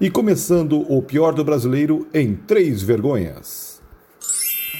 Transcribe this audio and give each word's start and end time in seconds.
E 0.00 0.08
começando 0.08 0.86
o 0.88 1.02
pior 1.02 1.32
do 1.34 1.44
brasileiro 1.44 2.06
em 2.14 2.34
três 2.34 2.82
vergonhas. 2.82 3.82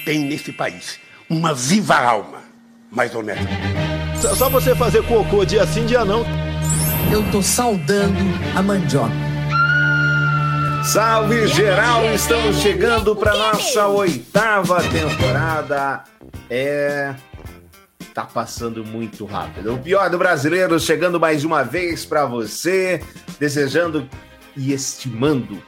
Tem 0.04 0.20
nesse 0.20 0.52
país 0.52 1.00
uma 1.28 1.52
viva 1.52 1.96
alma 1.96 2.42
mais 2.88 3.12
honesta. 3.14 3.48
Só 4.36 4.48
você 4.48 4.76
fazer 4.76 5.02
cocô 5.08 5.44
dia 5.44 5.66
sim, 5.66 5.84
dia 5.86 6.04
não. 6.04 6.24
Eu 7.12 7.28
tô 7.32 7.42
saudando 7.42 8.20
a 8.56 8.62
mandioca. 8.62 9.12
Salve 10.84 11.48
geral, 11.48 12.04
estamos 12.14 12.58
chegando 12.58 13.16
para 13.16 13.36
nossa 13.36 13.88
oitava 13.88 14.80
temporada. 14.84 16.04
É 16.48 17.14
tá 18.14 18.24
passando 18.24 18.84
muito 18.84 19.24
rápido. 19.24 19.74
O 19.74 19.78
pior 19.78 20.10
do 20.10 20.18
brasileiro 20.18 20.80
chegando 20.80 21.20
mais 21.20 21.44
uma 21.44 21.62
vez 21.62 22.04
para 22.04 22.24
você, 22.26 23.00
desejando 23.38 24.08
e 24.58 24.72
estimando, 24.72 25.62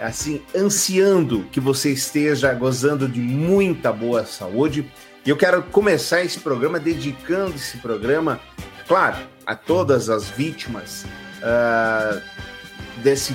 assim, 0.00 0.42
ansiando 0.54 1.44
que 1.52 1.60
você 1.60 1.92
esteja 1.92 2.52
gozando 2.52 3.08
de 3.08 3.20
muita 3.20 3.92
boa 3.92 4.26
saúde. 4.26 4.90
E 5.24 5.30
eu 5.30 5.36
quero 5.36 5.62
começar 5.62 6.22
esse 6.22 6.40
programa 6.40 6.80
dedicando 6.80 7.54
esse 7.54 7.78
programa, 7.78 8.40
claro, 8.88 9.16
a 9.46 9.54
todas 9.54 10.10
as 10.10 10.28
vítimas 10.28 11.06
uh, 11.38 12.20
desse, 13.02 13.34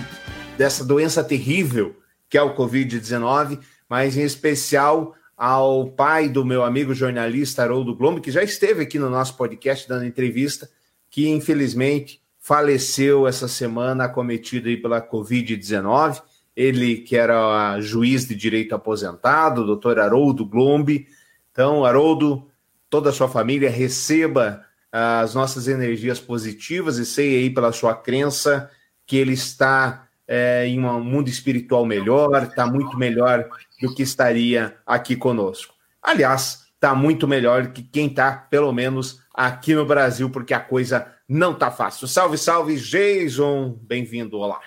dessa 0.57 0.83
doença 0.83 1.23
terrível 1.23 1.95
que 2.29 2.37
é 2.37 2.41
o 2.41 2.55
Covid-19, 2.55 3.59
mas 3.89 4.17
em 4.17 4.23
especial 4.23 5.15
ao 5.35 5.87
pai 5.91 6.27
do 6.27 6.43
meu 6.43 6.63
amigo 6.63 6.93
jornalista 6.93 7.63
Haroldo 7.63 7.95
Glombe, 7.95 8.21
que 8.21 8.31
já 8.31 8.43
esteve 8.43 8.83
aqui 8.83 8.97
no 8.99 9.09
nosso 9.09 9.37
podcast 9.37 9.87
dando 9.87 10.05
entrevista, 10.05 10.69
que 11.09 11.29
infelizmente 11.29 12.21
faleceu 12.47 13.27
essa 13.27 13.45
semana 13.45 14.05
acometido 14.05 14.69
aí 14.69 14.77
pela 14.77 15.05
Covid-19. 15.05 16.21
Ele 16.55 16.95
que 16.95 17.17
era 17.17 17.77
juiz 17.81 18.25
de 18.25 18.33
direito 18.33 18.73
aposentado, 18.73 19.65
doutor 19.65 19.99
Haroldo 19.99 20.45
Glombe. 20.45 21.09
Então, 21.51 21.83
Haroldo, 21.83 22.47
toda 22.89 23.09
a 23.09 23.11
sua 23.13 23.27
família 23.27 23.69
receba 23.69 24.63
as 24.89 25.35
nossas 25.35 25.67
energias 25.67 26.21
positivas 26.21 26.97
e 26.97 27.05
sei 27.05 27.35
aí 27.35 27.49
pela 27.49 27.73
sua 27.73 27.93
crença 27.93 28.71
que 29.05 29.17
ele 29.17 29.33
está 29.33 30.07
é, 30.25 30.65
em 30.67 30.79
um 30.79 31.03
mundo 31.03 31.27
espiritual 31.27 31.85
melhor, 31.85 32.43
está 32.43 32.65
muito 32.65 32.97
melhor 32.97 33.45
do 33.81 33.93
que 33.93 34.03
estaria 34.03 34.77
aqui 34.85 35.17
conosco. 35.17 35.73
Aliás, 36.01 36.65
está 36.75 36.95
muito 36.95 37.27
melhor 37.27 37.73
que 37.73 37.83
quem 37.83 38.07
está, 38.07 38.31
pelo 38.31 38.71
menos, 38.71 39.19
aqui 39.37 39.75
no 39.75 39.85
Brasil, 39.85 40.27
porque 40.31 40.53
a 40.55 40.59
coisa 40.59 41.13
não 41.29 41.53
tá 41.53 41.69
fácil. 41.69 42.07
Salve, 42.07 42.39
salve, 42.39 42.75
Jason. 42.75 43.77
Bem-vindo, 43.83 44.37
olá. 44.37 44.59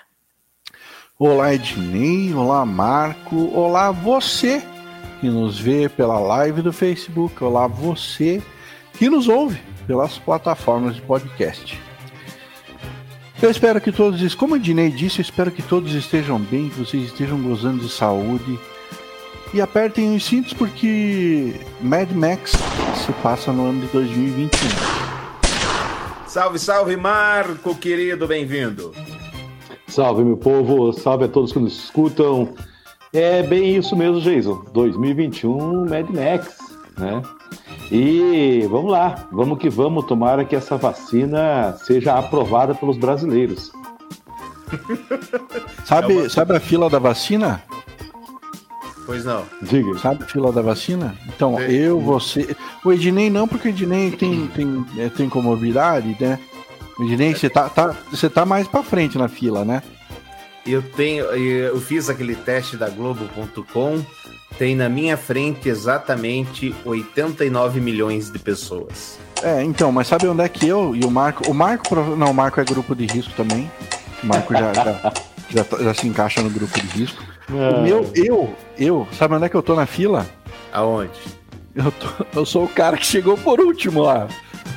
Olá, 1.19 1.53
Ednei. 1.53 2.33
Olá, 2.33 2.65
Marco. 2.65 3.53
Olá, 3.53 3.91
você 3.91 4.63
que 5.19 5.27
nos 5.29 5.59
vê 5.59 5.89
pela 5.89 6.17
live 6.17 6.61
do 6.61 6.71
Facebook. 6.71 7.43
Olá, 7.43 7.67
você 7.67 8.41
que 8.93 9.09
nos 9.09 9.27
ouve 9.27 9.61
pelas 9.85 10.17
plataformas 10.17 10.95
de 10.95 11.01
podcast. 11.01 11.77
Eu 13.41 13.49
espero 13.49 13.81
que 13.81 13.91
todos, 13.91 14.35
como 14.35 14.53
o 14.53 14.57
Ednei 14.57 14.91
disse, 14.91 15.19
eu 15.19 15.23
espero 15.23 15.51
que 15.51 15.63
todos 15.63 15.93
estejam 15.93 16.39
bem, 16.39 16.69
que 16.69 16.79
vocês 16.79 17.03
estejam 17.03 17.41
gozando 17.41 17.83
de 17.83 17.89
saúde. 17.89 18.59
E 19.53 19.59
apertem 19.59 20.15
os 20.15 20.23
cintos 20.23 20.53
porque 20.53 21.53
Mad 21.81 22.09
Max 22.11 22.53
se 22.95 23.11
passa 23.21 23.51
no 23.51 23.67
ano 23.67 23.81
de 23.81 23.87
2021. 23.87 24.69
Salve, 26.25 26.57
salve, 26.57 26.95
Marco, 26.95 27.75
querido, 27.75 28.25
bem-vindo. 28.25 28.93
Salve, 29.87 30.23
meu 30.23 30.37
povo, 30.37 30.93
salve 30.93 31.25
a 31.25 31.27
todos 31.27 31.51
que 31.51 31.59
nos 31.59 31.83
escutam. 31.83 32.53
É 33.11 33.43
bem 33.43 33.75
isso 33.75 33.93
mesmo, 33.93 34.21
Jason. 34.21 34.63
2021 34.71 35.85
Mad 35.85 36.09
Max, 36.09 36.57
né? 36.97 37.21
E 37.91 38.65
vamos 38.71 38.89
lá, 38.89 39.27
vamos 39.33 39.59
que 39.59 39.69
vamos. 39.69 40.05
Tomara 40.05 40.45
que 40.45 40.55
essa 40.55 40.77
vacina 40.77 41.75
seja 41.83 42.17
aprovada 42.17 42.73
pelos 42.73 42.97
brasileiros. 42.97 43.69
sabe, 45.83 46.13
é 46.13 46.19
uma... 46.21 46.29
sabe 46.29 46.55
a 46.55 46.59
fila 46.61 46.89
da 46.89 46.99
vacina? 46.99 47.61
Pois 49.05 49.25
não. 49.25 49.45
Diga. 49.61 49.97
Sabe 49.99 50.25
fila 50.25 50.51
da 50.51 50.61
vacina? 50.61 51.15
Então, 51.27 51.57
Sim. 51.57 51.63
eu, 51.63 51.99
você. 51.99 52.55
O 52.83 52.91
Ednei 52.91 53.29
não, 53.29 53.47
porque 53.47 53.67
o 53.67 53.71
Ednei 53.71 54.11
tem, 54.11 54.47
tem, 54.47 54.85
é, 54.97 55.09
tem 55.09 55.29
comorbidade, 55.29 56.15
né? 56.19 56.39
O 56.97 57.03
Ednei, 57.03 57.33
você 57.33 57.49
tá, 57.49 57.67
tá, 57.69 57.95
você 58.09 58.29
tá 58.29 58.45
mais 58.45 58.67
pra 58.67 58.83
frente 58.83 59.17
na 59.17 59.27
fila, 59.27 59.65
né? 59.65 59.81
Eu 60.65 60.81
tenho. 60.81 61.25
Eu 61.25 61.79
fiz 61.81 62.09
aquele 62.09 62.35
teste 62.35 62.77
da 62.77 62.89
Globo.com. 62.89 64.03
Tem 64.57 64.75
na 64.75 64.89
minha 64.89 65.17
frente 65.17 65.69
exatamente 65.69 66.75
89 66.85 67.79
milhões 67.79 68.29
de 68.29 68.37
pessoas. 68.37 69.17
É, 69.41 69.63
então, 69.63 69.91
mas 69.91 70.07
sabe 70.07 70.27
onde 70.27 70.43
é 70.43 70.49
que 70.49 70.67
eu 70.67 70.95
e 70.95 71.03
o 71.03 71.09
Marco. 71.09 71.49
O 71.49 71.53
Marco. 71.53 71.95
Não, 71.95 72.29
o 72.29 72.33
Marco 72.33 72.59
é 72.59 72.63
grupo 72.63 72.95
de 72.95 73.07
risco 73.07 73.33
também. 73.35 73.71
O 74.21 74.27
Marco 74.27 74.53
já, 74.53 74.71
já, 74.73 75.13
já, 75.49 75.83
já 75.83 75.93
se 75.95 76.07
encaixa 76.07 76.43
no 76.43 76.49
grupo 76.49 76.79
de 76.79 76.87
risco. 76.87 77.23
É. 77.53 77.69
O 77.69 77.81
meu, 77.81 78.09
eu, 78.15 78.53
eu, 78.77 79.07
sabe 79.13 79.35
onde 79.35 79.45
é 79.45 79.49
que 79.49 79.55
eu 79.55 79.63
tô 79.63 79.75
na 79.75 79.85
fila? 79.85 80.25
Aonde? 80.71 81.19
Eu, 81.75 81.91
tô, 81.91 82.39
eu 82.39 82.45
sou 82.45 82.65
o 82.65 82.69
cara 82.69 82.97
que 82.97 83.05
chegou 83.05 83.37
por 83.37 83.59
último 83.59 84.01
lá. 84.01 84.27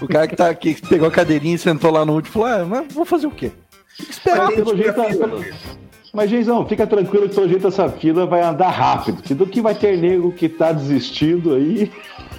O 0.01 0.09
cara 0.09 0.27
que, 0.27 0.37
tá, 0.37 0.53
que 0.55 0.81
pegou 0.87 1.09
a 1.09 1.11
cadeirinha 1.11 1.55
e 1.55 1.59
sentou 1.59 1.91
lá 1.91 2.05
no 2.05 2.15
último 2.15 2.31
e 2.31 2.33
falou: 2.33 2.49
ah, 2.49 2.65
mas 2.65 2.93
vou 2.93 3.05
fazer 3.05 3.27
o 3.27 3.31
quê? 3.31 3.53
esperar 3.99 4.47
mas, 4.47 4.55
pelo 4.57 4.77
jeito, 4.77 4.95
pelo... 4.95 5.45
mas, 6.13 6.31
Geizão, 6.31 6.67
fica 6.67 6.87
tranquilo 6.87 7.29
que 7.29 7.35
pelo 7.35 7.49
jeito 7.49 7.69
essa 7.69 7.89
fila 7.89 8.27
vai 8.27 8.43
andar 8.43 8.71
rápido. 8.71 9.23
Que 9.23 9.35
do 9.35 9.47
que 9.47 9.61
vai 9.61 9.75
ter 9.75 9.97
nego 9.97 10.33
que 10.33 10.49
tá 10.49 10.73
desistindo 10.73 11.55
aí. 11.55 11.93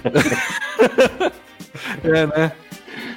é, 2.04 2.26
né? 2.26 2.52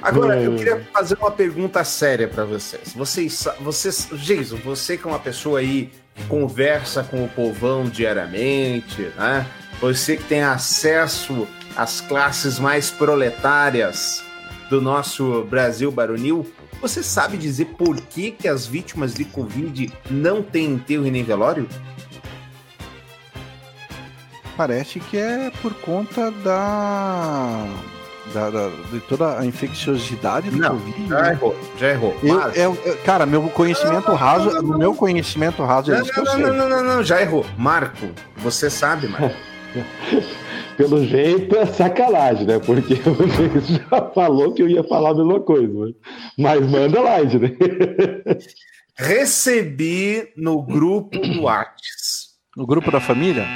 Agora, 0.02 0.40
eu 0.40 0.56
queria 0.56 0.80
fazer 0.92 1.16
uma 1.18 1.30
pergunta 1.30 1.84
séria 1.84 2.26
para 2.26 2.44
vocês. 2.44 2.92
Vocês, 2.94 3.46
vocês, 3.60 4.08
Jason, 4.14 4.56
você 4.56 4.96
que 4.96 5.06
é 5.06 5.10
uma 5.10 5.18
pessoa 5.18 5.60
aí 5.60 5.90
conversa 6.28 7.02
com 7.02 7.24
o 7.24 7.28
povão 7.28 7.84
diariamente, 7.84 9.02
né? 9.16 9.46
Você 9.80 10.16
que 10.16 10.24
tem 10.24 10.42
acesso 10.42 11.48
às 11.76 12.00
classes 12.00 12.58
mais 12.58 12.90
proletárias 12.90 14.22
do 14.68 14.80
nosso 14.80 15.44
Brasil 15.44 15.90
baronil, 15.90 16.46
você 16.80 17.02
sabe 17.02 17.36
dizer 17.36 17.66
por 17.76 18.00
que, 18.00 18.30
que 18.30 18.48
as 18.48 18.66
vítimas 18.66 19.14
de 19.14 19.24
Covid 19.24 19.92
não 20.10 20.42
têm 20.42 20.72
enterro 20.72 21.06
e 21.06 21.10
nem 21.10 21.24
velório? 21.24 21.68
Parece 24.56 25.00
que 25.00 25.16
é 25.16 25.50
por 25.62 25.74
conta 25.74 26.30
da 26.30 27.66
da, 28.32 28.50
da, 28.50 28.68
de 28.90 29.00
toda 29.00 29.38
a 29.38 29.44
infecciosidade 29.44 30.50
do 30.50 30.58
não, 30.58 30.70
Covid. 30.70 31.08
Já 31.08 31.22
né? 31.22 31.30
errou, 31.30 31.56
já 31.78 31.90
errou. 31.90 32.16
Eu, 32.22 32.40
eu, 32.52 32.78
eu, 32.84 32.96
cara, 32.98 33.26
meu 33.26 33.42
conhecimento 33.48 34.12
raso, 34.12 34.62
no 34.62 34.78
meu 34.78 34.94
conhecimento 34.94 35.62
raso 35.62 35.92
é 35.92 35.96
não, 35.96 36.02
isso 36.02 36.12
não, 36.16 36.24
que 36.24 36.30
eu 36.30 36.38
não, 36.38 36.48
sei. 36.48 36.58
Não, 36.58 36.68
não, 36.68 36.84
não, 36.84 37.02
já 37.02 37.20
errou. 37.20 37.44
Marco, 37.56 38.08
você 38.36 38.70
sabe, 38.70 39.08
Marco. 39.08 39.36
Pelo 40.76 41.04
jeito 41.04 41.56
é 41.56 41.66
sacanagem, 41.66 42.46
né? 42.46 42.58
Porque 42.58 42.94
você 43.04 43.60
já 43.60 44.10
falou 44.14 44.52
que 44.54 44.62
eu 44.62 44.68
ia 44.68 44.82
falar 44.82 45.10
a 45.10 45.14
mesma 45.14 45.40
coisa. 45.40 45.94
Mas 46.38 46.66
manda 46.70 47.00
lá, 47.02 47.18
né? 47.18 47.56
Recebi 48.96 50.28
no 50.36 50.62
grupo 50.62 51.18
do 51.18 51.42
Whats. 51.42 52.30
No 52.56 52.66
grupo 52.66 52.90
da 52.90 52.98
família? 52.98 53.46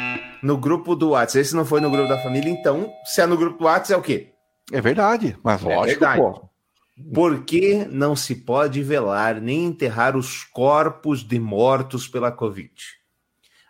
No 0.42 0.56
grupo 0.58 0.94
do 0.94 1.10
Whats. 1.10 1.34
Esse 1.34 1.56
não 1.56 1.64
foi 1.64 1.80
no 1.80 1.90
grupo 1.90 2.08
da 2.08 2.22
família, 2.22 2.50
então, 2.50 2.90
se 3.04 3.22
é 3.22 3.26
no 3.26 3.36
grupo 3.36 3.58
do 3.58 3.64
Whats, 3.64 3.90
é 3.90 3.96
o 3.96 4.02
quê? 4.02 4.33
É 4.72 4.80
verdade, 4.80 5.36
mas 5.42 5.62
é 5.62 5.64
lógico, 5.64 6.00
verdade. 6.00 6.20
pô. 6.20 6.54
Por 7.12 7.44
que 7.44 7.84
não 7.86 8.14
se 8.14 8.36
pode 8.36 8.82
velar 8.82 9.40
nem 9.40 9.64
enterrar 9.64 10.16
os 10.16 10.44
corpos 10.44 11.24
de 11.24 11.40
mortos 11.40 12.06
pela 12.06 12.30
Covid? 12.30 12.72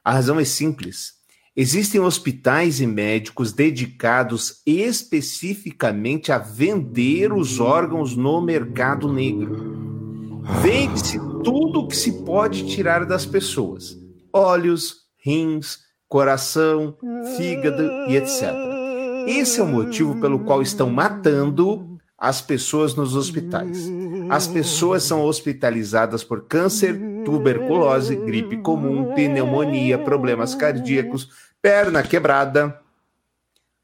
A 0.04 0.12
razão 0.12 0.38
é 0.38 0.44
simples. 0.44 1.14
Existem 1.56 2.00
hospitais 2.00 2.80
e 2.80 2.86
médicos 2.86 3.52
dedicados 3.52 4.60
especificamente 4.66 6.32
a 6.32 6.38
vender 6.38 7.32
os 7.32 7.60
órgãos 7.60 8.14
no 8.14 8.42
mercado 8.42 9.10
negro. 9.10 10.42
Vende-se 10.60 11.18
tudo 11.42 11.86
que 11.88 11.96
se 11.96 12.24
pode 12.24 12.68
tirar 12.68 13.06
das 13.06 13.24
pessoas: 13.24 13.96
olhos, 14.32 14.96
rins, 15.24 15.78
coração, 16.08 16.98
fígado 17.36 17.82
e 18.10 18.16
etc. 18.16 18.73
Esse 19.26 19.60
é 19.60 19.62
o 19.62 19.66
motivo 19.66 20.20
pelo 20.20 20.40
qual 20.40 20.62
estão 20.62 20.90
matando 20.90 21.98
as 22.16 22.40
pessoas 22.40 22.94
nos 22.94 23.14
hospitais. 23.14 23.90
As 24.30 24.46
pessoas 24.46 25.02
são 25.02 25.22
hospitalizadas 25.22 26.24
por 26.24 26.46
câncer, 26.46 26.98
tuberculose, 27.24 28.16
gripe 28.16 28.58
comum, 28.58 29.14
pneumonia, 29.14 29.98
problemas 29.98 30.54
cardíacos, 30.54 31.28
perna 31.60 32.02
quebrada, 32.02 32.80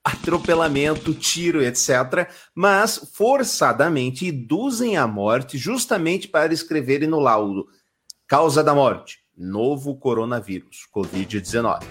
atropelamento, 0.04 1.12
tiro, 1.14 1.62
etc., 1.62 2.28
mas 2.54 3.10
forçadamente 3.12 4.26
induzem 4.26 4.96
a 4.96 5.06
morte 5.06 5.58
justamente 5.58 6.28
para 6.28 6.54
escreverem 6.54 7.08
no 7.08 7.20
laudo 7.20 7.66
causa 8.30 8.62
da 8.62 8.72
morte, 8.72 9.18
novo 9.36 9.96
coronavírus, 9.96 10.86
Covid-19. 10.94 11.82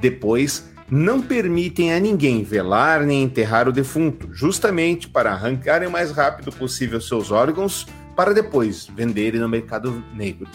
Depois, 0.00 0.68
não 0.90 1.22
permitem 1.22 1.92
a 1.92 2.00
ninguém 2.00 2.42
velar 2.42 3.04
nem 3.06 3.22
enterrar 3.22 3.68
o 3.68 3.72
defunto, 3.72 4.28
justamente 4.32 5.08
para 5.08 5.32
arrancarem 5.32 5.88
o 5.88 5.90
mais 5.90 6.10
rápido 6.10 6.50
possível 6.52 7.00
seus 7.00 7.30
órgãos 7.30 7.86
para 8.16 8.34
depois 8.34 8.86
venderem 8.94 9.40
no 9.40 9.48
mercado 9.48 10.02
negro. 10.14 10.48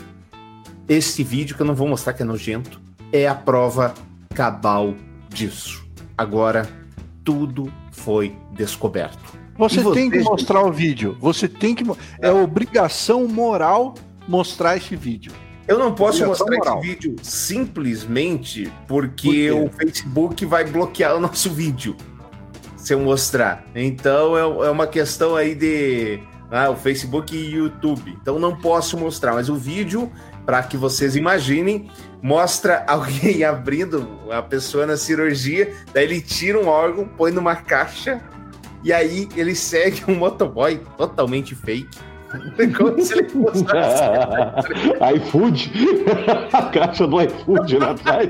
Este 0.87 1.23
vídeo 1.23 1.55
que 1.55 1.61
eu 1.61 1.65
não 1.65 1.73
vou 1.75 1.87
mostrar 1.87 2.13
que 2.13 2.21
é 2.21 2.25
nojento 2.25 2.79
é 3.11 3.27
a 3.27 3.33
prova 3.33 3.93
cabal 4.33 4.93
disso. 5.29 5.85
Agora 6.17 6.67
tudo 7.23 7.71
foi 7.91 8.35
descoberto. 8.51 9.35
Você, 9.57 9.79
E 9.79 9.93
tem 9.93 10.09
que 10.11 10.17
você- 10.19 10.29
mostrar 10.29 10.61
o 10.63 10.71
vídeo. 10.71 11.17
Você 11.21 11.47
tem 11.47 11.73
que. 11.73 11.83
É 12.19 12.29
obrigação 12.29 13.25
moral 13.27 13.95
mostrar 14.27 14.75
esse 14.75 14.95
vídeo. 14.97 15.31
Eu 15.67 15.79
não 15.79 15.93
posso 15.93 16.25
mostrar 16.25 16.57
esse 16.57 16.81
vídeo 16.81 17.15
simplesmente 17.21 18.71
porque 18.87 19.49
Por 19.51 19.63
o 19.63 19.69
Facebook 19.69 20.45
vai 20.45 20.63
bloquear 20.63 21.15
o 21.15 21.19
nosso 21.19 21.49
vídeo 21.49 21.95
se 22.77 22.93
eu 22.93 22.99
mostrar. 22.99 23.65
Então 23.73 24.37
é, 24.37 24.67
é 24.67 24.69
uma 24.69 24.85
questão 24.85 25.35
aí 25.35 25.55
de 25.55 26.19
ah, 26.51 26.69
o 26.69 26.75
Facebook 26.75 27.35
e 27.35 27.55
YouTube. 27.55 28.15
Então 28.21 28.37
não 28.37 28.55
posso 28.55 28.95
mostrar, 28.97 29.33
mas 29.33 29.49
o 29.49 29.55
vídeo, 29.55 30.11
para 30.45 30.61
que 30.61 30.77
vocês 30.77 31.15
imaginem, 31.15 31.89
mostra 32.21 32.83
alguém 32.87 33.43
abrindo 33.43 34.07
a 34.31 34.41
pessoa 34.41 34.85
na 34.85 34.97
cirurgia, 34.97 35.73
daí 35.91 36.03
ele 36.03 36.21
tira 36.21 36.59
um 36.59 36.67
órgão, 36.67 37.07
põe 37.07 37.31
numa 37.31 37.55
caixa 37.55 38.21
e 38.83 38.93
aí 38.93 39.27
ele 39.35 39.55
segue 39.55 40.03
um 40.07 40.15
motoboy 40.15 40.79
totalmente 40.95 41.55
fake. 41.55 41.97
Como 42.77 43.01
se 43.01 43.17
ele 43.17 43.29
fosse 43.29 43.65
iFood? 45.15 45.71
A 46.53 46.61
caixa 46.63 47.07
do 47.07 47.21
iFood 47.21 47.77
lá 47.77 47.91
atrás. 47.91 48.29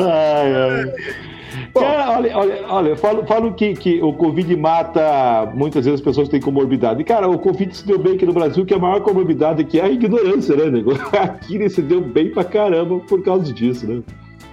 ai, 0.00 0.54
ai. 0.54 0.92
Cara, 1.74 2.10
olha, 2.10 2.36
olha, 2.36 2.64
olha, 2.68 2.96
falo, 2.96 3.26
falo 3.26 3.54
que, 3.54 3.74
que 3.74 4.02
o 4.02 4.12
Covid 4.12 4.54
mata 4.56 5.50
muitas 5.54 5.84
vezes 5.84 6.00
as 6.00 6.04
pessoas 6.04 6.28
que 6.28 6.32
têm 6.32 6.40
comorbidade. 6.40 7.02
Cara, 7.04 7.28
o 7.28 7.38
Covid 7.38 7.76
se 7.76 7.86
deu 7.86 7.98
bem 7.98 8.14
aqui 8.14 8.26
no 8.26 8.32
Brasil, 8.32 8.64
que 8.64 8.74
a 8.74 8.78
maior 8.78 9.00
comorbidade 9.00 9.62
aqui 9.62 9.78
é 9.78 9.84
a 9.84 9.88
ignorância, 9.88 10.56
né, 10.56 10.70
nego? 10.70 10.92
Aqui 11.18 11.56
ele 11.56 11.68
se 11.68 11.82
deu 11.82 12.00
bem 12.00 12.30
pra 12.30 12.44
caramba 12.44 13.00
por 13.00 13.22
causa 13.22 13.52
disso, 13.52 13.86
né? 13.86 14.02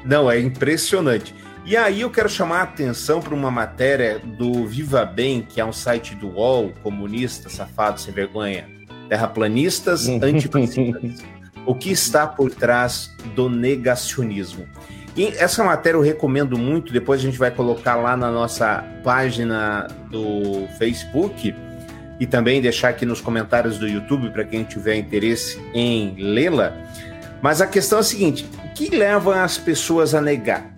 Não, 0.04 0.30
é 0.30 0.40
impressionante. 0.40 1.34
E 1.66 1.76
aí 1.76 2.02
eu 2.02 2.12
quero 2.12 2.30
chamar 2.30 2.60
a 2.60 2.62
atenção 2.62 3.20
para 3.20 3.34
uma 3.34 3.50
matéria 3.50 4.20
do 4.20 4.68
Viva 4.68 5.04
Bem, 5.04 5.42
que 5.42 5.60
é 5.60 5.66
um 5.66 5.74
site 5.74 6.14
do 6.14 6.28
UOL, 6.28 6.72
comunista, 6.84 7.50
safado, 7.50 8.00
sem 8.00 8.14
vergonha, 8.14 8.70
terraplanistas, 9.10 10.08
antivacinas. 10.08 11.24
o 11.66 11.74
que 11.74 11.92
está 11.92 12.28
por 12.28 12.54
trás 12.54 13.12
do 13.34 13.50
negacionismo? 13.50 14.68
E 15.18 15.26
essa 15.40 15.64
matéria 15.64 15.98
eu 15.98 16.02
recomendo 16.02 16.56
muito, 16.56 16.94
depois 16.94 17.20
a 17.20 17.24
gente 17.24 17.40
vai 17.40 17.50
colocar 17.50 17.96
lá 17.96 18.16
na 18.16 18.30
nossa 18.30 18.84
página 19.04 19.88
do 20.12 20.68
Facebook 20.78 21.56
e 22.20 22.28
também 22.28 22.62
deixar 22.62 22.90
aqui 22.90 23.08
nos 23.08 23.22
comentários 23.22 23.80
do 23.80 23.88
YouTube 23.88 24.30
para 24.30 24.44
quem 24.44 24.64
tiver 24.64 24.98
interesse 24.98 25.60
em 25.74 26.14
lê-la. 26.16 26.74
Mas 27.42 27.60
a 27.60 27.66
questão 27.66 27.98
é 27.98 28.02
a 28.02 28.04
seguinte: 28.04 28.48
o 28.64 28.74
que 28.76 28.96
leva 28.96 29.42
as 29.42 29.58
pessoas 29.58 30.14
a 30.14 30.22
negar? 30.22 30.75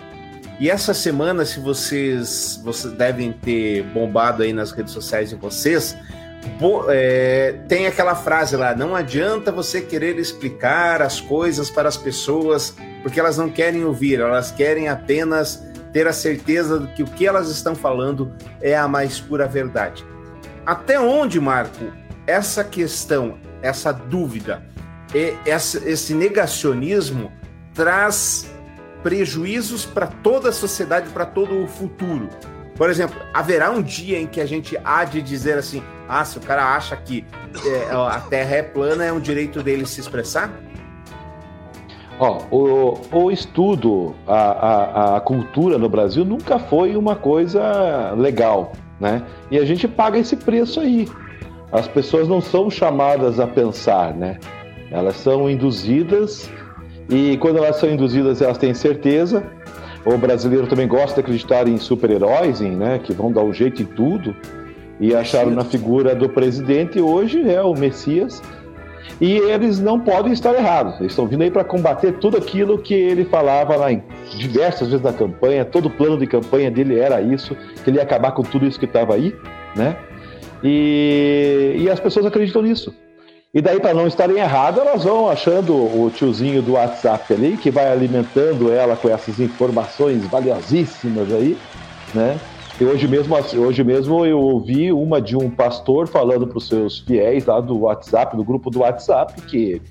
E 0.60 0.70
essa 0.70 0.94
semana, 0.94 1.46
se 1.46 1.60
vocês, 1.60 2.60
vocês 2.64 2.94
devem 2.94 3.32
ter 3.32 3.84
bombado 3.94 4.42
aí 4.44 4.52
nas 4.52 4.72
redes 4.72 4.92
sociais 4.92 5.30
de 5.30 5.36
vocês, 5.36 5.96
bo- 6.60 6.86
é, 6.90 7.60
tem 7.68 7.86
aquela 7.86 8.16
frase 8.16 8.56
lá: 8.56 8.76
não 8.76 8.96
adianta 8.96 9.52
você 9.52 9.82
querer 9.82 10.18
explicar 10.18 11.02
as 11.02 11.22
coisas 11.22 11.70
para 11.70 11.88
as 11.88 11.96
pessoas, 11.98 12.76
porque 13.04 13.20
elas 13.20 13.38
não 13.38 13.50
querem 13.50 13.86
ouvir, 13.86 14.20
elas 14.20 14.50
querem 14.50 14.90
apenas 14.90 15.64
ter 15.94 16.08
a 16.08 16.14
certeza 16.14 16.80
de 16.80 16.88
que 16.94 17.04
o 17.04 17.06
que 17.08 17.28
elas 17.28 17.50
estão 17.50 17.76
falando 17.76 18.34
é 18.60 18.76
a 18.76 18.88
mais 18.88 19.20
pura 19.20 19.48
verdade. 19.48 20.04
Até 20.66 21.00
onde, 21.00 21.40
Marco, 21.40 21.86
essa 22.26 22.64
questão, 22.64 23.38
essa 23.62 23.92
dúvida, 23.94 24.64
esse 25.86 26.14
negacionismo 26.14 27.32
traz 27.74 28.48
prejuízos 29.04 29.86
para 29.86 30.08
toda 30.08 30.50
a 30.50 30.52
sociedade, 30.52 31.10
para 31.10 31.26
todo 31.26 31.64
o 31.64 31.68
futuro. 31.68 32.30
Por 32.76 32.90
exemplo, 32.90 33.20
haverá 33.34 33.72
um 33.72 33.82
dia 33.82 34.20
em 34.20 34.28
que 34.28 34.40
a 34.40 34.46
gente 34.46 34.78
há 34.84 35.04
de 35.04 35.22
dizer 35.22 35.58
assim: 35.58 35.82
ah, 36.08 36.24
se 36.24 36.38
o 36.38 36.42
cara 36.42 36.76
acha 36.76 36.96
que 36.96 37.26
é, 37.66 37.92
a 37.92 38.20
Terra 38.20 38.58
é 38.58 38.64
plana, 38.64 39.04
é 39.04 39.12
um 39.12 39.20
direito 39.20 39.64
dele 39.64 39.86
se 39.86 40.00
expressar? 40.00 40.52
O, 42.50 42.98
o 43.12 43.32
estudo, 43.32 44.16
a, 44.28 44.34
a, 44.36 45.18
a 45.18 45.22
cultura 45.22 45.78
no 45.78 45.88
Brasil 45.88 46.26
nunca 46.26 46.58
foi 46.58 46.96
uma 46.96 47.16
coisa 47.16 48.12
legal, 48.18 48.74
né? 49.00 49.22
E 49.52 49.60
a 49.60 49.66
gente 49.66 49.88
paga 49.88 50.18
esse 50.18 50.36
preço 50.36 50.80
aí. 50.80 51.08
As 51.72 51.88
pessoas 51.88 52.28
não 52.28 52.42
são 52.42 52.72
chamadas 52.72 53.40
a 53.40 53.46
pensar, 53.46 54.16
né? 54.16 54.40
Elas 54.90 55.18
são 55.18 55.50
induzidas 55.50 56.50
e 57.10 57.38
quando 57.38 57.58
elas 57.58 57.78
são 57.78 57.90
induzidas, 57.90 58.42
elas 58.42 58.58
têm 58.58 58.74
certeza. 58.74 59.44
O 60.06 60.18
brasileiro 60.18 60.68
também 60.68 60.88
gosta 60.88 61.16
de 61.16 61.20
acreditar 61.22 61.68
em 61.68 61.78
super-heróis, 61.78 62.62
em, 62.62 62.72
né? 62.72 63.00
Que 63.00 63.14
vão 63.14 63.32
dar 63.32 63.44
um 63.44 63.54
jeito 63.54 63.82
em 63.82 63.86
tudo. 63.86 64.36
E 65.00 65.14
acharam 65.14 65.52
na 65.52 65.64
figura 65.64 66.16
do 66.16 66.28
presidente 66.28 67.00
hoje 67.00 67.50
é 67.50 67.62
o 67.62 67.74
Messias. 67.74 68.42
E 69.20 69.38
eles 69.38 69.80
não 69.80 70.00
podem 70.00 70.32
estar 70.32 70.54
errados. 70.54 71.00
Eles 71.00 71.12
estão 71.12 71.28
vindo 71.28 71.44
aí 71.44 71.52
para 71.52 71.64
combater 71.64 72.14
tudo 72.20 72.38
aquilo 72.38 72.78
que 72.78 72.94
ele 72.94 73.26
falava 73.26 73.76
lá 73.76 73.92
em 73.92 74.04
diversas 74.38 74.90
vezes 74.90 75.04
na 75.04 75.14
campanha. 75.14 75.66
Todo 75.66 75.88
o 75.88 75.90
plano 75.90 76.18
de 76.18 76.28
campanha 76.28 76.70
dele 76.70 77.00
era 77.00 77.22
isso, 77.22 77.56
que 77.84 77.90
ele 77.90 77.98
ia 77.98 78.04
acabar 78.04 78.32
com 78.32 78.44
tudo 78.44 78.66
isso 78.66 78.80
que 78.80 78.86
estava 78.86 79.16
aí, 79.16 79.34
né? 79.76 79.96
E, 80.64 81.76
e 81.80 81.90
as 81.90 82.00
pessoas 82.00 82.26
acreditam 82.26 82.62
nisso. 82.62 82.94
E 83.54 83.62
daí, 83.62 83.80
para 83.80 83.94
não 83.94 84.06
estarem 84.06 84.38
erradas, 84.38 84.86
elas 84.86 85.04
vão 85.04 85.30
achando 85.30 85.74
o 85.74 86.12
tiozinho 86.14 86.62
do 86.62 86.74
WhatsApp 86.74 87.34
ali, 87.34 87.58
que 87.58 87.72
vai 87.72 87.90
alimentando 87.90 88.72
ela 88.72 88.96
com 88.96 89.08
essas 89.08 89.40
informações 89.40 90.26
valiosíssimas 90.28 91.32
aí, 91.32 91.58
né? 92.14 92.38
E 92.80 92.84
hoje 92.84 93.08
mesmo, 93.08 93.36
hoje 93.36 93.84
mesmo 93.84 94.26
eu 94.26 94.40
ouvi 94.40 94.92
uma 94.92 95.20
de 95.20 95.36
um 95.36 95.50
pastor 95.50 96.08
falando 96.08 96.46
para 96.46 96.58
os 96.58 96.68
seus 96.68 97.00
fiéis 97.00 97.46
lá 97.46 97.60
do 97.60 97.80
WhatsApp, 97.80 98.36
do 98.38 98.44
grupo 98.44 98.70
do 98.70 98.82
WhatsApp, 98.82 99.42
que 99.44 99.82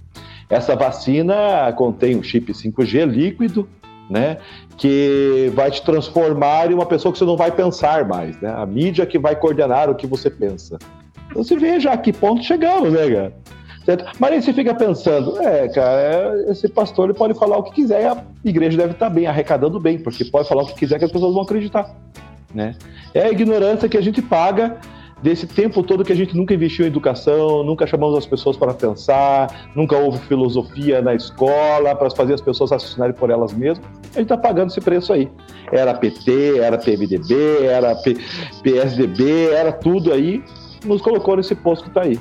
essa 0.49 0.77
vacina 0.77 1.73
contém 1.73 2.17
um 2.17 2.23
chip 2.23 2.53
5G 2.53 3.05
líquido, 3.07 3.69
né? 4.09 4.37
Que 4.77 5.51
vai 5.55 5.71
te 5.71 5.83
transformar 5.83 6.71
em 6.71 6.75
uma 6.75 6.87
pessoa 6.87 7.11
que 7.11 7.19
você 7.19 7.25
não 7.25 7.37
vai 7.37 7.51
pensar 7.51 8.07
mais, 8.07 8.41
né? 8.41 8.55
A 8.57 8.65
mídia 8.65 9.05
que 9.05 9.19
vai 9.19 9.35
coordenar 9.35 9.91
o 9.91 9.95
que 9.95 10.07
você 10.07 10.31
pensa. 10.31 10.79
Você 11.35 11.57
veja 11.57 11.93
a 11.93 11.97
que 11.97 12.13
ponto 12.13 12.43
chegamos, 12.43 12.93
né, 12.93 13.11
cara? 13.11 13.33
Certo? 13.85 14.05
Mas 14.19 14.33
aí 14.33 14.43
você 14.43 14.53
fica 14.53 14.75
pensando, 14.75 15.41
é, 15.41 15.69
cara, 15.69 16.45
esse 16.49 16.69
pastor 16.69 17.09
ele 17.09 17.17
pode 17.17 17.35
falar 17.35 17.57
o 17.59 17.63
que 17.63 17.73
quiser 17.73 18.03
e 18.03 18.07
a 18.07 18.25
igreja 18.45 18.77
deve 18.77 18.95
estar 18.95 19.09
bem, 19.09 19.29
arrecadando 19.29 19.79
bem, 19.79 19.97
porque 19.97 20.25
pode 20.25 20.49
falar 20.49 20.65
o 20.65 20.67
que 20.67 20.75
quiser 20.75 20.99
que 20.99 21.05
as 21.05 21.13
pessoas 21.13 21.35
vão 21.35 21.45
acreditar. 21.45 21.95
Né? 22.53 22.75
É 23.15 23.23
a 23.23 23.31
ignorância 23.31 23.89
que 23.89 23.97
a 23.97 24.01
gente 24.01 24.21
paga 24.21 24.77
desse 25.23 25.47
tempo 25.47 25.83
todo 25.83 26.05
que 26.05 26.13
a 26.13 26.17
gente 26.17 26.37
nunca 26.37 26.53
investiu 26.53 26.85
em 26.85 26.89
educação, 26.89 27.63
nunca 27.63 27.87
chamamos 27.87 28.19
as 28.19 28.27
pessoas 28.27 28.57
para 28.57 28.75
pensar, 28.75 29.71
nunca 29.75 29.97
houve 29.97 30.19
filosofia 30.27 31.01
na 31.01 31.15
escola 31.15 31.95
para 31.95 32.11
fazer 32.11 32.35
as 32.35 32.41
pessoas 32.41 32.71
raciocinarem 32.71 33.15
por 33.15 33.31
elas 33.31 33.53
mesmas. 33.53 33.87
A 34.15 34.19
gente 34.19 34.23
está 34.23 34.37
pagando 34.37 34.71
esse 34.71 34.81
preço 34.81 35.13
aí. 35.13 35.31
Era 35.73 35.95
PT, 35.95 36.59
era 36.59 36.77
PMDB, 36.77 37.65
era 37.65 37.95
PSDB, 38.63 39.51
era 39.51 39.73
tudo 39.73 40.13
aí, 40.13 40.43
nos 40.87 41.03
colocou 41.03 41.37
nesse 41.37 41.55
posto 41.55 41.85
que 41.85 41.89
está 41.89 42.03
aí. 42.03 42.21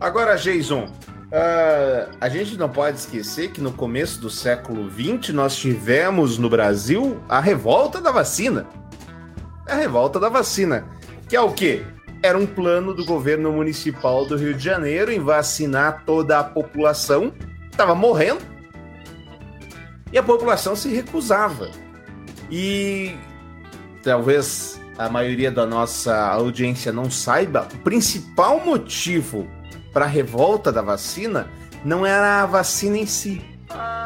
Agora, 0.00 0.36
Jason, 0.36 0.88
ah, 1.32 2.08
a 2.20 2.28
gente 2.28 2.56
não 2.56 2.68
pode 2.68 2.98
esquecer 2.98 3.50
que 3.52 3.60
no 3.60 3.72
começo 3.72 4.20
do 4.20 4.28
século 4.28 4.90
XX 4.90 5.32
nós 5.32 5.56
tivemos 5.56 6.38
no 6.38 6.48
Brasil 6.48 7.20
a 7.28 7.40
revolta 7.40 8.00
da 8.00 8.10
vacina. 8.10 8.66
A 9.68 9.74
revolta 9.74 10.18
da 10.18 10.28
vacina, 10.28 10.84
que 11.28 11.36
é 11.36 11.40
o 11.40 11.52
quê? 11.52 11.84
Era 12.22 12.36
um 12.36 12.46
plano 12.46 12.92
do 12.92 13.04
governo 13.04 13.52
municipal 13.52 14.26
do 14.26 14.36
Rio 14.36 14.54
de 14.54 14.64
Janeiro 14.64 15.12
em 15.12 15.20
vacinar 15.20 16.04
toda 16.04 16.38
a 16.38 16.44
população, 16.44 17.32
estava 17.70 17.94
morrendo, 17.94 18.40
e 20.12 20.18
a 20.18 20.22
população 20.22 20.74
se 20.74 20.88
recusava. 20.88 21.70
E 22.50 23.14
talvez 24.02 24.79
a 25.00 25.08
maioria 25.08 25.50
da 25.50 25.64
nossa 25.64 26.14
audiência 26.28 26.92
não 26.92 27.10
saiba, 27.10 27.66
o 27.72 27.78
principal 27.78 28.60
motivo 28.60 29.48
para 29.94 30.04
a 30.04 30.08
revolta 30.08 30.70
da 30.70 30.82
vacina 30.82 31.48
não 31.82 32.04
era 32.04 32.42
a 32.42 32.46
vacina 32.46 32.98
em 32.98 33.06
si, 33.06 33.42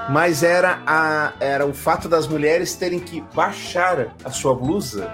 mas 0.09 0.45
era, 0.45 0.81
a, 0.87 1.33
era 1.41 1.67
o 1.67 1.75
fato 1.75 2.09
das 2.09 2.29
mulheres 2.29 2.77
terem 2.77 3.01
que 3.01 3.21
baixar 3.35 4.15
a 4.25 4.31
sua 4.31 4.55
blusa 4.55 5.13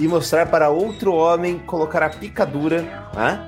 e 0.00 0.08
mostrar 0.08 0.46
para 0.46 0.70
outro 0.70 1.12
homem 1.12 1.58
colocar 1.58 2.02
a 2.02 2.08
picadura 2.08 2.80
né, 3.14 3.46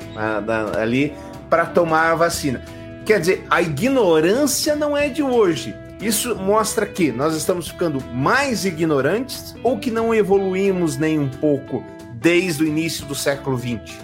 ali 0.79 1.15
para 1.49 1.65
tomar 1.65 2.13
a 2.13 2.15
vacina. 2.15 2.63
Quer 3.07 3.21
dizer, 3.21 3.47
a 3.49 3.63
ignorância 3.63 4.77
não 4.77 4.95
é 4.95 5.09
de 5.09 5.23
hoje. 5.23 5.75
Isso 6.01 6.35
mostra 6.35 6.87
que 6.87 7.13
nós 7.13 7.37
estamos 7.37 7.69
ficando 7.69 8.03
mais 8.15 8.65
ignorantes 8.65 9.55
ou 9.63 9.79
que 9.79 9.91
não 9.91 10.15
evoluímos 10.15 10.97
nem 10.97 11.19
um 11.19 11.29
pouco 11.29 11.85
desde 12.15 12.63
o 12.63 12.67
início 12.67 13.05
do 13.05 13.15
século 13.15 13.59
XX. 13.59 13.99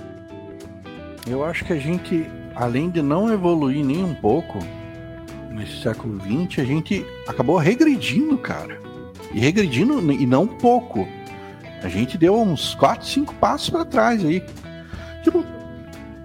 Eu 1.26 1.42
acho 1.42 1.64
que 1.64 1.72
a 1.72 1.78
gente, 1.78 2.26
além 2.54 2.90
de 2.90 3.00
não 3.00 3.32
evoluir 3.32 3.84
nem 3.84 4.04
um 4.04 4.14
pouco 4.14 4.58
nesse 5.50 5.80
século 5.80 6.20
XX, 6.20 6.60
a 6.60 6.64
gente 6.64 7.06
acabou 7.26 7.56
regredindo, 7.56 8.36
cara. 8.36 8.78
E 9.32 9.40
regredindo, 9.40 10.12
e 10.12 10.26
não 10.26 10.46
pouco. 10.46 11.08
A 11.82 11.88
gente 11.88 12.18
deu 12.18 12.38
uns 12.38 12.74
4, 12.74 13.06
5 13.06 13.34
passos 13.36 13.70
para 13.70 13.84
trás 13.84 14.24
aí. 14.24 14.44
Tipo, 15.22 15.44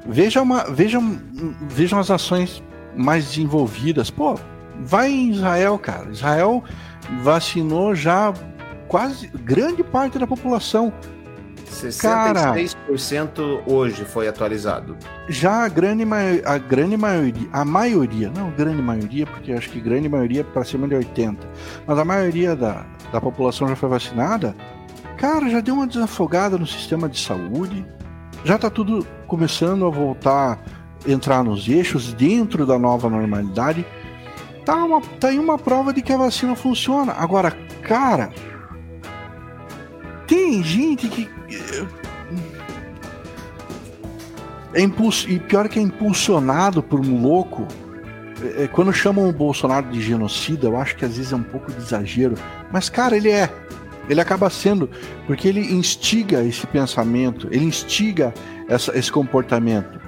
veja 0.06 0.42
uma, 0.42 0.66
veja, 0.66 1.00
vejam 1.70 1.98
as 1.98 2.12
ações 2.12 2.62
mais 2.96 3.26
desenvolvidas. 3.26 4.10
Pô, 4.10 4.38
vai 4.84 5.12
em 5.12 5.32
Israel, 5.32 5.78
cara. 5.78 6.10
Israel 6.10 6.64
vacinou 7.24 7.96
já 7.96 8.34
quase 8.88 9.28
grande 9.28 9.84
parte 9.84 10.20
da 10.20 10.28
população. 10.28 10.94
66% 11.72 13.62
hoje 13.66 14.04
foi 14.04 14.28
atualizado. 14.28 14.98
Já 15.30 15.64
a 15.64 15.70
grande, 15.70 16.04
a 16.44 16.58
grande 16.58 16.98
maioria, 16.98 17.48
a 17.54 17.64
maioria, 17.64 18.30
não 18.30 18.52
grande 18.52 18.82
maioria, 18.82 19.26
porque 19.26 19.54
acho 19.54 19.70
que 19.70 19.80
grande 19.80 20.10
maioria 20.10 20.42
é 20.42 20.44
para 20.44 20.66
cima 20.66 20.88
de 20.88 20.96
80, 20.96 21.48
mas 21.88 21.98
a 21.98 22.04
maioria 22.04 22.56
da, 22.56 22.86
da 23.12 23.22
população 23.22 23.68
já 23.70 23.76
foi 23.76 23.88
vacinada, 23.88 24.54
cara, 25.18 25.50
já 25.50 25.62
deu 25.62 25.76
uma 25.76 25.88
desafogada 25.88 26.58
no 26.58 26.68
sistema 26.68 27.08
de 27.08 27.20
saúde, 27.20 27.86
já 28.44 28.58
tá 28.58 28.70
tudo 28.70 29.08
começando 29.26 29.86
a 29.86 29.90
voltar, 29.90 30.60
entrar 31.08 31.44
nos 31.44 31.68
eixos 31.70 32.14
dentro 32.14 32.66
da 32.66 32.78
nova 32.78 33.10
normalidade. 33.10 33.86
Tá, 34.66 34.76
uma, 34.76 35.02
tá 35.20 35.30
aí 35.30 35.40
uma 35.40 35.58
prova 35.58 35.92
de 35.92 36.02
que 36.02 36.14
a 36.14 36.18
vacina 36.18 36.56
funciona. 36.56 37.14
Agora, 37.14 37.52
cara, 37.82 38.32
tem 40.28 40.64
gente 40.64 41.08
que 41.10 41.30
é 44.74 44.82
impuls... 44.82 45.26
E 45.28 45.40
pior 45.40 45.68
que 45.68 45.80
é 45.80 45.82
impulsionado 45.82 46.82
por 46.82 47.00
um 47.00 47.22
louco. 47.22 47.68
É, 48.58 48.64
é, 48.64 48.68
quando 48.68 48.94
chamam 48.94 49.28
o 49.28 49.34
Bolsonaro 49.34 49.90
de 49.90 50.02
genocida, 50.02 50.68
eu 50.68 50.78
acho 50.78 50.96
que 50.96 51.06
às 51.06 51.18
vezes 51.18 51.34
é 51.34 51.36
um 51.36 51.44
pouco 51.44 51.72
de 51.72 51.78
exagero. 51.80 52.36
Mas, 52.72 52.90
cara, 52.90 53.18
ele 53.18 53.30
é. 53.30 53.50
Ele 54.10 54.22
acaba 54.22 54.50
sendo. 54.50 54.90
Porque 55.28 55.48
ele 55.48 55.74
instiga 55.74 56.44
esse 56.44 56.66
pensamento, 56.68 57.48
ele 57.52 57.66
instiga 57.66 58.34
essa- 58.68 58.98
esse 58.98 59.12
comportamento. 59.12 60.00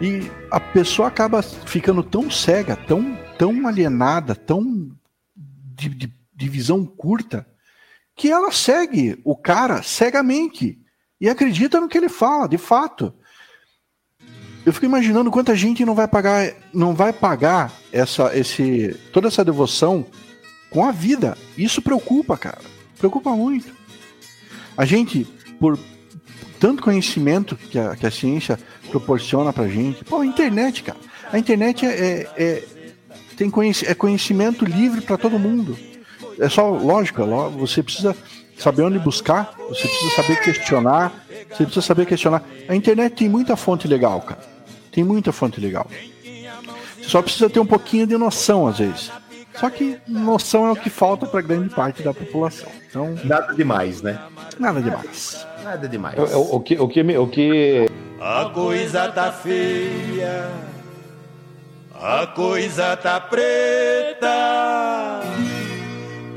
E 0.00 0.30
a 0.50 0.60
pessoa 0.60 1.08
acaba 1.08 1.42
ficando 1.42 2.02
tão 2.02 2.30
cega, 2.30 2.76
tão, 2.76 3.16
tão 3.38 3.66
alienada, 3.66 4.34
tão 4.34 4.90
de, 5.36 5.88
de- 5.88 6.12
de 6.34 6.48
visão 6.48 6.84
curta, 6.84 7.46
que 8.14 8.30
ela 8.30 8.50
segue 8.52 9.18
o 9.24 9.36
cara 9.36 9.82
cegamente 9.82 10.78
e 11.20 11.28
acredita 11.28 11.80
no 11.80 11.88
que 11.88 11.96
ele 11.98 12.08
fala, 12.08 12.48
de 12.48 12.58
fato. 12.58 13.12
Eu 14.66 14.72
fico 14.72 14.86
imaginando 14.86 15.30
quanta 15.30 15.56
gente 15.56 15.84
não 15.84 15.94
vai 15.94 16.06
pagar, 16.06 16.52
não 16.74 16.94
vai 16.94 17.12
pagar 17.12 17.72
essa, 17.92 18.36
esse, 18.36 18.94
toda 19.12 19.28
essa 19.28 19.44
devoção 19.44 20.04
com 20.70 20.84
a 20.84 20.92
vida. 20.92 21.36
Isso 21.56 21.80
preocupa, 21.80 22.36
cara. 22.36 22.60
Preocupa 22.98 23.30
muito. 23.30 23.72
A 24.76 24.84
gente, 24.84 25.24
por 25.58 25.78
tanto 26.60 26.82
conhecimento 26.82 27.56
que 27.56 27.78
a, 27.78 27.96
que 27.96 28.06
a 28.06 28.10
ciência 28.10 28.58
proporciona 28.90 29.52
pra 29.52 29.68
gente, 29.68 30.04
pô, 30.04 30.18
a 30.20 30.26
internet, 30.26 30.82
cara. 30.82 30.98
A 31.32 31.38
internet 31.38 31.86
é, 31.86 31.90
é, 31.90 32.32
é- 32.36 32.64
tem 33.38 33.48
conheci, 33.48 33.86
é 33.86 33.94
conhecimento 33.94 34.64
livre 34.64 35.00
para 35.00 35.16
todo 35.16 35.38
mundo. 35.38 35.78
É 36.40 36.48
só 36.48 36.68
lógico, 36.68 37.22
é 37.22 37.24
você 37.56 37.82
precisa 37.82 38.14
saber 38.58 38.82
onde 38.82 38.98
buscar, 38.98 39.54
você 39.68 39.86
precisa 39.86 40.14
saber 40.16 40.40
questionar, 40.40 41.12
você 41.48 41.64
precisa 41.64 41.80
saber 41.82 42.06
questionar. 42.06 42.42
A 42.68 42.74
internet 42.74 43.14
tem 43.14 43.28
muita 43.28 43.56
fonte 43.56 43.86
legal, 43.86 44.20
cara. 44.22 44.40
Tem 44.90 45.04
muita 45.04 45.30
fonte 45.32 45.60
legal. 45.60 45.86
Você 46.96 47.08
só 47.08 47.22
precisa 47.22 47.48
ter 47.48 47.60
um 47.60 47.66
pouquinho 47.66 48.06
de 48.06 48.16
noção, 48.16 48.66
às 48.66 48.78
vezes. 48.78 49.10
Só 49.54 49.70
que 49.70 49.98
noção 50.06 50.66
é 50.66 50.72
o 50.72 50.76
que 50.76 50.90
falta 50.90 51.26
para 51.26 51.40
grande 51.40 51.68
parte 51.74 52.02
da 52.02 52.12
população. 52.14 52.68
Então, 52.88 53.16
Nada 53.24 53.54
demais, 53.54 54.02
né? 54.02 54.18
nada 54.58 54.80
demais. 54.80 55.46
Nada 55.64 55.88
demais. 55.88 56.16
O, 56.18 56.22
o- 56.38 56.56
o 56.56 56.60
que, 56.60 56.76
o, 56.78 56.88
que, 56.88 57.00
o 57.18 57.26
que 57.26 57.88
A 58.20 58.50
coisa 58.54 59.08
tá 59.08 59.32
feia, 59.32 60.48
a 62.00 62.26
coisa 62.26 62.96
tá 62.96 63.20
preta. 63.20 64.28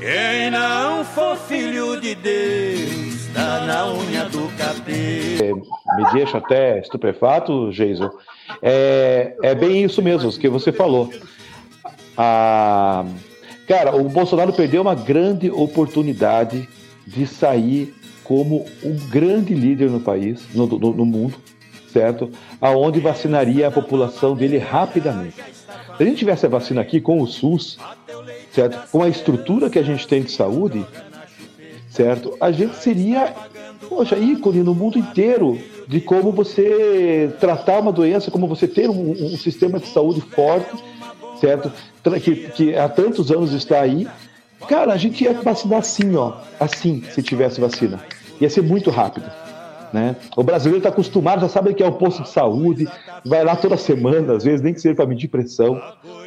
Quem 0.00 0.50
não 0.50 1.04
for 1.04 1.36
filho 1.36 2.00
de 2.00 2.14
Deus, 2.16 3.26
tá 3.32 3.60
na 3.66 3.92
unha 3.92 4.24
do 4.28 4.48
capeta. 4.58 5.44
me 5.96 6.12
deixa 6.12 6.38
até 6.38 6.80
estupefato, 6.80 7.70
Jason, 7.70 8.10
é, 8.60 9.34
é 9.42 9.54
bem 9.54 9.84
isso 9.84 10.02
mesmo, 10.02 10.28
o 10.28 10.38
que 10.38 10.48
você 10.48 10.72
falou. 10.72 11.12
Ah, 12.16 13.04
cara, 13.68 13.94
o 13.94 14.08
Bolsonaro 14.08 14.52
perdeu 14.52 14.82
uma 14.82 14.94
grande 14.96 15.50
oportunidade 15.50 16.68
de 17.06 17.24
sair 17.26 17.94
como 18.24 18.66
um 18.82 18.96
grande 19.08 19.54
líder 19.54 19.88
no 19.88 20.00
país, 20.00 20.42
no, 20.54 20.66
no- 20.66 20.92
no 20.94 21.04
mundo, 21.06 21.34
certo? 21.92 22.30
Aonde 22.60 23.00
vacinaria 23.00 23.68
a 23.68 23.70
população 23.70 24.34
dele 24.34 24.58
rapidamente. 24.58 25.36
Se 25.96 26.02
a 26.02 26.04
gente 26.04 26.18
tivesse 26.18 26.46
a 26.46 26.48
vacina 26.48 26.80
aqui 26.80 27.00
com 27.00 27.20
o 27.20 27.26
SUS, 27.26 27.78
certo? 28.52 28.90
Com 28.90 29.02
a 29.02 29.08
estrutura 29.08 29.68
que 29.68 29.78
a 29.78 29.82
gente 29.82 30.06
tem 30.08 30.22
de 30.22 30.32
saúde, 30.32 30.84
certo? 31.90 32.36
A 32.40 32.50
gente 32.50 32.76
seria, 32.76 33.34
poxa, 33.88 34.16
ícone 34.16 34.62
no 34.62 34.74
mundo 34.74 34.98
inteiro 34.98 35.58
de 35.86 36.00
como 36.00 36.32
você 36.32 37.30
tratar 37.38 37.80
uma 37.80 37.92
doença, 37.92 38.30
como 38.30 38.46
você 38.46 38.66
ter 38.66 38.88
um, 38.88 39.10
um 39.10 39.36
sistema 39.36 39.78
de 39.78 39.86
saúde 39.88 40.20
forte, 40.20 40.82
certo? 41.40 41.70
Que, 42.22 42.36
que 42.50 42.76
há 42.76 42.88
tantos 42.88 43.30
anos 43.30 43.52
está 43.52 43.80
aí. 43.80 44.08
Cara, 44.68 44.92
a 44.92 44.96
gente 44.96 45.24
ia 45.24 45.32
vacinar 45.34 45.80
assim, 45.80 46.14
ó, 46.16 46.34
assim, 46.58 47.02
se 47.10 47.22
tivesse 47.22 47.60
vacina. 47.60 48.00
Ia 48.40 48.48
ser 48.48 48.62
muito 48.62 48.90
rápido. 48.90 49.30
Né? 49.92 50.16
O 50.36 50.42
brasileiro 50.42 50.78
está 50.78 50.88
acostumado, 50.88 51.42
já 51.42 51.48
sabe 51.50 51.74
que 51.74 51.82
é 51.82 51.86
o 51.86 51.92
posto 51.92 52.22
de 52.22 52.28
saúde, 52.30 52.88
vai 53.26 53.44
lá 53.44 53.54
toda 53.54 53.76
semana, 53.76 54.34
às 54.34 54.42
vezes 54.44 54.62
nem 54.62 54.72
que 54.72 54.80
seja 54.80 54.94
para 54.94 55.04
medir 55.06 55.28
pressão, 55.28 55.78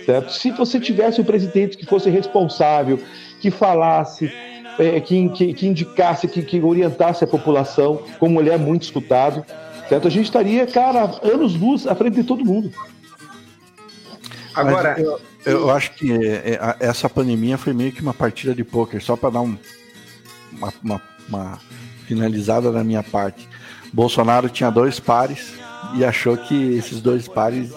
certo? 0.05 0.31
Se 0.31 0.51
você 0.51 0.79
tivesse 0.79 1.19
um 1.19 1.23
presidente 1.23 1.75
que 1.75 1.85
fosse 1.85 2.07
responsável, 2.11 2.99
que 3.41 3.49
falasse, 3.49 4.31
é, 4.77 4.99
que, 4.99 5.29
que, 5.29 5.53
que 5.55 5.65
indicasse, 5.67 6.27
que, 6.27 6.43
que 6.43 6.61
orientasse 6.61 7.23
a 7.23 7.27
população, 7.27 8.03
como 8.19 8.39
ele 8.39 8.51
é 8.51 8.57
muito 8.57 8.83
escutado, 8.83 9.43
certo? 9.89 10.07
A 10.07 10.11
gente 10.11 10.25
estaria, 10.25 10.67
cara, 10.67 11.09
anos 11.23 11.55
luz 11.55 11.87
à 11.87 11.95
frente 11.95 12.15
de 12.17 12.23
todo 12.23 12.45
mundo. 12.45 12.71
Agora, 14.53 14.95
eu, 14.99 15.19
eu 15.45 15.69
acho 15.71 15.91
que 15.93 16.11
é, 16.13 16.51
é, 16.53 16.75
essa 16.81 17.09
pandemia 17.09 17.57
foi 17.57 17.73
meio 17.73 17.91
que 17.91 18.01
uma 18.01 18.13
partida 18.13 18.53
de 18.53 18.63
pôquer, 18.63 19.01
só 19.01 19.15
para 19.15 19.31
dar 19.31 19.41
um- 19.41 19.57
uma, 20.53 20.73
uma- 20.83 21.01
uma 21.27 21.59
finalizada 22.07 22.71
da 22.71 22.83
minha 22.83 23.03
parte. 23.03 23.47
Bolsonaro 23.93 24.49
tinha 24.49 24.69
dois 24.69 24.99
pares 24.99 25.53
e 25.95 26.03
achou 26.03 26.35
que 26.37 26.75
esses 26.75 27.01
dois 27.01 27.27
pares 27.27 27.71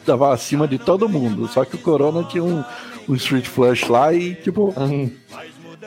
estavam 0.00 0.30
acima 0.30 0.66
de 0.68 0.78
todo 0.78 1.08
mundo. 1.08 1.48
Só 1.48 1.64
que 1.64 1.76
o 1.76 1.78
Corona 1.78 2.24
tinha 2.24 2.42
um, 2.44 2.62
um 3.08 3.14
Street 3.14 3.46
Flush 3.46 3.88
lá 3.88 4.12
e, 4.12 4.34
tipo, 4.34 4.74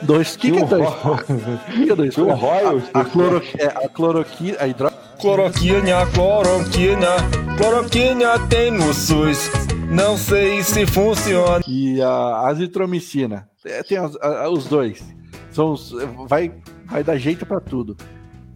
dois. 0.02 0.34
O 0.34 0.38
que, 0.38 0.50
que 0.52 0.58
é 0.58 0.64
dois? 0.64 0.88
O 0.88 1.84
que 1.84 1.90
é 1.92 1.96
dois? 1.96 2.18
Um 2.18 2.32
Royal 2.34 2.80
A, 2.94 3.00
a, 3.00 3.04
cloro, 3.04 3.42
é, 3.58 3.66
a 3.66 3.88
cloroquina, 3.88 4.56
a 4.60 4.66
hidro... 4.68 4.90
Cloroquina, 5.20 6.06
cloroquina, 6.14 7.08
cloroquina 7.56 8.38
tem 8.48 8.70
no 8.70 8.94
SUS. 8.94 9.50
Não 9.90 10.16
sei 10.16 10.62
se 10.62 10.86
funciona. 10.86 11.60
e 11.66 12.00
a 12.00 12.46
azitromicina. 12.48 13.48
É, 13.64 13.82
tem 13.82 13.98
as- 13.98 14.14
a- 14.16 14.48
os 14.48 14.66
dois. 14.66 15.02
São 15.50 15.72
os- 15.72 15.92
vai, 16.28 16.52
vai 16.88 17.04
dar 17.04 17.16
jeito 17.16 17.44
pra 17.46 17.60
tudo. 17.60 17.96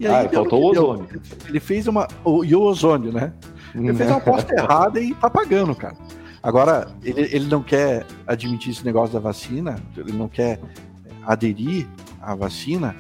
E 0.01 0.07
Ah, 0.07 0.25
deu 0.25 0.45
no 0.45 0.51
faltou 0.51 0.71
o 0.71 0.73
deu. 0.73 0.83
ozônio. 0.89 1.21
Ele 1.49 1.61
fez 1.61 1.87
uma. 1.87 2.09
O, 2.25 2.45
e 2.45 2.55
o 2.57 2.63
ozônio, 2.63 3.13
né? 3.13 3.33
Ele 3.75 3.95
fez 3.95 4.09
uma 4.11 4.19
aposta 4.19 4.53
errada 4.59 4.99
e 5.01 5.15
tá 5.15 5.31
pagando, 5.31 5.75
cara. 5.75 5.95
Agora, 6.43 6.89
ele, 7.05 7.21
ele 7.21 7.47
não 7.47 7.63
quer 7.63 8.05
admitir 8.27 8.73
esse 8.73 8.85
negócio 8.85 9.13
da 9.15 9.21
vacina, 9.21 9.77
ele 9.97 10.13
não 10.13 10.29
quer 10.29 10.59
aderir 11.25 11.87
à 12.21 12.35
vacina, 12.35 12.97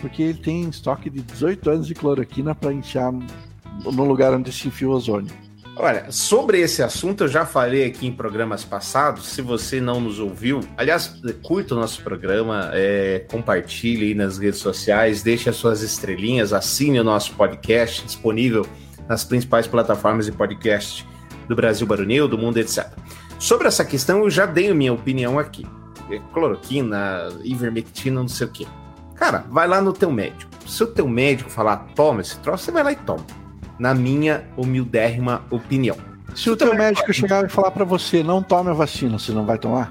porque 0.00 0.22
ele 0.22 0.38
tem 0.38 0.68
estoque 0.68 1.10
de 1.10 1.20
18 1.20 1.68
anos 1.70 1.86
de 1.86 1.94
cloroquina 1.94 2.54
pra 2.54 2.72
enfiar 2.72 3.12
no 3.12 4.04
lugar 4.04 4.32
onde 4.32 4.50
se 4.50 4.68
enfia 4.68 4.88
o 4.88 4.92
ozônio. 4.92 5.30
Olha, 5.78 6.10
sobre 6.10 6.58
esse 6.58 6.82
assunto 6.82 7.24
eu 7.24 7.28
já 7.28 7.44
falei 7.44 7.84
aqui 7.84 8.06
em 8.06 8.12
programas 8.12 8.64
passados. 8.64 9.26
Se 9.26 9.42
você 9.42 9.78
não 9.78 10.00
nos 10.00 10.18
ouviu, 10.18 10.60
aliás, 10.74 11.20
curta 11.42 11.74
o 11.74 11.78
nosso 11.78 12.02
programa, 12.02 12.70
é, 12.72 13.26
compartilhe 13.30 14.06
aí 14.06 14.14
nas 14.14 14.38
redes 14.38 14.58
sociais, 14.58 15.22
deixe 15.22 15.50
as 15.50 15.56
suas 15.56 15.82
estrelinhas, 15.82 16.54
assine 16.54 16.98
o 16.98 17.04
nosso 17.04 17.34
podcast 17.34 18.02
disponível 18.06 18.66
nas 19.06 19.22
principais 19.22 19.66
plataformas 19.66 20.24
de 20.24 20.32
podcast 20.32 21.06
do 21.46 21.54
Brasil 21.54 21.86
Barunil, 21.86 22.26
do 22.26 22.38
mundo, 22.38 22.56
etc. 22.56 22.88
Sobre 23.38 23.68
essa 23.68 23.84
questão, 23.84 24.20
eu 24.20 24.30
já 24.30 24.46
dei 24.46 24.70
a 24.70 24.74
minha 24.74 24.94
opinião 24.94 25.38
aqui. 25.38 25.66
É, 26.10 26.18
cloroquina, 26.32 27.28
ivermectina, 27.44 28.22
não 28.22 28.28
sei 28.28 28.46
o 28.46 28.50
quê. 28.50 28.66
Cara, 29.14 29.44
vai 29.50 29.68
lá 29.68 29.82
no 29.82 29.92
teu 29.92 30.10
médico. 30.10 30.50
Se 30.66 30.82
o 30.82 30.86
teu 30.86 31.06
médico 31.06 31.50
falar, 31.50 31.88
toma 31.94 32.22
esse 32.22 32.38
troço, 32.38 32.64
você 32.64 32.72
vai 32.72 32.82
lá 32.82 32.92
e 32.92 32.96
toma 32.96 33.45
na 33.78 33.94
minha 33.94 34.44
humildérrima 34.56 35.44
opinião. 35.50 35.96
Se 36.34 36.50
o 36.50 36.56
teu 36.56 36.74
médico 36.74 37.12
chegar 37.12 37.44
e 37.44 37.48
falar 37.48 37.70
para 37.70 37.84
você, 37.84 38.22
não 38.22 38.42
tome 38.42 38.70
a 38.70 38.74
vacina, 38.74 39.18
você 39.18 39.32
não 39.32 39.46
vai 39.46 39.58
tomar? 39.58 39.90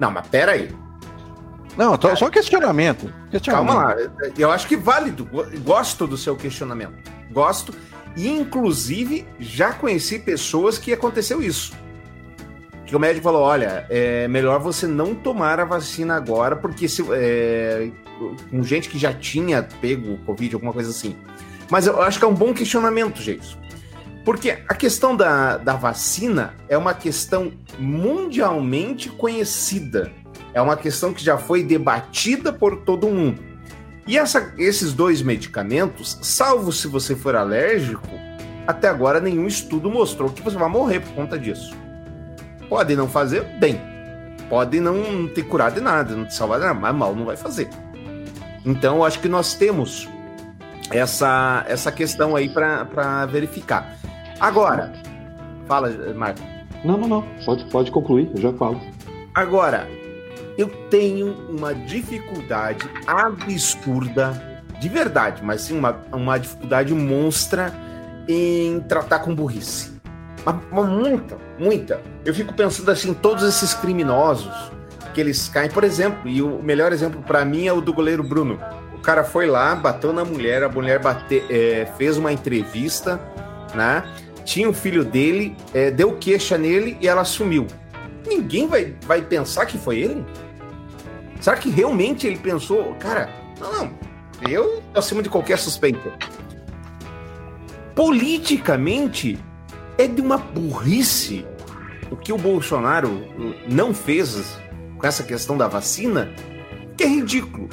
Não, 0.00 0.10
mas 0.10 0.26
pera 0.26 0.52
aí. 0.52 0.74
Não, 1.76 1.98
tô, 1.98 2.14
só 2.16 2.30
questionamento. 2.30 3.12
questionamento. 3.30 3.74
Calma 3.74 3.94
lá, 3.94 3.96
eu 4.38 4.50
acho 4.50 4.66
que 4.66 4.76
válido. 4.76 5.28
Gosto 5.62 6.06
do 6.06 6.16
seu 6.16 6.36
questionamento. 6.36 6.94
Gosto. 7.32 7.74
E, 8.16 8.28
inclusive, 8.28 9.26
já 9.40 9.72
conheci 9.72 10.18
pessoas 10.20 10.78
que 10.78 10.92
aconteceu 10.92 11.42
isso. 11.42 11.72
Que 12.86 12.94
o 12.94 13.00
médico 13.00 13.24
falou: 13.24 13.42
olha, 13.42 13.86
é 13.90 14.28
melhor 14.28 14.60
você 14.60 14.86
não 14.86 15.14
tomar 15.14 15.58
a 15.58 15.64
vacina 15.64 16.14
agora, 16.14 16.54
porque 16.54 16.88
se, 16.88 17.04
é, 17.12 17.90
com 18.50 18.62
gente 18.62 18.88
que 18.88 18.98
já 18.98 19.12
tinha 19.12 19.66
pego 19.80 20.16
Covid, 20.18 20.54
alguma 20.54 20.72
coisa 20.72 20.90
assim. 20.90 21.16
Mas 21.70 21.86
eu 21.86 22.00
acho 22.02 22.18
que 22.18 22.24
é 22.24 22.28
um 22.28 22.34
bom 22.34 22.52
questionamento, 22.52 23.20
gente. 23.20 23.58
Porque 24.24 24.62
a 24.68 24.74
questão 24.74 25.14
da, 25.14 25.58
da 25.58 25.74
vacina 25.74 26.54
é 26.68 26.78
uma 26.78 26.94
questão 26.94 27.52
mundialmente 27.78 29.10
conhecida. 29.10 30.10
É 30.54 30.62
uma 30.62 30.76
questão 30.76 31.12
que 31.12 31.22
já 31.22 31.36
foi 31.36 31.62
debatida 31.62 32.52
por 32.52 32.76
todo 32.84 33.08
mundo. 33.08 33.42
E 34.06 34.18
essa, 34.18 34.54
esses 34.58 34.92
dois 34.92 35.22
medicamentos, 35.22 36.18
salvo 36.22 36.72
se 36.72 36.86
você 36.86 37.16
for 37.16 37.34
alérgico, 37.34 38.08
até 38.66 38.88
agora 38.88 39.20
nenhum 39.20 39.46
estudo 39.46 39.90
mostrou 39.90 40.30
que 40.30 40.42
você 40.42 40.56
vai 40.56 40.68
morrer 40.68 41.00
por 41.00 41.12
conta 41.12 41.38
disso. 41.38 41.74
Pode 42.68 42.96
não 42.96 43.08
fazer 43.08 43.42
bem. 43.58 43.80
Pode 44.48 44.78
não 44.80 45.26
ter 45.28 45.42
curado 45.42 45.74
de 45.74 45.80
nada, 45.80 46.14
não 46.14 46.26
te 46.26 46.34
salvar 46.34 46.60
de 46.60 46.66
nada, 46.66 46.78
mas 46.78 46.94
mal 46.94 47.14
não 47.14 47.24
vai 47.24 47.36
fazer. 47.36 47.68
Então, 48.64 48.96
eu 48.96 49.04
acho 49.04 49.20
que 49.20 49.28
nós 49.28 49.54
temos 49.54 50.08
essa, 50.90 51.64
essa 51.68 51.90
questão 51.90 52.36
aí 52.36 52.48
para 52.48 53.26
verificar. 53.26 53.96
Agora, 54.40 54.92
fala, 55.66 55.90
Marco. 56.14 56.40
Não, 56.84 56.98
não, 56.98 57.08
não. 57.08 57.24
Pode, 57.44 57.64
pode 57.66 57.90
concluir, 57.90 58.30
eu 58.34 58.40
já 58.40 58.52
falo. 58.52 58.80
Agora, 59.34 59.88
eu 60.58 60.68
tenho 60.90 61.34
uma 61.48 61.74
dificuldade 61.74 62.88
absurda, 63.06 64.62
de 64.80 64.88
verdade, 64.88 65.42
mas 65.42 65.62
sim 65.62 65.78
uma, 65.78 65.98
uma 66.12 66.38
dificuldade 66.38 66.94
monstra 66.94 67.72
em 68.28 68.80
tratar 68.80 69.20
com 69.20 69.34
burrice. 69.34 69.92
Uma, 70.44 70.60
uma, 70.70 70.84
muita, 70.84 71.38
muita. 71.58 72.00
Eu 72.24 72.34
fico 72.34 72.52
pensando 72.52 72.90
assim, 72.90 73.14
todos 73.14 73.42
esses 73.42 73.72
criminosos 73.72 74.52
que 75.14 75.20
eles 75.20 75.48
caem, 75.48 75.70
por 75.70 75.84
exemplo, 75.84 76.28
e 76.28 76.42
o 76.42 76.62
melhor 76.62 76.92
exemplo 76.92 77.22
para 77.22 77.44
mim 77.44 77.66
é 77.66 77.72
o 77.72 77.80
do 77.80 77.92
goleiro 77.94 78.22
Bruno 78.22 78.58
cara 79.04 79.22
foi 79.24 79.46
lá, 79.46 79.74
bateu 79.74 80.12
na 80.12 80.24
mulher, 80.24 80.62
a 80.62 80.68
mulher 80.68 80.98
bate, 80.98 81.42
é, 81.50 81.86
fez 81.96 82.16
uma 82.16 82.32
entrevista, 82.32 83.20
né? 83.74 84.02
Tinha 84.44 84.68
o 84.68 84.72
filho 84.72 85.04
dele, 85.04 85.56
é, 85.72 85.90
deu 85.90 86.16
queixa 86.16 86.58
nele 86.58 86.96
e 87.00 87.08
ela 87.08 87.24
sumiu. 87.24 87.66
Ninguém 88.26 88.66
vai, 88.66 88.94
vai 89.06 89.22
pensar 89.22 89.66
que 89.66 89.78
foi 89.78 89.98
ele? 89.98 90.24
Será 91.40 91.56
que 91.56 91.68
realmente 91.68 92.26
ele 92.26 92.38
pensou, 92.38 92.94
cara, 92.94 93.28
não, 93.60 93.92
eu 94.48 94.82
acima 94.94 95.22
de 95.22 95.28
qualquer 95.28 95.58
suspeita. 95.58 96.12
Politicamente, 97.94 99.38
é 99.96 100.06
de 100.06 100.20
uma 100.20 100.38
burrice 100.38 101.46
o 102.10 102.16
que 102.16 102.32
o 102.32 102.38
Bolsonaro 102.38 103.26
não 103.68 103.94
fez 103.94 104.58
com 104.96 105.06
essa 105.06 105.22
questão 105.22 105.56
da 105.56 105.68
vacina, 105.68 106.32
que 106.96 107.04
é 107.04 107.06
ridículo. 107.06 107.68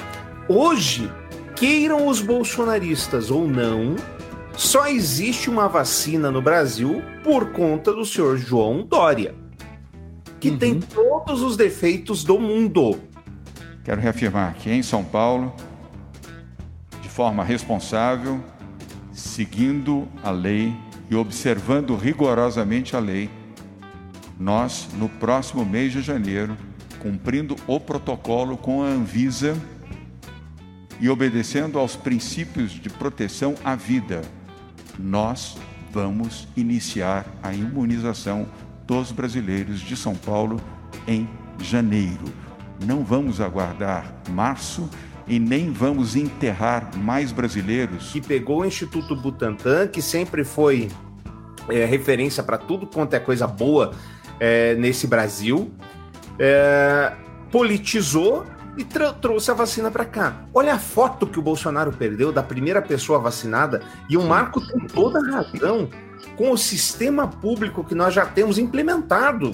Hoje, 0.48 1.12
queiram 1.56 2.08
os 2.08 2.22
bolsonaristas 2.22 3.32
ou 3.32 3.48
não, 3.48 3.96
só 4.56 4.88
existe 4.88 5.50
uma 5.50 5.68
vacina 5.68 6.30
no 6.30 6.42
Brasil 6.42 7.02
por 7.24 7.52
conta 7.52 7.94
do 7.94 8.06
senhor 8.06 8.38
João 8.38 8.86
Dória, 8.86 9.34
que 10.40 10.50
uhum. 10.50 10.58
tem 10.58 10.80
todos 10.80 11.42
os 11.42 11.56
defeitos 11.56 12.24
do 12.24 12.40
mundo. 12.40 13.00
Quero 13.84 14.02
reafirmar 14.02 14.56
que 14.56 14.70
em 14.70 14.84
São 14.84 15.04
Paulo, 15.04 15.54
de 17.02 17.10
forma 17.10 17.44
responsável, 17.44 18.40
seguindo 19.12 20.08
a 20.24 20.32
lei 20.32 20.76
e 21.10 21.16
observando 21.16 21.96
rigorosamente 21.96 22.96
a 22.96 23.00
lei, 23.00 23.30
nós, 24.40 24.88
no 24.98 25.08
próximo 25.08 25.66
mês 25.66 25.92
de 25.92 26.02
janeiro, 26.02 26.58
cumprindo 27.00 27.56
o 27.68 27.80
protocolo 27.80 28.58
com 28.58 28.84
a 28.84 28.88
Anvisa, 28.88 29.56
e 31.02 31.10
obedecendo 31.10 31.80
aos 31.80 31.96
princípios 31.96 32.72
de 32.72 32.88
proteção 32.88 33.56
à 33.66 33.76
vida, 33.76 34.22
nós 35.00 35.58
vamos 35.92 36.48
iniciar 36.56 37.26
a 37.42 37.52
imunização 37.52 38.48
dos 38.86 39.12
brasileiros 39.12 39.80
de 39.82 39.98
São 39.98 40.16
Paulo 40.16 40.62
em 41.08 41.28
janeiro. 41.60 42.26
Não 42.86 43.04
vamos 43.04 43.42
aguardar 43.42 44.14
março 44.30 44.88
e 45.28 45.40
nem 45.40 45.72
vamos 45.72 46.16
enterrar 46.16 46.96
mais 46.96 47.32
brasileiros. 47.32 48.12
Que 48.12 48.22
pegou 48.22 48.62
o 48.62 48.66
Instituto 48.66 49.16
Butantan, 49.16 49.88
que 49.88 50.02
sempre 50.02 50.44
foi 50.44 50.90
é, 51.68 51.84
referência 51.86 52.44
para 52.44 52.60
tudo 52.60 52.86
quanto 52.86 53.16
é 53.16 53.20
coisa 53.20 53.48
boa 53.48 53.92
é, 54.40 54.76
nesse 54.76 55.08
Brasil, 55.08 55.72
é, 56.38 57.14
politizou 57.52 58.46
e 58.78 58.84
trouxe 58.84 59.52
a 59.52 59.54
vacina 59.54 59.92
para 59.92 60.06
cá. 60.06 60.46
Olha 60.54 60.74
a 60.74 60.80
foto 60.80 61.28
que 61.28 61.40
o 61.40 61.42
Bolsonaro 61.42 61.92
perdeu 61.92 62.32
da 62.32 62.42
primeira 62.42 62.82
pessoa 62.82 63.20
vacinada 63.20 63.82
e 64.10 64.18
o 64.18 64.24
Marco 64.24 64.62
tem 64.66 64.88
toda 64.88 65.20
a 65.20 65.32
razão 65.38 65.90
com 66.38 66.52
o 66.52 66.58
sistema 66.58 67.28
público 67.28 67.84
que 67.84 67.96
nós 67.96 68.14
já 68.14 68.26
temos 68.26 68.58
implementado. 68.58 69.52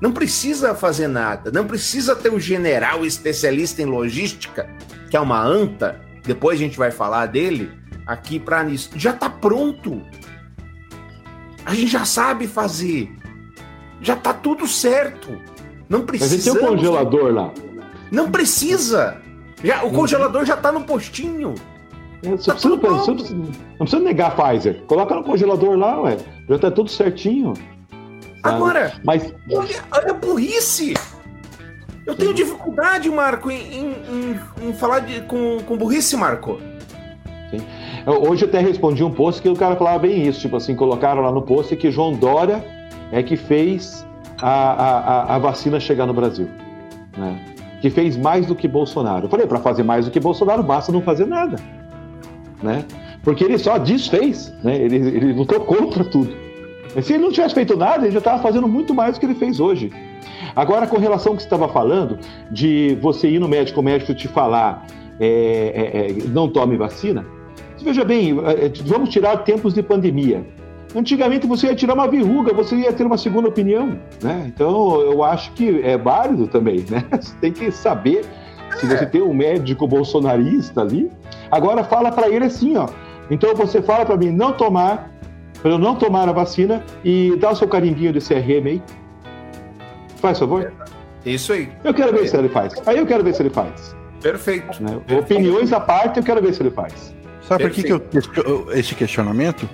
Não 0.00 0.12
precisa 0.12 0.74
fazer 0.74 1.08
nada, 1.08 1.50
não 1.50 1.66
precisa 1.66 2.16
ter 2.16 2.32
um 2.32 2.40
general 2.40 3.04
especialista 3.04 3.82
em 3.82 3.86
logística, 3.86 4.68
que 5.10 5.16
é 5.16 5.20
uma 5.20 5.42
anta, 5.42 6.00
depois 6.24 6.58
a 6.58 6.62
gente 6.62 6.78
vai 6.78 6.90
falar 6.90 7.26
dele 7.26 7.70
aqui 8.06 8.38
para 8.38 8.62
nisso. 8.62 8.90
Já 8.96 9.10
está 9.10 9.28
pronto. 9.28 10.00
A 11.64 11.74
gente 11.74 11.90
já 11.90 12.04
sabe 12.04 12.46
fazer. 12.46 13.14
Já 14.00 14.14
está 14.14 14.32
tudo 14.32 14.66
certo. 14.66 15.38
Não 15.88 16.02
precisa. 16.02 16.36
Mas 16.36 16.44
tem 16.44 16.52
um 16.52 16.76
congelador 16.76 17.32
lá. 17.32 17.52
Não 18.10 18.30
precisa! 18.30 19.16
Já, 19.62 19.84
o 19.84 19.90
congelador 19.90 20.44
já 20.44 20.56
tá 20.56 20.72
no 20.72 20.82
postinho. 20.82 21.54
É, 22.22 22.36
tá 22.36 22.52
precisa, 22.52 22.68
não, 22.68 22.78
precisa, 22.78 23.34
não, 23.34 23.76
precisa, 23.78 24.02
negar 24.02 24.28
a 24.28 24.30
Pfizer. 24.30 24.82
Coloca 24.86 25.14
no 25.14 25.24
congelador 25.24 25.76
lá, 25.76 26.00
ué. 26.02 26.16
Já 26.48 26.58
tá 26.58 26.70
tudo 26.70 26.90
certinho. 26.90 27.54
Sabe? 27.54 28.54
Agora, 28.56 28.92
Mas... 29.04 29.34
olha, 29.52 29.84
olha 29.90 30.10
a 30.10 30.14
burrice! 30.14 30.94
Eu 32.06 32.14
tenho 32.16 32.34
dificuldade, 32.34 33.08
Marco, 33.10 33.50
em, 33.50 33.92
em, 33.92 34.40
em, 34.62 34.72
falar 34.72 35.00
de, 35.00 35.20
com, 35.22 35.58
com 35.64 35.76
burrice, 35.76 36.16
Marco. 36.16 36.58
Sim. 37.50 37.64
Hoje 38.06 38.44
eu 38.44 38.48
até 38.48 38.58
respondi 38.60 39.04
um 39.04 39.10
post 39.10 39.42
que 39.42 39.48
o 39.48 39.54
cara 39.54 39.76
falava 39.76 40.00
bem 40.00 40.26
isso, 40.26 40.40
tipo 40.40 40.56
assim, 40.56 40.74
colocaram 40.74 41.22
lá 41.22 41.30
no 41.30 41.42
post 41.42 41.76
que 41.76 41.90
João 41.90 42.14
Dória 42.14 42.64
é 43.12 43.22
que 43.22 43.36
fez 43.36 44.06
a, 44.40 44.50
a, 44.50 45.34
a 45.36 45.38
vacina 45.38 45.78
chegar 45.78 46.06
no 46.06 46.14
Brasil. 46.14 46.48
Né? 47.16 47.49
Que 47.80 47.90
fez 47.90 48.16
mais 48.16 48.46
do 48.46 48.54
que 48.54 48.68
Bolsonaro. 48.68 49.26
Eu 49.26 49.30
falei, 49.30 49.46
para 49.46 49.58
fazer 49.58 49.82
mais 49.82 50.04
do 50.04 50.10
que 50.10 50.20
Bolsonaro, 50.20 50.62
basta 50.62 50.92
não 50.92 51.00
fazer 51.00 51.26
nada. 51.26 51.56
Né? 52.62 52.84
Porque 53.22 53.44
ele 53.44 53.58
só 53.58 53.78
desfez, 53.78 54.52
né? 54.62 54.76
ele, 54.76 54.96
ele 54.96 55.32
lutou 55.32 55.60
contra 55.60 56.04
tudo. 56.04 56.34
Se 57.02 57.14
ele 57.14 57.22
não 57.22 57.30
tivesse 57.30 57.54
feito 57.54 57.76
nada, 57.76 58.04
ele 58.04 58.12
já 58.12 58.18
estava 58.18 58.42
fazendo 58.42 58.66
muito 58.66 58.92
mais 58.92 59.14
do 59.14 59.20
que 59.20 59.26
ele 59.26 59.34
fez 59.34 59.60
hoje. 59.60 59.92
Agora, 60.54 60.86
com 60.86 60.98
relação 60.98 61.32
ao 61.32 61.36
que 61.36 61.42
você 61.42 61.46
estava 61.46 61.68
falando, 61.68 62.18
de 62.50 62.98
você 63.00 63.30
ir 63.30 63.38
no 63.38 63.48
médico, 63.48 63.80
o 63.80 63.82
médico 63.82 64.12
te 64.14 64.26
falar 64.26 64.86
é, 65.18 65.26
é, 65.26 66.10
é, 66.10 66.28
não 66.28 66.48
tome 66.48 66.76
vacina, 66.76 67.24
veja 67.82 68.04
bem, 68.04 68.38
é, 68.40 68.66
é, 68.66 68.72
vamos 68.84 69.10
tirar 69.10 69.38
tempos 69.38 69.72
de 69.74 69.82
pandemia. 69.82 70.44
Antigamente 70.94 71.46
você 71.46 71.68
ia 71.68 71.74
tirar 71.74 71.94
uma 71.94 72.08
verruga, 72.08 72.52
você 72.52 72.76
ia 72.76 72.92
ter 72.92 73.04
uma 73.04 73.16
segunda 73.16 73.48
opinião, 73.48 73.98
né? 74.22 74.44
Então 74.46 75.00
eu 75.00 75.22
acho 75.22 75.52
que 75.52 75.80
é 75.82 75.96
válido 75.96 76.46
também, 76.48 76.84
né? 76.88 77.04
Você 77.20 77.34
tem 77.40 77.52
que 77.52 77.70
saber 77.70 78.24
se 78.78 78.86
você 78.86 79.06
tem 79.06 79.22
um 79.22 79.34
médico 79.34 79.86
bolsonarista 79.86 80.80
ali. 80.80 81.10
Agora 81.50 81.84
fala 81.84 82.10
para 82.10 82.28
ele 82.28 82.44
assim, 82.44 82.76
ó. 82.76 82.88
Então 83.30 83.54
você 83.54 83.82
fala 83.82 84.04
para 84.04 84.16
mim 84.16 84.30
não 84.30 84.52
tomar 84.52 85.10
para 85.62 85.72
eu 85.72 85.78
não 85.78 85.94
tomar 85.94 86.28
a 86.28 86.32
vacina 86.32 86.82
e 87.04 87.36
dar 87.36 87.50
o 87.50 87.56
seu 87.56 87.68
carimbinho 87.68 88.12
de 88.12 88.20
CRM 88.20 88.66
aí? 88.66 88.82
Faz 90.16 90.38
favor? 90.38 90.72
Isso 91.24 91.52
aí. 91.52 91.68
Eu 91.84 91.92
quero 91.92 92.12
ver 92.12 92.26
se 92.28 92.36
ele 92.36 92.48
faz. 92.48 92.74
Aí 92.86 92.98
eu 92.98 93.06
quero 93.06 93.22
ver 93.22 93.34
se 93.34 93.42
ele 93.42 93.50
faz. 93.50 93.94
Perfeito. 94.22 94.82
Né? 94.82 95.00
Opiniões 95.18 95.72
à 95.72 95.80
parte, 95.80 96.18
eu 96.18 96.22
quero 96.22 96.40
ver 96.40 96.54
se 96.54 96.62
ele 96.62 96.70
faz. 96.70 97.14
Sabe 97.42 97.64
por 97.64 97.72
que, 97.72 97.82
que 97.82 97.92
eu, 97.92 98.68
esse 98.72 98.94
questionamento? 98.94 99.68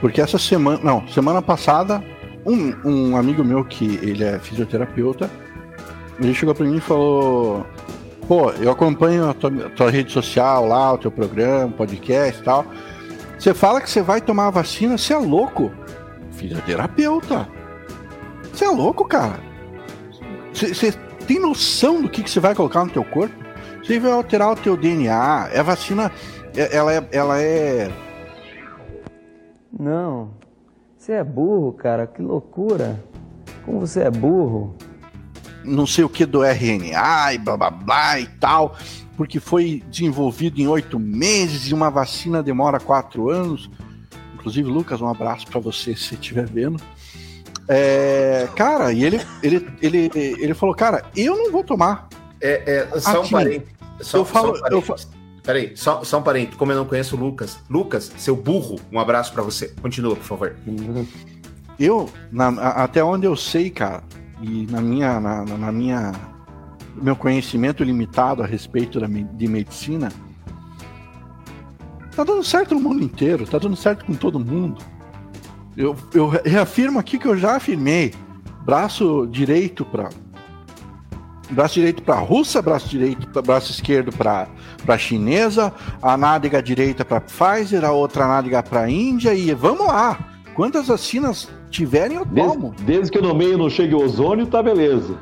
Porque 0.00 0.20
essa 0.20 0.38
semana, 0.38 0.80
não, 0.82 1.06
semana 1.08 1.42
passada, 1.42 2.02
um, 2.46 2.74
um 2.84 3.16
amigo 3.16 3.44
meu 3.44 3.64
que 3.64 3.98
ele 4.02 4.24
é 4.24 4.38
fisioterapeuta, 4.38 5.30
ele 6.20 6.34
chegou 6.34 6.54
para 6.54 6.66
mim 6.66 6.76
e 6.76 6.80
falou: 6.80 7.66
Pô, 8.26 8.50
eu 8.52 8.70
acompanho 8.70 9.28
a 9.28 9.34
tua, 9.34 9.50
a 9.66 9.70
tua, 9.70 9.90
rede 9.90 10.12
social 10.12 10.66
lá, 10.66 10.92
o 10.92 10.98
teu 10.98 11.10
programa, 11.10 11.72
podcast 11.72 12.40
e 12.40 12.44
tal. 12.44 12.64
Você 13.38 13.54
fala 13.54 13.80
que 13.80 13.88
você 13.88 14.02
vai 14.02 14.20
tomar 14.20 14.48
a 14.48 14.50
vacina, 14.50 14.98
você 14.98 15.14
é 15.14 15.18
louco. 15.18 15.72
Fisioterapeuta. 16.32 17.48
Você 18.52 18.64
é 18.64 18.68
louco, 18.68 19.04
cara. 19.04 19.40
Você 20.52 20.92
tem 21.26 21.38
noção 21.38 22.02
do 22.02 22.08
que, 22.08 22.22
que 22.22 22.30
você 22.30 22.40
vai 22.40 22.54
colocar 22.54 22.84
no 22.84 22.90
teu 22.90 23.04
corpo? 23.04 23.34
Você 23.82 23.98
vai 23.98 24.10
alterar 24.10 24.52
o 24.52 24.56
teu 24.56 24.76
DNA. 24.76 25.50
É 25.52 25.62
vacina. 25.62 26.10
É, 26.56 26.76
ela 26.76 26.92
é. 26.92 27.08
Ela 27.12 27.40
é. 27.40 27.90
Não. 29.72 30.30
Você 30.96 31.12
é 31.12 31.24
burro, 31.24 31.72
cara. 31.72 32.06
Que 32.06 32.22
loucura. 32.22 33.02
Como 33.64 33.80
você 33.80 34.00
é 34.00 34.10
burro. 34.10 34.74
Não 35.64 35.86
sei 35.86 36.04
o 36.04 36.08
que 36.08 36.24
do 36.24 36.42
RNA 36.44 37.34
e 37.34 37.38
blá 37.38 37.56
blá 37.56 37.70
blá 37.70 38.20
e 38.20 38.26
tal. 38.26 38.76
Porque 39.16 39.40
foi 39.40 39.82
desenvolvido 39.90 40.60
em 40.60 40.68
oito 40.68 40.98
meses 40.98 41.70
e 41.70 41.74
uma 41.74 41.90
vacina 41.90 42.42
demora 42.42 42.78
quatro 42.80 43.30
anos. 43.30 43.70
Inclusive, 44.34 44.68
Lucas, 44.68 45.00
um 45.00 45.08
abraço 45.08 45.46
para 45.48 45.60
você 45.60 45.94
se 45.96 46.14
estiver 46.14 46.46
vendo. 46.46 46.80
É, 47.68 48.48
cara, 48.56 48.92
e 48.92 49.04
ele, 49.04 49.20
ele, 49.42 49.66
ele, 49.82 50.10
ele 50.14 50.54
falou, 50.54 50.74
cara, 50.74 51.04
eu 51.14 51.36
não 51.36 51.52
vou 51.52 51.62
tomar. 51.62 52.08
É, 52.40 52.86
é 52.94 53.00
só 53.00 53.22
um 53.22 53.28
parênteses. 53.28 53.74
Só, 54.00 54.18
eu 54.18 54.24
falo, 54.24 54.56
só 54.56 54.64
um 54.64 54.68
eu 54.70 54.80
falo... 54.82 55.00
Peraí, 55.48 55.72
só, 55.74 56.04
só 56.04 56.18
um 56.18 56.22
parênteses. 56.22 56.56
Como 56.56 56.72
eu 56.72 56.76
não 56.76 56.84
conheço 56.84 57.16
o 57.16 57.18
Lucas. 57.18 57.58
Lucas, 57.70 58.12
seu 58.18 58.36
burro, 58.36 58.78
um 58.92 59.00
abraço 59.00 59.32
para 59.32 59.42
você. 59.42 59.68
Continua, 59.80 60.14
por 60.14 60.22
favor. 60.22 60.54
Eu, 61.80 62.10
na, 62.30 62.48
até 62.48 63.02
onde 63.04 63.24
eu 63.24 63.36
sei, 63.36 63.70
cara, 63.70 64.02
e 64.42 64.66
na 64.66 64.80
minha, 64.80 65.20
na, 65.20 65.44
na 65.44 65.70
minha, 65.70 66.10
meu 67.00 67.14
conhecimento 67.14 67.84
limitado 67.84 68.42
a 68.42 68.46
respeito 68.46 68.98
da, 68.98 69.06
de 69.06 69.46
medicina, 69.46 70.10
tá 72.16 72.24
dando 72.24 72.42
certo 72.42 72.74
no 72.74 72.80
mundo 72.80 73.04
inteiro, 73.04 73.46
tá 73.46 73.58
dando 73.58 73.76
certo 73.76 74.04
com 74.04 74.14
todo 74.14 74.40
mundo. 74.40 74.82
Eu, 75.76 75.94
eu 76.12 76.26
reafirmo 76.26 76.98
aqui 76.98 77.16
que 77.16 77.28
eu 77.28 77.38
já 77.38 77.54
afirmei. 77.54 78.12
Braço 78.64 79.28
direito 79.30 79.84
para 79.84 80.08
braço 81.48 81.74
direito 81.74 82.02
para 82.02 82.18
russa, 82.18 82.60
braço 82.60 82.88
direito 82.88 83.28
para 83.28 83.40
braço 83.40 83.70
esquerdo 83.70 84.10
para 84.10 84.48
para 84.88 84.96
chinesa, 84.96 85.70
a 86.00 86.16
nádega 86.16 86.62
direita 86.62 87.04
para 87.04 87.20
Pfizer, 87.20 87.84
a 87.84 87.92
outra 87.92 88.26
nádega 88.26 88.62
para 88.62 88.88
Índia 88.88 89.34
e 89.34 89.52
vamos 89.52 89.86
lá. 89.86 90.18
Quantas 90.54 90.88
vacinas 90.88 91.46
tiverem 91.68 92.16
eu 92.16 92.24
tomo. 92.24 92.70
Desde, 92.70 92.84
desde 92.84 93.10
que 93.12 93.20
no 93.20 93.34
meio 93.34 93.58
não 93.58 93.68
chegue 93.68 93.94
o 93.94 94.02
ozônio, 94.02 94.46
tá 94.46 94.62
beleza. 94.62 95.18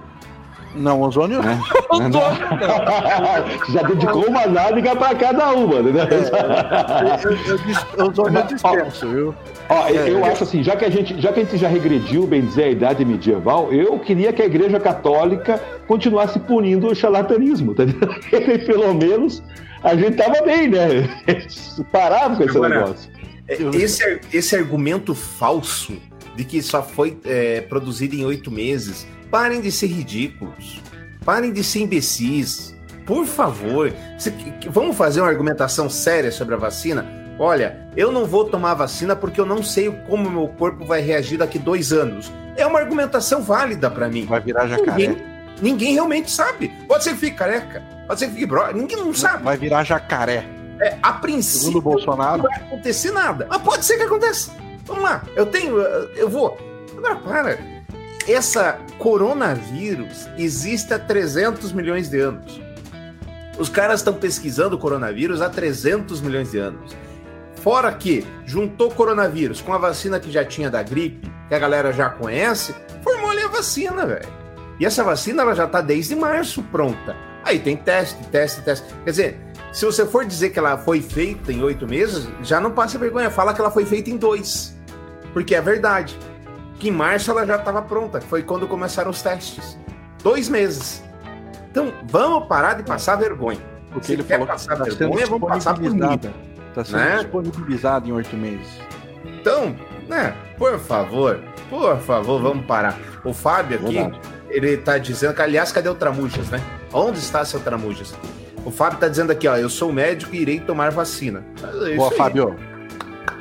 Não, 0.77 1.01
ozônio 1.01 1.43
não. 1.43 1.51
É. 1.51 1.59
ozônio 1.91 2.11
não. 2.11 3.73
Já 3.73 3.83
dedicou 3.83 4.27
uma 4.27 4.47
nádega 4.47 4.95
para 4.95 5.15
cada 5.15 5.53
uma, 5.53 5.83
né? 5.83 5.93
É, 6.11 7.27
eu, 7.27 7.59
eu, 7.99 8.11
ozônio 8.11 8.41
eu 8.41 8.47
dispenso, 8.47 9.09
viu? 9.09 9.35
Ó, 9.69 9.89
é, 9.89 10.11
eu 10.11 10.25
acho 10.25 10.45
assim, 10.45 10.63
já 10.63 10.77
que, 10.77 10.85
a 10.85 10.91
gente, 10.91 11.21
já 11.21 11.33
que 11.33 11.41
a 11.41 11.45
gente 11.45 11.57
já 11.57 11.69
regrediu, 11.69 12.27
bem 12.27 12.43
dizer, 12.43 12.65
a 12.65 12.71
idade 12.71 13.05
medieval, 13.05 13.73
eu 13.73 13.99
queria 13.99 14.33
que 14.33 14.43
a 14.43 14.47
Igreja 14.47 14.79
Católica 14.79 15.61
continuasse 15.89 16.39
punindo 16.39 16.87
o 16.87 16.95
charlatanismo, 16.95 17.75
tá 17.75 17.85
Pelo 18.67 18.95
menos 18.95 19.43
a 19.83 19.95
gente 19.95 20.17
tava 20.17 20.43
bem, 20.43 20.69
né? 20.69 21.09
Parava 21.93 22.37
com 22.37 22.43
esse 22.45 22.57
Agora, 22.57 22.81
negócio. 22.81 23.11
É, 23.49 23.55
esse, 23.77 24.21
esse 24.33 24.57
argumento 24.57 25.15
falso 25.15 25.97
de 26.35 26.45
que 26.45 26.61
só 26.61 26.83
foi 26.83 27.17
é, 27.25 27.61
produzido 27.63 28.15
em 28.15 28.25
oito 28.25 28.51
meses, 28.51 29.07
parem 29.31 29.61
de 29.61 29.71
ser 29.71 29.87
ridículos, 29.87 30.81
parem 31.25 31.53
de 31.53 31.63
ser 31.63 31.81
imbecis. 31.81 32.75
Por 33.05 33.25
favor, 33.25 33.93
vamos 34.71 34.97
fazer 34.97 35.21
uma 35.21 35.29
argumentação 35.29 35.89
séria 35.89 36.33
sobre 36.33 36.55
a 36.55 36.59
vacina? 36.59 37.07
Olha, 37.39 37.89
eu 37.97 38.11
não 38.11 38.25
vou 38.25 38.47
tomar 38.47 38.75
vacina 38.75 39.15
porque 39.15 39.41
eu 39.41 39.47
não 39.47 39.63
sei 39.63 39.91
como 40.09 40.31
meu 40.31 40.49
corpo 40.49 40.85
vai 40.85 41.01
reagir 41.01 41.39
daqui 41.39 41.59
dois 41.59 41.93
anos. 41.93 42.33
É 42.57 42.67
uma 42.67 42.79
argumentação 42.81 43.43
válida 43.43 43.91
para 43.91 44.09
mim. 44.09 44.25
Vai 44.25 44.41
virar 44.41 44.67
jacaré. 44.67 45.09
Ninguém, 45.09 45.25
ninguém, 45.61 45.93
realmente 45.95 46.31
sabe. 46.31 46.69
Pode 46.89 47.05
ser 47.05 47.11
que 47.11 47.19
fique 47.19 47.37
careca, 47.37 47.83
pode 48.07 48.19
ser 48.19 48.27
que 48.29 48.33
fique 48.33 48.47
bro, 48.47 48.73
ninguém 48.75 48.97
não 48.97 49.13
sabe. 49.13 49.45
Vai 49.45 49.57
virar 49.57 49.85
jacaré. 49.85 50.45
É, 50.81 50.97
a 51.03 51.13
princípio, 51.13 51.69
Segundo 51.69 51.83
Bolsonaro. 51.83 52.43
não 52.43 52.51
vai 52.51 52.57
acontecer 52.57 53.11
nada. 53.11 53.47
Mas 53.49 53.63
pode 53.63 53.85
ser 53.85 53.97
que 53.99 54.03
aconteça. 54.03 54.51
Vamos 54.85 55.03
lá, 55.03 55.23
eu 55.35 55.47
tenho, 55.47 55.79
eu 55.79 56.29
vou. 56.29 56.57
Agora, 56.97 57.17
para. 57.17 57.76
Essa 58.29 58.81
coronavírus 58.99 60.29
existe 60.37 60.93
há 60.93 60.99
300 60.99 61.73
milhões 61.73 62.09
de 62.09 62.19
anos. 62.19 62.61
Os 63.57 63.69
caras 63.69 64.01
estão 64.01 64.15
pesquisando 64.15 64.75
o 64.75 64.79
coronavírus 64.79 65.41
há 65.41 65.49
300 65.49 66.21
milhões 66.21 66.51
de 66.51 66.59
anos. 66.59 66.97
Fora 67.63 67.93
que 67.93 68.27
juntou 68.45 68.91
coronavírus 68.91 69.61
com 69.61 69.73
a 69.73 69.79
vacina 69.79 70.19
que 70.19 70.31
já 70.31 70.45
tinha 70.45 70.69
da 70.69 70.83
gripe, 70.83 71.31
que 71.49 71.55
a 71.55 71.59
galera 71.59 71.93
já 71.93 72.11
conhece, 72.11 72.75
formou 73.03 73.31
ali 73.31 73.43
a 73.43 73.49
vacina, 73.49 74.05
velho. 74.05 74.29
E 74.81 74.85
essa 74.85 75.05
vacina 75.05 75.43
ela 75.43 75.55
já 75.55 75.69
tá 75.69 75.81
desde 75.81 76.17
março 76.17 76.65
pronta. 76.65 77.15
Aí 77.45 77.61
tem 77.61 77.77
teste, 77.77 78.23
teste, 78.25 78.61
teste. 78.63 78.87
Quer 79.05 79.11
dizer, 79.11 79.41
se 79.73 79.87
você 79.87 80.05
for 80.05 80.25
dizer 80.25 80.51
que 80.51 80.59
ela 80.59 80.77
foi 80.77 81.01
feita 81.01 81.53
em 81.53 81.63
oito 81.63 81.87
meses, 81.87 82.29
já 82.43 82.61
não 82.61 82.73
passa 82.73 82.99
vergonha. 82.99 83.31
Fala 83.31 83.55
que 83.55 83.61
ela 83.61 83.71
foi 83.71 83.87
feita 83.87 84.11
em 84.11 84.17
dois. 84.17 84.77
Porque 85.33 85.55
é 85.55 85.61
verdade. 85.61 86.19
Que 86.79 86.89
em 86.89 86.93
março 86.93 87.31
ela 87.31 87.47
já 87.47 87.57
estava 87.57 87.83
pronta. 87.83 88.21
Foi 88.21 88.43
quando 88.43 88.67
começaram 88.67 89.11
os 89.11 89.23
testes. 89.23 89.79
Dois 90.23 90.49
meses. 90.49 91.03
Então, 91.71 91.93
vamos 92.05 92.47
parar 92.49 92.75
de 92.75 92.83
passar 92.83 93.17
vergonha. 93.17 93.61
Porque 93.91 94.07
se 94.07 94.13
ele 94.13 94.25
quer 94.25 94.35
falou 94.35 94.47
passar 94.47 94.77
que 94.77 94.91
vergonha, 94.91 95.27
vamos 95.27 95.49
passar 95.49 95.75
por 95.75 95.95
nada. 95.95 96.33
Está 96.69 96.85
sendo 96.85 96.99
né? 96.99 97.17
disponibilizado 97.19 98.09
em 98.09 98.13
oito 98.13 98.37
meses. 98.37 98.81
Então, 99.25 99.75
né, 100.09 100.35
por 100.59 100.79
favor, 100.79 101.41
por 101.71 101.99
favor, 102.01 102.41
vamos 102.41 102.67
parar. 102.67 102.99
O 103.25 103.33
Fábio 103.33 103.79
aqui, 103.79 103.95
Verdade. 103.95 104.21
ele 104.51 104.71
está 104.71 104.99
dizendo 104.99 105.35
que, 105.35 105.43
aliás, 105.43 105.73
cadê 105.73 105.89
o 105.89 105.95
Tramujas, 105.95 106.49
né? 106.51 106.61
Onde 106.93 107.19
está 107.19 107.45
seu 107.45 107.61
Tramujas? 107.61 108.15
O 108.65 108.71
Fábio 108.71 108.97
está 108.97 109.09
dizendo 109.09 109.31
aqui, 109.31 109.47
ó, 109.47 109.57
eu 109.57 109.69
sou 109.69 109.93
médico 109.93 110.35
e 110.35 110.41
irei 110.41 110.61
tomar 110.61 110.91
vacina. 110.91 111.45
É 111.87 111.97
Boa, 111.97 112.11
Fábio. 112.11 112.57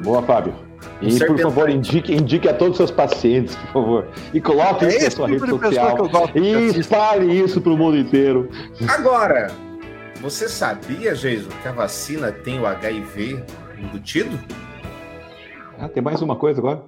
Boa, 0.04 0.22
Fábio. 0.24 0.54
E, 1.02 1.20
por 1.26 1.40
favor, 1.40 1.70
indique, 1.70 2.14
indique 2.14 2.48
a 2.48 2.54
todos 2.54 2.72
os 2.72 2.78
seus 2.78 2.92
pacientes, 2.92 3.56
por 3.56 3.74
favor. 3.74 4.08
E 4.34 4.40
coloque 4.40 4.86
é 4.86 4.90
isso 4.90 5.04
na 5.04 5.12
sua 5.12 5.28
tipo 5.28 5.46
rede 5.46 5.60
social. 5.60 5.98
E 6.36 6.80
espalhe 6.80 7.40
isso 7.40 7.62
para 7.62 7.74
o 7.74 7.78
mundo 7.78 7.98
inteiro. 7.98 8.50
Agora, 8.88 9.52
você 10.22 10.48
sabia, 10.48 11.14
Jesus, 11.14 11.54
que 11.62 11.68
a 11.68 11.72
vacina 11.72 12.32
tem 12.32 12.60
o 12.60 12.66
HIV 12.66 13.44
embutido? 13.78 14.40
Ah, 15.78 15.90
tem 15.90 16.02
mais 16.02 16.22
uma 16.22 16.36
coisa 16.36 16.60
agora. 16.60 16.86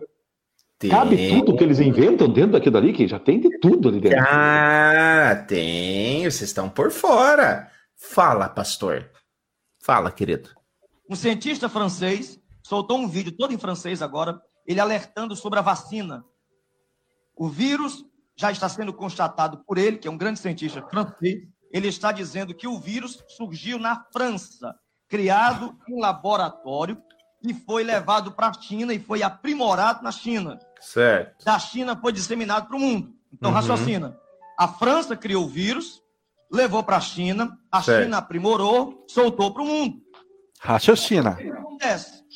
Tem... 0.79 0.89
Cabe 0.89 1.29
tudo 1.29 1.57
que 1.57 1.63
eles 1.63 1.79
inventam 1.79 2.29
dentro 2.29 2.53
daquilo 2.53 2.73
dali, 2.73 2.93
que 2.93 3.07
já 3.07 3.19
tem 3.19 3.39
de 3.39 3.49
tudo 3.59 3.89
ali 3.89 3.99
dentro. 3.99 4.19
Ah, 4.21 5.43
tem. 5.47 6.21
Vocês 6.21 6.43
estão 6.43 6.69
por 6.69 6.91
fora. 6.91 7.67
Fala, 7.95 8.47
pastor. 8.47 9.09
Fala, 9.83 10.11
querido. 10.11 10.49
Um 11.09 11.15
cientista 11.15 11.67
francês 11.67 12.39
soltou 12.67 12.97
um 12.97 13.07
vídeo 13.07 13.31
todo 13.31 13.53
em 13.53 13.57
francês 13.57 14.01
agora, 14.01 14.41
ele 14.65 14.81
alertando 14.81 15.35
sobre 15.37 15.57
a 15.57 15.61
vacina. 15.61 16.25
O 17.33 17.47
vírus 17.47 18.05
já 18.35 18.51
está 18.51 18.67
sendo 18.67 18.93
constatado 18.93 19.63
por 19.65 19.77
ele, 19.77 19.97
que 19.97 20.07
é 20.07 20.11
um 20.11 20.17
grande 20.17 20.39
cientista 20.39 20.85
francês, 20.89 21.47
ele 21.71 21.87
está 21.87 22.11
dizendo 22.11 22.53
que 22.53 22.67
o 22.67 22.77
vírus 22.77 23.23
surgiu 23.29 23.79
na 23.79 24.05
França, 24.11 24.75
criado 25.07 25.77
em 25.87 25.99
laboratório 25.99 27.01
e 27.41 27.53
foi 27.53 27.83
levado 27.83 28.33
para 28.33 28.49
a 28.49 28.53
China 28.53 28.93
e 28.93 28.99
foi 28.99 29.23
aprimorado 29.23 30.03
na 30.03 30.11
China. 30.11 30.59
Certo. 30.81 31.45
Da 31.45 31.57
China 31.57 31.95
foi 31.95 32.11
disseminado 32.11 32.67
para 32.67 32.75
o 32.75 32.79
mundo. 32.79 33.13
Então, 33.31 33.49
uhum. 33.49 33.55
raciocina. 33.55 34.17
A 34.57 34.67
França 34.67 35.15
criou 35.15 35.45
o 35.45 35.49
vírus, 35.49 36.01
levou 36.51 36.83
para 36.83 36.97
a 36.97 37.01
China, 37.01 37.57
a 37.71 37.81
certo. 37.81 38.03
China 38.03 38.17
aprimorou, 38.17 39.05
soltou 39.07 39.53
para 39.53 39.63
o 39.63 39.65
mundo. 39.65 40.01
Raciocina. 40.59 41.31
O 41.31 41.37
que 41.37 41.49
acontece? 41.49 42.26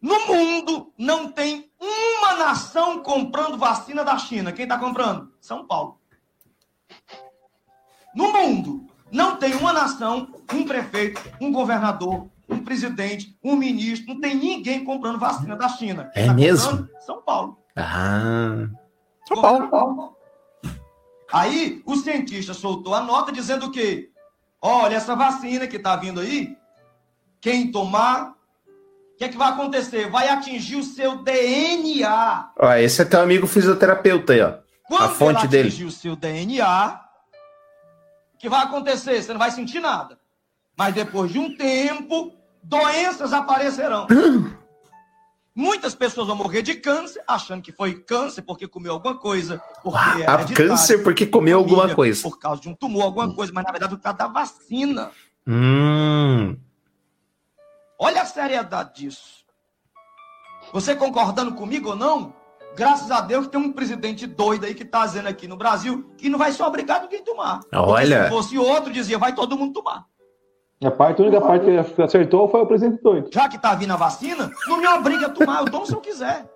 No 0.00 0.26
mundo 0.26 0.92
não 0.96 1.30
tem 1.30 1.70
uma 1.78 2.36
nação 2.36 3.02
comprando 3.02 3.58
vacina 3.58 4.02
da 4.02 4.16
China. 4.16 4.52
Quem 4.52 4.64
está 4.64 4.78
comprando? 4.78 5.32
São 5.40 5.66
Paulo. 5.66 6.00
No 8.14 8.32
mundo, 8.32 8.86
não 9.10 9.36
tem 9.36 9.54
uma 9.54 9.72
nação, 9.72 10.32
um 10.52 10.64
prefeito, 10.64 11.20
um 11.40 11.52
governador, 11.52 12.28
um 12.48 12.58
presidente, 12.64 13.38
um 13.42 13.54
ministro, 13.56 14.14
não 14.14 14.20
tem 14.20 14.34
ninguém 14.34 14.84
comprando 14.84 15.18
vacina 15.18 15.54
da 15.54 15.68
China. 15.68 16.10
É 16.14 16.20
Quem 16.20 16.26
tá 16.26 16.34
mesmo? 16.34 16.70
comprando? 16.70 16.90
São 17.00 17.22
Paulo. 17.22 17.58
Ah. 17.76 18.68
São 19.28 19.70
Paulo. 19.70 20.16
Aí 21.32 21.82
o 21.86 21.94
cientista 21.96 22.52
soltou 22.52 22.94
a 22.94 23.00
nota 23.00 23.30
dizendo 23.30 23.66
o 23.66 23.70
quê? 23.70 24.10
Olha, 24.60 24.96
essa 24.96 25.14
vacina 25.14 25.66
que 25.66 25.76
está 25.76 25.94
vindo 25.94 26.20
aí, 26.20 26.56
quem 27.40 27.70
tomar, 27.70 28.34
que, 29.20 29.24
é 29.24 29.28
que 29.28 29.36
vai 29.36 29.50
acontecer? 29.50 30.08
Vai 30.08 30.30
atingir 30.30 30.76
o 30.76 30.82
seu 30.82 31.22
DNA. 31.22 32.52
Ó, 32.58 32.72
esse 32.72 33.02
é 33.02 33.04
teu 33.04 33.20
amigo 33.20 33.46
fisioterapeuta 33.46 34.32
aí, 34.32 34.40
ó. 34.40 34.54
Quando 34.88 35.02
a 35.02 35.08
fonte 35.10 35.40
ele 35.40 35.48
dele. 35.48 35.68
atingir 35.68 35.84
o 35.84 35.90
seu 35.90 36.16
DNA, 36.16 37.00
o 38.34 38.38
que 38.38 38.48
vai 38.48 38.62
acontecer? 38.62 39.22
Você 39.22 39.30
não 39.32 39.38
vai 39.38 39.50
sentir 39.50 39.78
nada. 39.78 40.18
Mas 40.74 40.94
depois 40.94 41.30
de 41.30 41.38
um 41.38 41.54
tempo, 41.54 42.32
doenças 42.62 43.34
aparecerão. 43.34 44.06
Muitas 45.54 45.94
pessoas 45.94 46.28
vão 46.28 46.36
morrer 46.36 46.62
de 46.62 46.76
câncer, 46.76 47.22
achando 47.28 47.60
que 47.60 47.72
foi 47.72 48.00
câncer 48.00 48.40
porque 48.40 48.66
comeu 48.66 48.94
alguma 48.94 49.18
coisa. 49.18 49.62
Porque 49.82 50.24
Ah, 50.26 50.46
câncer 50.54 51.02
porque 51.02 51.26
comeu 51.26 51.58
alguma 51.58 51.94
coisa. 51.94 52.22
Por 52.22 52.38
causa 52.38 52.62
de 52.62 52.70
um 52.70 52.74
tumor, 52.74 53.02
alguma 53.02 53.34
coisa, 53.34 53.52
mas 53.52 53.66
na 53.66 53.70
verdade 53.70 53.94
por 53.94 54.02
causa 54.02 54.16
da 54.16 54.28
vacina. 54.28 55.10
Hum. 55.46 56.56
Olha 58.02 58.22
a 58.22 58.24
seriedade 58.24 58.94
disso. 58.94 59.44
Você 60.72 60.96
concordando 60.96 61.54
comigo 61.54 61.90
ou 61.90 61.96
não? 61.96 62.32
Graças 62.74 63.10
a 63.10 63.20
Deus 63.20 63.46
tem 63.46 63.60
um 63.60 63.72
presidente 63.72 64.26
doido 64.26 64.64
aí 64.64 64.74
que 64.74 64.84
está 64.84 65.04
dizendo 65.04 65.28
aqui 65.28 65.46
no 65.46 65.56
Brasil 65.56 66.10
que 66.16 66.30
não 66.30 66.38
vai 66.38 66.50
ser 66.50 66.62
obrigado 66.62 67.02
ninguém 67.02 67.20
a 67.20 67.24
tomar. 67.24 67.60
Porque 67.60 67.76
Olha. 67.76 68.24
Se 68.24 68.30
fosse 68.30 68.58
outro, 68.58 68.90
dizia, 68.90 69.18
vai 69.18 69.34
todo 69.34 69.56
mundo 69.56 69.74
tomar. 69.74 70.06
A 70.82 70.90
parte, 70.90 71.20
a 71.20 71.26
única 71.26 71.42
parte 71.42 71.66
que 71.66 72.02
acertou 72.02 72.48
foi 72.48 72.62
o 72.62 72.66
presidente 72.66 73.02
doido. 73.02 73.28
Já 73.30 73.50
que 73.50 73.58
tá 73.58 73.74
vindo 73.74 73.92
a 73.92 73.96
vacina, 73.96 74.50
não 74.66 74.78
me 74.78 74.86
obriga 74.86 75.26
a 75.26 75.30
tomar, 75.30 75.60
eu 75.60 75.70
tomo 75.70 75.84
se 75.84 75.92
eu 75.92 76.00
quiser. 76.00 76.50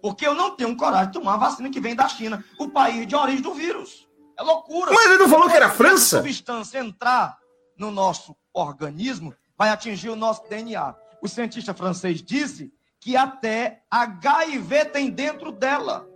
Porque 0.00 0.24
eu 0.24 0.36
não 0.36 0.52
tenho 0.52 0.76
coragem 0.76 1.06
de 1.06 1.14
tomar 1.18 1.34
a 1.34 1.38
vacina 1.38 1.68
que 1.68 1.80
vem 1.80 1.96
da 1.96 2.06
China, 2.06 2.44
o 2.60 2.68
país 2.68 3.08
de 3.08 3.16
origem 3.16 3.42
do 3.42 3.52
vírus. 3.52 4.06
É 4.38 4.42
loucura. 4.42 4.92
Mas 4.92 5.06
ele 5.06 5.18
não 5.18 5.28
falou 5.28 5.48
que 5.48 5.56
era 5.56 5.68
Se 5.70 5.76
França? 5.76 6.18
substância 6.18 6.78
entrar 6.78 7.36
no 7.76 7.90
nosso 7.90 8.36
organismo, 8.52 9.34
vai 9.56 9.70
atingir 9.70 10.08
o 10.10 10.16
nosso 10.16 10.48
DNA. 10.48 10.94
O 11.22 11.28
cientista 11.28 11.72
francês 11.74 12.22
disse 12.22 12.72
que 13.00 13.16
até 13.16 13.80
HIV 13.90 14.86
tem 14.86 15.10
dentro 15.10 15.52
dela. 15.52 16.06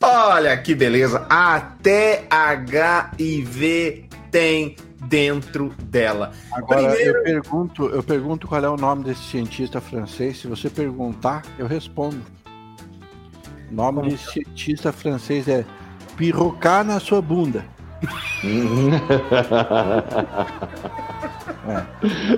Olha 0.00 0.56
que 0.56 0.74
beleza. 0.74 1.26
Até 1.28 2.26
HIV 2.30 4.08
tem 4.30 4.76
dentro 5.06 5.70
dela. 5.84 6.32
Agora 6.52 6.88
Primeiro- 6.90 7.18
eu 7.18 7.22
pergunto, 7.24 7.86
eu 7.86 8.02
pergunto 8.02 8.46
qual 8.46 8.64
é 8.64 8.68
o 8.68 8.76
nome 8.76 9.04
desse 9.04 9.22
cientista 9.22 9.80
francês. 9.80 10.38
Se 10.40 10.46
você 10.46 10.68
perguntar, 10.70 11.42
eu 11.58 11.66
respondo. 11.66 12.22
O 13.70 13.74
nome 13.74 14.10
desse 14.10 14.32
cientista 14.32 14.92
francês 14.92 15.48
é 15.48 15.64
Pirocar 16.16 16.84
na 16.84 16.98
sua 16.98 17.22
bunda. 17.22 17.64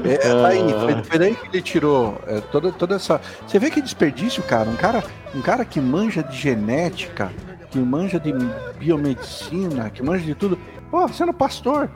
É, 0.04 0.14
é, 0.14 0.18
tá 0.18 0.48
aí, 0.48 0.58
foi, 0.72 1.04
foi 1.04 1.18
daí 1.18 1.34
que 1.34 1.46
ele 1.48 1.62
tirou 1.62 2.20
é, 2.26 2.40
toda, 2.40 2.70
toda 2.72 2.96
essa. 2.96 3.20
Você 3.46 3.58
vê 3.58 3.70
que 3.70 3.80
desperdício, 3.80 4.42
cara. 4.42 4.68
Um 4.68 4.76
cara, 4.76 5.04
um 5.34 5.40
cara 5.40 5.64
que 5.64 5.80
manja 5.80 6.22
de 6.22 6.36
genética, 6.36 7.30
que 7.70 7.78
manja 7.78 8.18
de 8.18 8.32
biomedicina, 8.78 9.90
que 9.90 10.02
manja 10.02 10.24
de 10.24 10.34
tudo. 10.34 10.58
Pô, 10.90 11.06
sendo 11.08 11.32
pastor. 11.32 11.88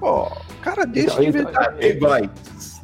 Pô, 0.00 0.30
cara 0.62 0.84
desse 0.84 1.06
Então, 1.06 1.24
devia 1.24 1.40
então, 1.42 1.52
estar- 1.52 1.82
Igual. 1.84 2.20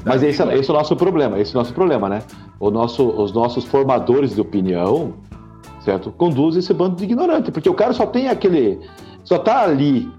Mas 0.05 0.23
esse, 0.23 0.41
é- 0.43 0.57
esse 0.59 0.71
é 0.71 0.73
o 0.73 0.77
nosso 0.77 0.95
problema, 0.97 1.39
esse 1.39 1.55
é 1.55 1.59
o 1.59 1.59
nosso 1.61 1.75
problema, 1.75 2.09
né? 2.09 2.23
O 2.61 2.71
nosso, 2.71 3.09
os 3.09 3.33
nossos 3.33 3.65
formadores 3.65 4.35
de 4.35 4.41
opinião, 4.41 5.15
certo? 5.85 6.11
Conduzem 6.13 6.61
esse 6.61 6.73
bando 6.73 6.97
de 6.97 7.05
ignorante, 7.05 7.51
porque 7.51 7.69
o 7.69 7.75
cara 7.75 7.93
só 7.93 8.07
tem 8.07 8.29
aquele. 8.29 8.79
Só 9.25 9.39
tá 9.39 9.63
ali, 9.63 10.11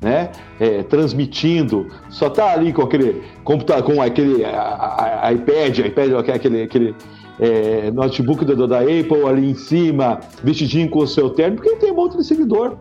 né? 0.00 0.30
é, 0.60 0.82
transmitindo, 0.82 1.86
só 2.08 2.28
tá 2.30 2.52
ali 2.52 2.72
com 2.72 2.82
aquele 2.82 3.22
computador, 3.44 3.82
com 3.94 4.02
aquele 4.02 4.44
a- 4.44 4.50
a- 4.50 5.26
a- 5.28 5.32
iPad, 5.32 5.78
iPad, 5.78 6.12
aquele, 6.28 6.62
aquele 6.62 6.94
é, 7.38 7.90
notebook 7.90 8.44
do- 8.44 8.66
da 8.66 8.80
Apple 8.80 9.26
ali 9.28 9.50
em 9.50 9.54
cima, 9.54 10.20
vestidinho 10.42 10.88
com 10.88 11.00
o 11.00 11.06
seu 11.06 11.30
terno, 11.30 11.56
porque 11.56 11.70
ele 11.70 11.76
tem 11.80 11.92
um 11.92 11.96
monte 11.96 12.16
de 12.16 12.24
seguidor. 12.24 12.76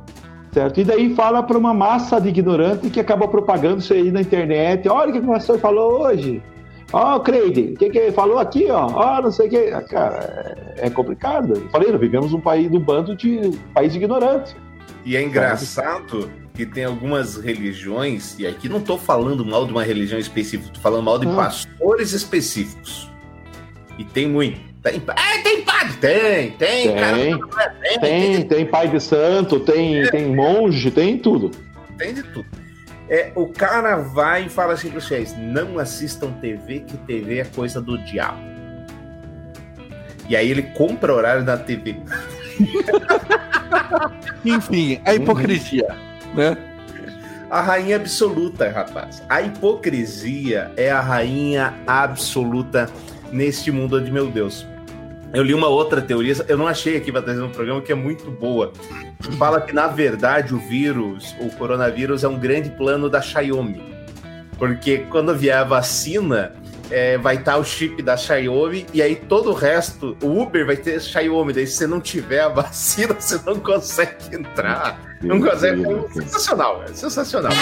Certo? 0.54 0.80
E 0.80 0.86
daí 0.86 1.14
fala 1.14 1.44
para 1.44 1.58
uma 1.58 1.74
massa 1.74 2.18
de 2.22 2.30
ignorante 2.30 2.90
que 2.90 2.98
acaba 3.02 3.28
propagando 3.28 3.80
isso 3.80 3.92
aí 3.92 4.10
na 4.10 4.22
internet. 4.22 4.88
Olha 4.88 5.10
o 5.10 5.14
que 5.14 5.20
o 5.20 5.28
pastor 5.28 5.60
falou 5.60 6.04
hoje. 6.04 6.42
Ó, 6.94 7.18
o 7.18 7.20
Creide, 7.20 7.74
o 7.74 7.78
que, 7.78 7.90
que 7.90 7.98
ele 7.98 8.12
falou 8.14 8.40
aqui, 8.40 8.68
ó? 8.72 8.88
Ó, 8.94 9.22
não 9.22 9.32
sei 9.32 9.48
o 9.48 9.50
que. 9.50 9.58
Ah, 9.74 9.82
Cara, 9.82 10.56
é, 10.78 10.88
é 10.88 10.90
complicado. 10.90 11.56
Falei, 11.74 11.92
nós 11.92 12.00
vivemos 12.00 12.32
um 12.34 12.40
país, 12.40 12.72
um 12.72 12.80
bando 12.80 13.14
de 13.18 13.38
um 13.40 13.52
país 13.74 13.92
de 13.92 13.98
ignorantes. 13.98 14.56
E 15.04 15.18
é 15.18 15.22
engraçado 15.22 16.30
que 16.56 16.66
tem 16.66 16.86
algumas 16.86 17.36
religiões, 17.36 18.40
e 18.40 18.48
aqui 18.48 18.70
não 18.70 18.80
tô 18.80 18.98
falando 18.98 19.46
mal 19.46 19.66
de 19.66 19.72
uma 19.72 19.84
religião 19.84 20.18
específica, 20.20 20.72
tô 20.74 20.80
falando 20.80 21.04
mal 21.04 21.20
de 21.20 21.28
Hum. 21.28 21.36
pastores 21.36 22.14
específicos. 22.14 23.12
E 23.98 24.04
tem 24.06 24.28
muito. 24.28 24.60
Tem, 24.82 25.02
ah, 25.08 25.44
tem 25.44 25.62
padre? 25.64 25.94
Tem, 25.98 26.52
tem, 26.52 26.96
cara. 26.96 27.18
Tem, 27.18 27.40
Tem, 27.82 28.00
tem, 28.00 28.48
tem 28.48 28.66
pai 28.66 28.88
de 28.88 29.00
santo, 29.02 29.60
tem, 29.60 30.08
tem 30.10 30.34
monge, 30.36 30.92
tem 30.92 31.18
tudo. 31.18 31.52
tem 31.98 32.14
de 32.14 32.24
tudo. 32.24 32.46
É, 33.10 33.32
o 33.36 33.48
cara 33.48 33.98
vai 33.98 34.46
e 34.46 34.50
fala 34.50 34.74
assim 34.74 34.90
para 34.90 35.00
vocês: 35.00 35.36
não 35.38 35.78
assistam 35.80 36.32
TV, 36.34 36.82
que 36.82 36.98
TV 36.98 37.40
é 37.40 37.46
coisa 37.46 37.82
do 37.82 37.98
diabo. 38.00 38.40
E 40.30 40.36
aí 40.36 40.50
ele 40.50 40.64
compra 40.64 41.14
horário 41.14 41.44
da 41.44 41.58
TV. 41.58 41.96
Enfim, 44.46 45.00
a 45.06 45.14
hipocrisia, 45.16 45.88
né? 46.36 46.58
A 47.50 47.62
rainha 47.62 47.96
absoluta, 47.96 48.70
rapaz. 48.70 49.24
A 49.30 49.42
hipocrisia 49.42 50.72
é 50.76 50.92
a 50.92 51.00
rainha 51.00 51.74
absoluta 51.86 52.90
neste 53.32 53.72
mundo 53.72 54.02
de 54.02 54.12
meu 54.12 54.30
Deus. 54.30 54.66
Eu 55.34 55.44
li 55.44 55.54
uma 55.54 55.68
outra 55.68 56.02
teoria, 56.02 56.34
eu 56.48 56.58
não 56.58 56.68
achei 56.68 56.98
aqui 56.98 57.12
para 57.12 57.22
trazer 57.22 57.42
no 57.42 57.50
programa, 57.50 57.82
que 57.82 57.92
é 57.92 57.96
muito 57.96 58.32
boa. 58.32 58.72
Fala 59.38 59.60
que, 59.62 59.74
na 59.74 59.88
verdade, 59.88 60.54
o 60.54 60.58
vírus, 60.58 61.36
o 61.40 61.50
coronavírus, 61.58 62.24
é 62.24 62.28
um 62.28 62.40
grande 62.40 62.70
plano 62.70 63.10
da 63.10 63.22
Xiaomi. 63.22 63.84
Porque 64.58 65.00
quando 65.10 65.36
vier 65.36 65.58
a 65.58 65.64
vacina, 65.64 66.54
é, 66.90 67.18
vai 67.18 67.36
estar 67.36 67.58
o 67.58 67.64
chip 67.64 68.02
da 68.02 68.16
Xiaomi 68.18 68.86
e 68.94 69.02
aí 69.02 69.16
todo 69.16 69.52
o 69.52 69.54
resto, 69.54 70.18
o 70.22 70.42
Uber 70.42 70.66
vai 70.66 70.78
ter 70.78 71.02
Xiaomi. 71.02 71.54
Daí, 71.54 71.68
se 71.68 71.78
você 71.78 71.88
não 71.88 72.00
tiver 72.00 72.42
a 72.42 72.50
vacina, 72.50 73.14
você 73.20 73.40
não 73.46 73.60
consegue 73.60 74.36
entrar. 74.36 75.00
Não 75.22 75.40
consegue. 75.40 75.84
É 75.84 76.12
sensacional, 76.12 76.84
é 76.84 76.94
sensacional. 76.94 77.54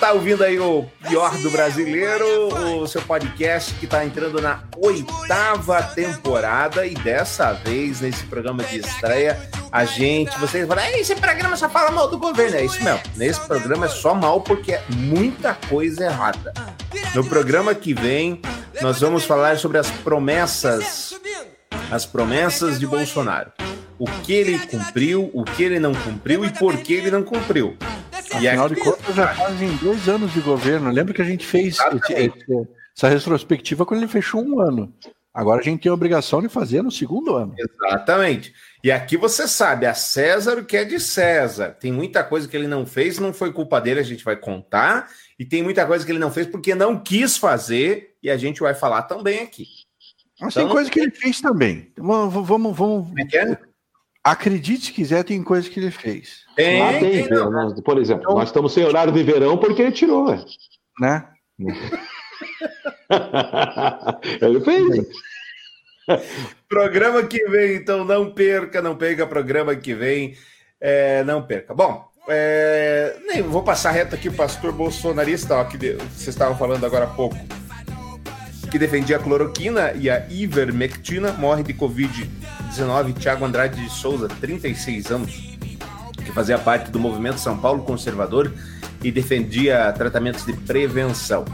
Tá 0.00 0.12
ouvindo 0.12 0.42
aí 0.42 0.58
o 0.58 0.86
Pior 1.06 1.36
do 1.36 1.50
Brasileiro, 1.50 2.24
o 2.80 2.86
seu 2.86 3.02
podcast 3.02 3.74
que 3.74 3.86
tá 3.86 4.02
entrando 4.02 4.40
na 4.40 4.62
oitava 4.78 5.82
temporada 5.82 6.86
e 6.86 6.94
dessa 6.94 7.52
vez, 7.52 8.00
nesse 8.00 8.24
programa 8.24 8.64
de 8.64 8.78
estreia, 8.78 9.38
a 9.70 9.84
gente, 9.84 10.36
vocês 10.38 10.66
falam, 10.66 10.82
"Ei, 10.86 11.00
esse 11.00 11.14
programa 11.14 11.54
só 11.54 11.68
fala 11.68 11.90
mal 11.90 12.08
do 12.08 12.16
governo. 12.16 12.56
É 12.56 12.64
isso 12.64 12.82
mesmo, 12.82 13.00
nesse 13.14 13.40
programa 13.40 13.84
é 13.84 13.88
só 13.90 14.14
mal 14.14 14.40
porque 14.40 14.72
é 14.72 14.82
muita 14.88 15.52
coisa 15.68 16.06
errada. 16.06 16.54
No 17.14 17.22
programa 17.22 17.74
que 17.74 17.92
vem, 17.92 18.40
nós 18.80 19.00
vamos 19.00 19.24
falar 19.24 19.58
sobre 19.58 19.76
as 19.76 19.90
promessas, 19.90 21.14
as 21.90 22.06
promessas 22.06 22.80
de 22.80 22.86
Bolsonaro. 22.86 23.52
O 23.98 24.06
que 24.06 24.32
ele 24.32 24.58
cumpriu, 24.66 25.30
o 25.34 25.44
que 25.44 25.62
ele 25.62 25.78
não 25.78 25.94
cumpriu 25.94 26.42
e 26.42 26.50
por 26.50 26.74
que 26.78 26.94
ele 26.94 27.10
não 27.10 27.22
cumpriu. 27.22 27.76
E 28.38 28.46
Afinal 28.48 28.68
de 28.68 28.76
contas, 28.76 29.14
já 29.14 29.34
fazem 29.34 29.76
dois 29.76 30.08
anos 30.08 30.32
de 30.32 30.40
governo. 30.40 30.90
Lembra 30.90 31.14
que 31.14 31.22
a 31.22 31.24
gente 31.24 31.44
fez 31.46 31.78
essa 32.96 33.08
retrospectiva 33.08 33.84
quando 33.86 34.00
ele 34.00 34.08
fechou 34.08 34.42
um 34.42 34.60
ano. 34.60 34.92
Agora 35.32 35.60
a 35.60 35.64
gente 35.64 35.82
tem 35.82 35.90
a 35.90 35.94
obrigação 35.94 36.42
de 36.42 36.48
fazer 36.48 36.82
no 36.82 36.90
segundo 36.90 37.36
ano. 37.36 37.54
Exatamente. 37.56 38.52
E 38.82 38.90
aqui 38.90 39.16
você 39.16 39.46
sabe, 39.46 39.86
a 39.86 39.94
César 39.94 40.58
o 40.58 40.64
que 40.64 40.76
é 40.76 40.84
de 40.84 40.98
César. 40.98 41.70
Tem 41.78 41.92
muita 41.92 42.24
coisa 42.24 42.48
que 42.48 42.56
ele 42.56 42.66
não 42.66 42.84
fez, 42.84 43.18
não 43.18 43.32
foi 43.32 43.52
culpa 43.52 43.80
dele, 43.80 44.00
a 44.00 44.04
gente 44.04 44.24
vai 44.24 44.36
contar. 44.36 45.08
E 45.38 45.44
tem 45.44 45.62
muita 45.62 45.86
coisa 45.86 46.04
que 46.04 46.10
ele 46.10 46.18
não 46.18 46.32
fez 46.32 46.46
porque 46.46 46.74
não 46.74 46.98
quis 46.98 47.36
fazer, 47.36 48.14
e 48.22 48.28
a 48.28 48.36
gente 48.36 48.60
vai 48.60 48.74
falar 48.74 49.02
também 49.02 49.40
aqui. 49.40 49.66
Mas 50.40 50.54
tem 50.54 50.64
Então- 50.64 50.74
coisa 50.74 50.90
que 50.90 50.98
ele 50.98 51.10
fez 51.12 51.40
também. 51.40 51.92
Vamos, 51.96 52.46
vamos, 52.46 52.76
vamos. 52.76 53.08
Acredite 54.22 54.86
se 54.86 54.92
quiser, 54.92 55.24
tem 55.24 55.42
coisa 55.42 55.68
que 55.68 55.80
ele 55.80 55.90
fez. 55.90 56.40
Tem, 56.54 56.82
Ah, 56.82 56.98
tem, 56.98 57.26
nós- 57.30 57.80
por 57.80 57.98
exemplo, 57.98 58.34
nós 58.34 58.50
estamos 58.50 58.72
sem 58.74 58.84
horário 58.84 59.12
de 59.12 59.22
verão 59.22 59.56
porque 59.56 59.80
ele 59.80 59.92
tirou, 59.92 60.26
velho. 60.26 60.44
Né? 61.00 61.26
ele 64.40 64.60
fez. 64.60 65.06
programa 66.68 67.22
que 67.22 67.42
vem, 67.48 67.76
então 67.76 68.04
não 68.04 68.30
perca, 68.32 68.82
não 68.82 68.94
perca 68.96 69.26
programa 69.26 69.74
que 69.74 69.94
vem, 69.94 70.36
é, 70.80 71.24
não 71.24 71.42
perca. 71.42 71.72
Bom, 71.74 72.04
é, 72.28 73.16
nem 73.26 73.40
vou 73.42 73.62
passar 73.62 73.90
reto 73.92 74.14
aqui 74.14 74.28
o 74.28 74.34
pastor 74.34 74.72
bolsonarista, 74.72 75.54
ó, 75.56 75.64
que 75.64 75.78
vocês 75.78 76.28
estavam 76.28 76.56
falando 76.58 76.84
agora 76.84 77.04
há 77.04 77.08
pouco, 77.14 77.36
que 78.70 78.78
defendia 78.78 79.16
a 79.16 79.18
cloroquina 79.18 79.92
e 79.94 80.08
a 80.08 80.26
ivermectina, 80.30 81.32
morre 81.32 81.62
de 81.62 81.74
Covid-19, 81.74 83.18
Tiago 83.18 83.44
Andrade 83.44 83.82
de 83.82 83.90
Souza, 83.90 84.28
36 84.28 85.10
anos, 85.10 85.58
que 86.24 86.32
fazia 86.32 86.58
parte 86.58 86.90
do 86.90 86.98
movimento 86.98 87.40
São 87.40 87.58
Paulo 87.58 87.82
Conservador 87.82 88.52
e 89.02 89.10
defendia 89.10 89.92
tratamentos 89.92 90.46
de 90.46 90.52
prevenção. 90.52 91.44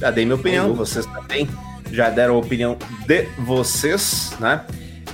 Já 0.00 0.10
dei 0.10 0.24
minha 0.24 0.36
opinião, 0.36 0.74
vocês 0.74 1.04
também 1.06 1.48
já 1.92 2.08
deram 2.08 2.34
a 2.34 2.38
opinião 2.38 2.76
de 3.06 3.22
vocês, 3.38 4.32
né? 4.40 4.64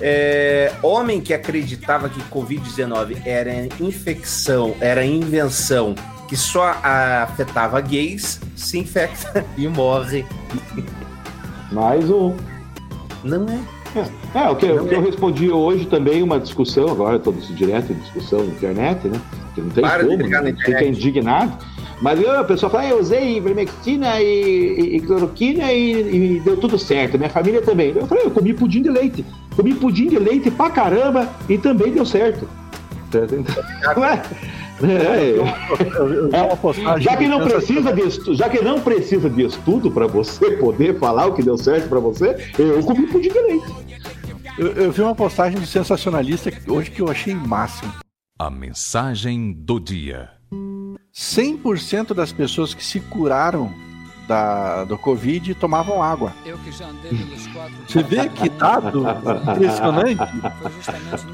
É, 0.01 0.73
homem 0.83 1.21
que 1.21 1.35
acreditava 1.35 2.09
que 2.09 2.21
Covid-19 2.31 3.21
era 3.27 3.69
infecção, 3.79 4.75
era 4.81 5.05
invenção 5.05 5.95
que 6.27 6.37
só 6.37 6.81
afetava 6.83 7.81
gays, 7.81 8.41
se 8.55 8.79
infecta 8.79 9.45
e 9.59 9.67
morre. 9.67 10.25
Mais 11.73 12.11
um. 12.11 12.35
Não 13.25 13.47
é. 13.49 13.81
É, 14.35 14.49
o 14.49 14.55
que, 14.55 14.67
o 14.71 14.87
que 14.87 14.95
eu 14.95 15.03
respondi 15.03 15.51
hoje 15.51 15.87
também, 15.87 16.23
uma 16.23 16.39
discussão, 16.39 16.89
agora 16.89 17.19
todos 17.19 17.49
direto 17.57 17.93
em 17.93 17.97
discussão 17.97 18.39
na 18.39 18.53
internet, 18.53 19.09
né? 19.09 19.21
Que 19.55 19.61
não 19.61 19.71
tem 19.71 19.83
Para 19.83 20.05
como, 20.05 20.17
né? 20.17 20.55
fica 20.65 20.85
indignado. 20.85 21.59
Mas 22.01 22.21
eu, 22.21 22.41
a 22.41 22.45
pessoa 22.45 22.71
fala, 22.71 22.85
ah, 22.85 22.89
eu 22.89 23.01
usei 23.01 23.37
ivermectina 23.37 24.21
e, 24.21 24.25
e, 24.25 24.97
e 24.97 25.01
cloroquina 25.01 25.71
e, 25.73 26.37
e 26.37 26.41
deu 26.41 26.57
tudo 26.57 26.79
certo. 26.79 27.19
Minha 27.19 27.29
família 27.29 27.61
também. 27.61 27.93
Eu 27.95 28.07
falei, 28.07 28.25
eu 28.25 28.31
comi 28.31 28.55
pudim 28.55 28.81
de 28.81 28.89
leite. 28.89 29.25
Comi 29.55 29.75
pudim 29.75 30.09
de 30.09 30.19
leite 30.19 30.51
pra 30.51 30.71
caramba 30.71 31.29
e 31.49 31.59
também 31.59 31.93
deu 31.93 32.07
certo. 32.07 32.49
Não 33.97 34.05
é? 34.05 34.23
É, 34.83 35.35
já 37.01 37.17
que 37.17 37.27
não 37.27 37.41
precisa 37.41 37.93
de 37.93 38.03
estudo, 38.03 38.35
já 38.35 38.49
que 38.49 38.63
não 38.63 38.81
precisa 38.81 39.29
de 39.29 39.45
estudo 39.45 39.91
para 39.91 40.07
você 40.07 40.53
poder 40.59 40.99
falar 40.99 41.27
o 41.27 41.35
que 41.35 41.43
deu 41.43 41.59
certo 41.59 41.89
para 41.89 42.01
você, 42.01 42.53
eu 42.59 42.83
comi 42.83 43.07
de 43.07 43.29
leite. 43.29 43.67
Eu, 44.59 44.69
eu 44.73 44.93
vi 44.93 45.03
uma 45.03 45.15
postagem 45.15 45.59
do 45.59 45.67
sensacionalista 45.67 46.51
hoje 46.67 46.91
que 46.91 47.01
eu 47.01 47.11
achei 47.11 47.35
máximo. 47.35 47.93
A 48.39 48.51
mensagem 48.51 49.53
do 49.53 49.79
dia. 49.79 50.31
100% 51.15 52.15
das 52.15 52.33
pessoas 52.33 52.73
que 52.73 52.85
se 52.85 53.01
curaram 53.01 53.73
da, 54.31 54.85
do 54.85 54.97
Covid 54.97 55.57
tomavam 55.57 56.01
água. 56.01 56.33
Eu 56.47 56.57
que 56.59 56.71
já 56.71 56.87
andei 56.87 57.11
pelos 57.11 57.49
quatro. 57.49 57.75
Você 57.89 58.03
vê 58.05 58.29
que 58.29 58.49
dado 58.49 59.05
impressionante? 59.51 60.23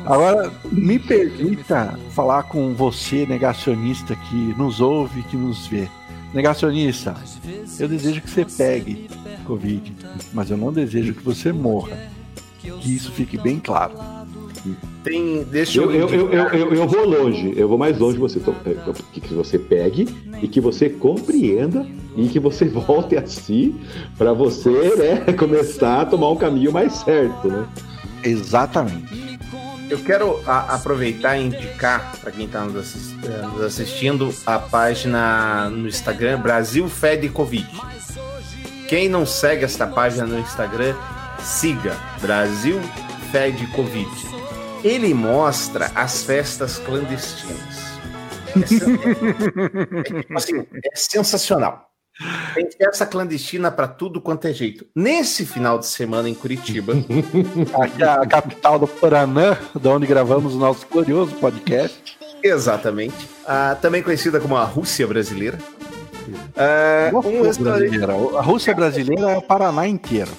Agora, 0.07 0.51
me 0.73 0.99
permita 0.99 1.99
falar 2.13 2.45
com 2.45 2.73
você, 2.73 3.27
negacionista 3.27 4.17
que 4.17 4.55
nos 4.57 4.81
ouve, 4.81 5.23
que 5.25 5.37
nos 5.37 5.67
vê. 5.67 5.91
Negacionista, 6.33 7.15
eu 7.79 7.87
desejo 7.87 8.23
que 8.23 8.31
você 8.31 8.47
pegue 8.47 9.11
Covid, 9.45 9.95
mas 10.33 10.51
eu 10.51 10.57
não 10.57 10.73
desejo 10.73 11.13
que 11.13 11.23
você 11.23 11.53
morra. 11.53 11.99
Que 12.81 12.97
isso 12.97 13.13
fique 13.13 13.37
bem 13.37 13.61
claro. 13.61 13.93
Tem, 15.05 15.45
deixa 15.45 15.81
Eu, 15.81 15.91
eu, 15.93 16.09
eu, 16.09 16.33
eu, 16.33 16.45
eu, 16.49 16.75
eu 16.75 16.89
vou 16.89 17.07
longe, 17.07 17.53
eu 17.57 17.69
vou 17.69 17.79
mais 17.79 17.99
longe 17.99 18.15
que 18.17 18.21
você, 18.21 18.39
é, 18.39 18.93
que 19.13 19.21
que 19.21 19.35
você 19.35 19.59
pegue 19.59 20.09
e 20.43 20.49
que 20.49 20.61
você 20.61 20.89
compreenda 20.89 21.87
e 22.17 22.27
que 22.29 22.41
você 22.41 22.65
volte 22.69 23.17
a 23.17 23.27
si 23.27 23.75
para 24.19 24.33
você 24.33 24.69
né, 24.97 25.33
começar 25.35 26.01
a 26.03 26.07
tomar 26.07 26.31
um 26.31 26.37
caminho 26.37 26.73
mais 26.73 26.93
certo, 26.95 27.47
né? 27.49 27.67
Exatamente. 28.25 29.39
Eu 29.89 29.99
quero 30.01 30.41
a- 30.45 30.75
aproveitar 30.75 31.39
e 31.39 31.45
indicar 31.47 32.13
para 32.21 32.33
quem 32.33 32.47
está 32.47 32.65
nos, 32.65 32.75
assis- 32.77 33.15
eh, 33.23 33.47
nos 33.53 33.63
assistindo 33.63 34.35
a 34.45 34.59
página 34.59 35.71
no 35.71 35.87
Instagram 35.87 36.41
Brasil 36.41 36.89
Fed 36.89 37.29
Covid. 37.29 37.69
Quem 38.89 39.09
não 39.09 39.25
segue 39.25 39.65
esta 39.65 39.87
página 39.87 40.27
no 40.27 40.39
Instagram, 40.41 40.95
siga 41.41 41.97
Brasil 42.21 42.81
Fed 43.31 43.65
Covid. 43.69 44.09
Ele 44.87 45.13
mostra 45.13 45.91
as 45.97 46.23
festas 46.23 46.79
clandestinas. 46.79 47.99
É, 48.55 48.61
é 49.99 50.03
tipo 50.05 50.39
assim, 50.39 50.61
é 50.61 50.95
sensacional. 50.95 51.91
Tem 52.55 52.71
festa 52.71 53.05
clandestina 53.05 53.69
para 53.73 53.89
tudo 53.89 54.21
quanto 54.21 54.47
é 54.47 54.53
jeito. 54.53 54.87
Nesse 54.95 55.45
final 55.45 55.81
de 55.81 55.87
semana 55.87 56.29
em 56.29 56.35
Curitiba, 56.35 56.93
Aqui 57.83 58.01
é 58.01 58.07
a 58.07 58.25
capital 58.25 58.79
do 58.79 58.87
Paranã, 58.87 59.59
da 59.75 59.91
onde 59.91 60.07
gravamos 60.07 60.55
o 60.55 60.59
nosso 60.59 60.87
glorioso 60.89 61.35
podcast. 61.35 62.17
Exatamente. 62.41 63.29
Ah, 63.45 63.77
também 63.83 64.05
conhecida 64.05 64.39
como 64.39 64.55
a 64.57 64.63
Rússia 64.63 65.05
brasileira. 65.05 65.59
Ah, 66.57 67.11
um 67.13 67.43
restaurante. 67.43 67.89
brasileira. 67.89 68.13
A 68.39 68.41
Rússia 68.41 68.73
brasileira 68.73 69.33
é 69.33 69.37
o 69.37 69.43
Paraná 69.43 69.85
inteiro. 69.85 70.31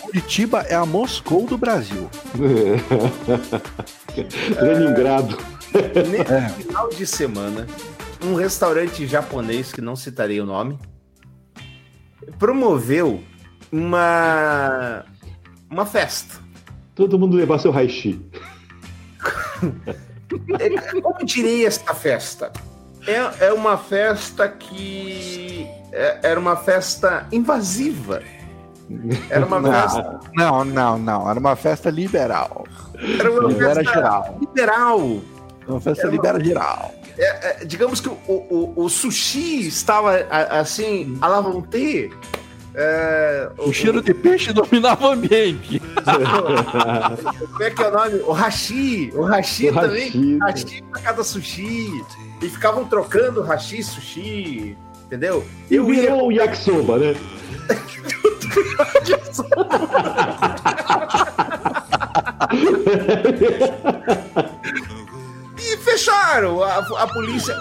Curitiba 0.00 0.62
é 0.62 0.74
a 0.74 0.84
Moscou 0.84 1.46
do 1.46 1.56
Brasil. 1.56 2.10
Leningrado. 4.60 5.38
Nesse 6.10 6.62
final 6.64 6.88
de 6.90 7.06
semana, 7.06 7.66
um 8.24 8.34
restaurante 8.34 9.06
japonês, 9.06 9.72
que 9.72 9.80
não 9.80 9.96
citarei 9.96 10.40
o 10.40 10.46
nome, 10.46 10.78
promoveu 12.38 13.22
uma, 13.70 15.04
uma 15.70 15.86
festa. 15.86 16.40
Todo 16.94 17.18
mundo 17.18 17.36
levar 17.36 17.58
seu 17.58 17.72
haixi. 17.72 18.20
É, 20.58 20.92
Como 21.00 21.24
direi 21.24 21.64
esta 21.66 21.94
festa? 21.94 22.52
É, 23.06 23.46
é 23.46 23.52
uma 23.52 23.76
festa 23.78 24.48
que 24.48 25.66
é- 25.90 26.20
era 26.22 26.38
uma 26.38 26.56
festa 26.56 27.26
invasiva. 27.32 28.22
Era 29.30 29.46
uma 29.46 29.62
festa. 29.62 30.20
Não, 30.34 30.64
não, 30.64 30.98
não. 30.98 31.30
Era 31.30 31.38
uma 31.40 31.56
festa 31.56 31.90
liberal. 31.90 32.64
Era 33.18 33.30
uma 33.30 33.48
Libera 33.48 33.74
festa 33.76 33.92
geral. 33.94 34.38
liberal. 34.40 35.20
Uma 35.68 35.80
festa 35.80 36.02
Era 36.02 36.08
uma- 36.10 36.16
libera 36.16 36.44
geral. 36.44 36.94
É, 37.18 37.62
é, 37.62 37.64
digamos 37.64 38.00
que 38.00 38.08
o, 38.08 38.12
o, 38.26 38.72
o 38.76 38.88
sushi 38.88 39.66
estava 39.68 40.16
a- 40.30 40.60
assim, 40.60 41.16
à 41.20 41.28
la 41.28 41.40
vontade. 41.40 42.10
É, 42.74 43.50
O 43.58 43.70
cheiro 43.70 44.00
de 44.00 44.14
peixe 44.14 44.50
dominava 44.50 45.08
o 45.08 45.10
ambiente. 45.12 45.78
Como 47.52 47.62
é 47.62 47.70
que 47.70 47.82
é 47.82 47.88
o 47.88 47.92
nome? 47.92 48.14
O 48.26 48.32
hashi. 48.32 49.12
O 49.14 49.22
hashi 49.24 49.68
O 49.68 49.74
também. 49.74 50.08
hashi. 50.08 50.38
Hashi 50.40 50.82
pra 50.90 51.00
cada 51.02 51.22
sushi. 51.22 51.90
E 52.40 52.48
ficavam 52.48 52.86
trocando 52.86 53.42
hashi, 53.42 53.82
sushi. 53.82 54.74
Entendeu? 55.04 55.44
E 55.70 55.78
virou 55.78 56.28
o 56.28 56.32
yakisoba, 56.32 56.96
né? 56.98 57.14
E 65.58 65.76
fecharam. 65.78 66.62
A, 66.62 66.78
a 66.78 67.06
polícia. 67.08 67.56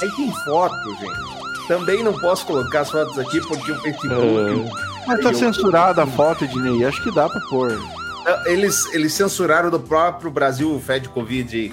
Aí 0.00 0.10
tem 0.12 0.32
foto, 0.44 0.74
gente. 1.00 1.66
Também 1.68 2.02
não 2.02 2.12
posso 2.18 2.44
colocar 2.46 2.80
as 2.80 2.90
fotos 2.90 3.18
aqui 3.18 3.40
porque 3.40 3.72
o 3.72 3.80
Facebook. 3.80 4.70
Mas 5.06 5.20
tá 5.20 5.30
Eu- 5.30 5.34
censurada 5.34 6.02
a 6.02 6.06
foto, 6.06 6.44
Ednei. 6.44 6.84
Acho 6.84 7.02
que 7.02 7.10
dá 7.14 7.28
pra 7.28 7.40
pôr. 7.48 7.78
Eles, 8.46 8.86
eles 8.94 9.12
censuraram 9.12 9.68
do 9.70 9.80
próprio 9.80 10.30
Brasil 10.30 10.72
o 10.74 10.80
Fed 10.80 11.08
Covid. 11.08 11.72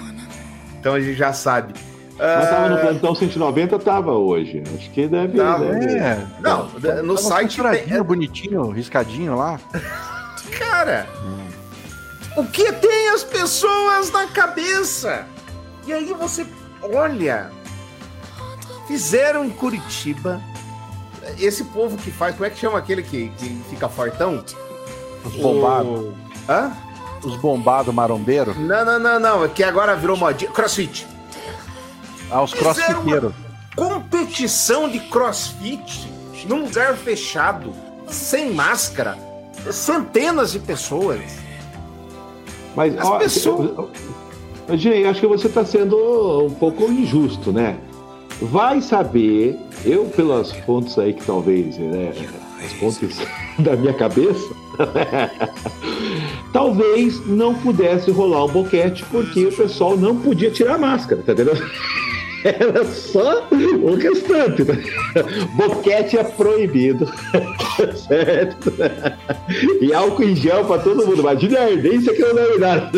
Então 0.78 0.94
a 0.94 1.00
gente 1.00 1.16
já 1.16 1.32
sabe. 1.32 1.74
Mas 2.20 2.50
tava 2.50 2.68
no 2.68 2.74
Ah, 2.76 2.78
plantão 2.80 3.14
190, 3.14 3.78
tava 3.78 4.12
hoje. 4.12 4.62
Acho 4.76 4.90
que 4.90 5.06
deve. 5.08 5.38
Tava. 5.38 5.64
deve- 5.64 5.94
É. 5.98 6.26
Não, 6.40 6.64
no 6.66 7.14
Tava 7.14 7.16
site 7.18 7.40
tem- 7.40 7.48
censuradinho, 7.50 8.04
bonitinho, 8.04 8.70
riscadinho 8.70 9.36
lá. 9.36 9.58
Cara, 10.58 11.06
o 12.36 12.44
que 12.44 12.72
tem 12.72 13.08
as 13.10 13.24
pessoas 13.24 14.10
na 14.12 14.26
cabeça? 14.26 15.24
E 15.86 15.92
aí 15.92 16.12
você 16.12 16.46
olha, 16.82 17.50
fizeram 18.86 19.44
em 19.44 19.50
Curitiba. 19.50 20.40
Esse 21.38 21.64
povo 21.64 21.96
que 21.96 22.10
faz, 22.10 22.34
como 22.34 22.44
é 22.46 22.50
que 22.50 22.58
chama 22.58 22.78
aquele 22.78 23.02
que, 23.02 23.28
que 23.38 23.62
fica 23.70 23.88
fortão? 23.88 24.44
Os 25.24 25.34
bombados. 25.36 26.00
O- 26.00 26.14
Hã? 26.48 26.72
Os 27.22 27.36
bombados 27.36 27.94
marombeiros. 27.94 28.56
Não, 28.56 28.84
não, 28.84 28.98
não, 28.98 29.20
não. 29.20 29.44
É 29.44 29.48
que 29.48 29.62
agora 29.62 29.94
virou 29.94 30.16
modinha. 30.16 30.50
Crossfit. 30.50 31.06
Os 32.42 32.52
Fizeram 32.52 32.74
crossfiteiros. 33.02 33.32
Competição 33.76 34.88
de 34.88 35.00
crossfit 35.00 36.08
num 36.48 36.64
lugar 36.64 36.94
fechado, 36.96 37.72
sem 38.08 38.52
máscara. 38.52 39.16
Centenas 39.70 40.52
de 40.52 40.58
pessoas. 40.58 41.20
Mas, 42.74 42.96
As 42.96 43.06
ó, 43.06 43.18
pessoas- 43.18 43.88
Gê, 44.74 45.04
acho 45.04 45.20
que 45.20 45.26
você 45.26 45.48
está 45.48 45.64
sendo 45.64 46.46
um 46.46 46.50
pouco 46.50 46.84
injusto, 46.84 47.52
né? 47.52 47.76
Vai 48.40 48.80
saber, 48.80 49.58
eu 49.84 50.04
pelas 50.06 50.52
fontes 50.52 50.96
aí 50.98 51.12
que 51.12 51.24
talvez, 51.24 51.76
né, 51.76 52.12
as 52.64 52.72
fontes 52.74 53.18
da 53.58 53.76
minha 53.76 53.92
cabeça, 53.92 54.48
Talvez 56.52 57.24
não 57.26 57.54
pudesse 57.54 58.10
rolar 58.10 58.44
o 58.44 58.48
boquete 58.48 59.04
porque 59.10 59.46
o 59.46 59.52
pessoal 59.52 59.96
não 59.96 60.16
podia 60.16 60.50
tirar 60.50 60.74
a 60.74 60.78
máscara, 60.78 61.22
tá 61.22 61.32
entendendo? 61.32 61.60
Era 62.44 62.84
só 62.84 63.46
o 63.50 63.94
restante. 63.96 64.64
Boquete 65.54 66.18
é 66.18 66.24
proibido. 66.24 67.06
certo? 68.08 68.72
E 69.80 69.92
álcool 69.92 70.24
em 70.24 70.36
gel 70.36 70.64
pra 70.64 70.78
todo 70.78 71.06
mundo. 71.06 71.20
Imagina 71.20 71.58
a 71.58 71.64
ardência 71.64 72.14
que 72.14 72.22
eu 72.22 72.34
não 72.34 72.58
nada. 72.58 72.90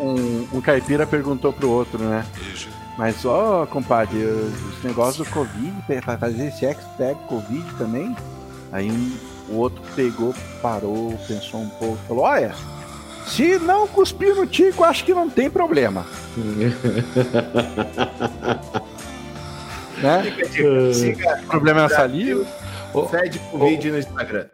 Um, 0.00 0.08
um, 0.08 0.48
um 0.54 0.60
caipira 0.60 1.06
perguntou 1.06 1.52
pro 1.52 1.70
outro, 1.70 1.98
né? 1.98 2.24
Mas, 2.96 3.24
ó, 3.24 3.64
compadre, 3.66 4.18
os 4.18 4.82
negócios 4.82 5.26
do 5.26 5.32
Covid, 5.32 5.72
pra 6.02 6.18
fazer 6.18 6.50
sexo, 6.50 6.84
pega 6.98 7.14
Covid 7.28 7.64
também? 7.76 8.16
Aí 8.72 8.90
um, 8.90 9.12
o 9.50 9.56
outro 9.58 9.80
pegou, 9.94 10.34
parou, 10.60 11.16
pensou 11.28 11.60
um 11.60 11.68
pouco, 11.68 11.96
falou: 12.08 12.24
Olha, 12.24 12.52
se 13.28 13.58
não 13.58 13.86
cuspir 13.86 14.34
no 14.34 14.46
tico, 14.46 14.82
acho 14.84 15.04
que 15.04 15.12
não 15.14 15.28
tem 15.28 15.50
problema. 15.50 16.06
né? 20.02 20.22
Fica 20.22 20.46
a 20.46 20.48
dica. 20.48 20.94
Siga 20.94 21.42
Problema 21.46 21.82
na 21.82 21.88
saliva. 21.88 22.44
Fed 23.10 23.38
Covid 23.50 23.90
no 23.90 23.98
Instagram. 23.98 24.46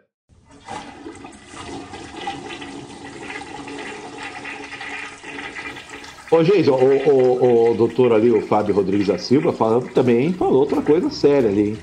Ô, 6.31 6.43
gente, 6.43 6.69
o, 6.69 6.75
o, 6.75 7.71
o 7.71 7.73
doutor 7.75 8.11
ali, 8.11 8.29
o 8.31 8.41
Fábio 8.41 8.75
Rodrigues 8.75 9.07
da 9.07 9.17
Silva, 9.17 9.53
falando, 9.53 9.87
também 9.93 10.33
falou 10.33 10.59
outra 10.59 10.81
coisa 10.81 11.09
séria 11.09 11.49
ali, 11.49 11.69
hein? 11.69 11.77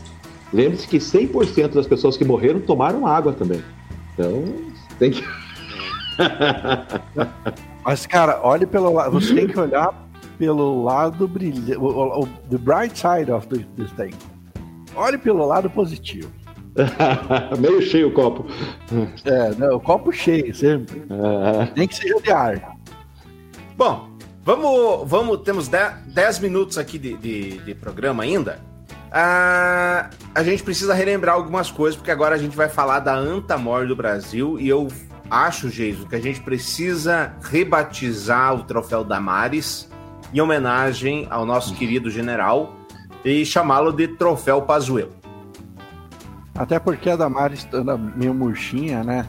Lembre-se 0.52 0.86
que 0.86 0.98
100% 0.98 1.68
das 1.68 1.86
pessoas 1.86 2.16
que 2.16 2.24
morreram 2.24 2.60
tomaram 2.60 3.06
água 3.06 3.32
também. 3.32 3.62
Então, 4.12 4.44
tem 4.98 5.10
que. 5.10 5.24
Mas, 7.84 8.06
cara, 8.06 8.40
olhe 8.42 8.66
pelo 8.66 8.92
lado. 8.92 9.12
Você 9.12 9.34
tem 9.34 9.46
que 9.46 9.58
olhar 9.58 9.92
pelo 10.38 10.82
lado 10.84 11.26
brilhante. 11.28 11.76
The 12.50 12.58
bright 12.58 12.98
side 12.98 13.30
of 13.30 13.46
this, 13.48 13.90
thing. 13.92 14.12
Olhe 14.94 15.18
pelo 15.18 15.46
lado 15.46 15.70
positivo. 15.70 16.30
Meio 17.58 17.82
cheio 17.82 18.08
o 18.08 18.12
copo. 18.12 18.46
É, 19.24 19.54
não, 19.56 19.76
o 19.76 19.80
copo 19.80 20.12
cheio, 20.12 20.54
sempre. 20.54 21.02
Nem 21.76 21.86
que 21.86 21.94
seja 21.94 22.20
de 22.20 22.30
ar. 22.30 22.76
Bom, 23.76 24.08
vamos, 24.44 25.08
vamos 25.08 25.38
temos 25.42 25.68
10 25.68 26.38
minutos 26.40 26.78
aqui 26.78 26.98
de, 26.98 27.16
de, 27.16 27.58
de 27.58 27.74
programa 27.74 28.22
ainda. 28.22 28.60
Ah, 29.14 30.08
a 30.34 30.42
gente 30.42 30.62
precisa 30.62 30.94
relembrar 30.94 31.34
algumas 31.34 31.70
coisas, 31.70 31.96
porque 31.96 32.10
agora 32.10 32.34
a 32.34 32.38
gente 32.38 32.56
vai 32.56 32.68
falar 32.68 33.00
da 33.00 33.14
Antamor 33.14 33.86
do 33.86 33.94
Brasil 33.94 34.58
e 34.58 34.66
eu 34.66 34.88
acho, 35.32 35.70
Geiso, 35.70 36.06
que 36.06 36.14
a 36.14 36.20
gente 36.20 36.40
precisa 36.40 37.32
rebatizar 37.42 38.54
o 38.54 38.64
troféu 38.64 39.02
Damares 39.02 39.88
em 40.32 40.40
homenagem 40.40 41.26
ao 41.30 41.46
nosso 41.46 41.74
querido 41.74 42.10
general 42.10 42.74
e 43.24 43.44
chamá-lo 43.44 43.92
de 43.92 44.08
troféu 44.08 44.62
Pazuello. 44.62 45.12
Até 46.54 46.78
porque 46.78 47.08
a 47.08 47.16
Damares 47.16 47.66
anda 47.72 47.96
meio 47.96 48.34
murchinha, 48.34 49.02
né? 49.02 49.26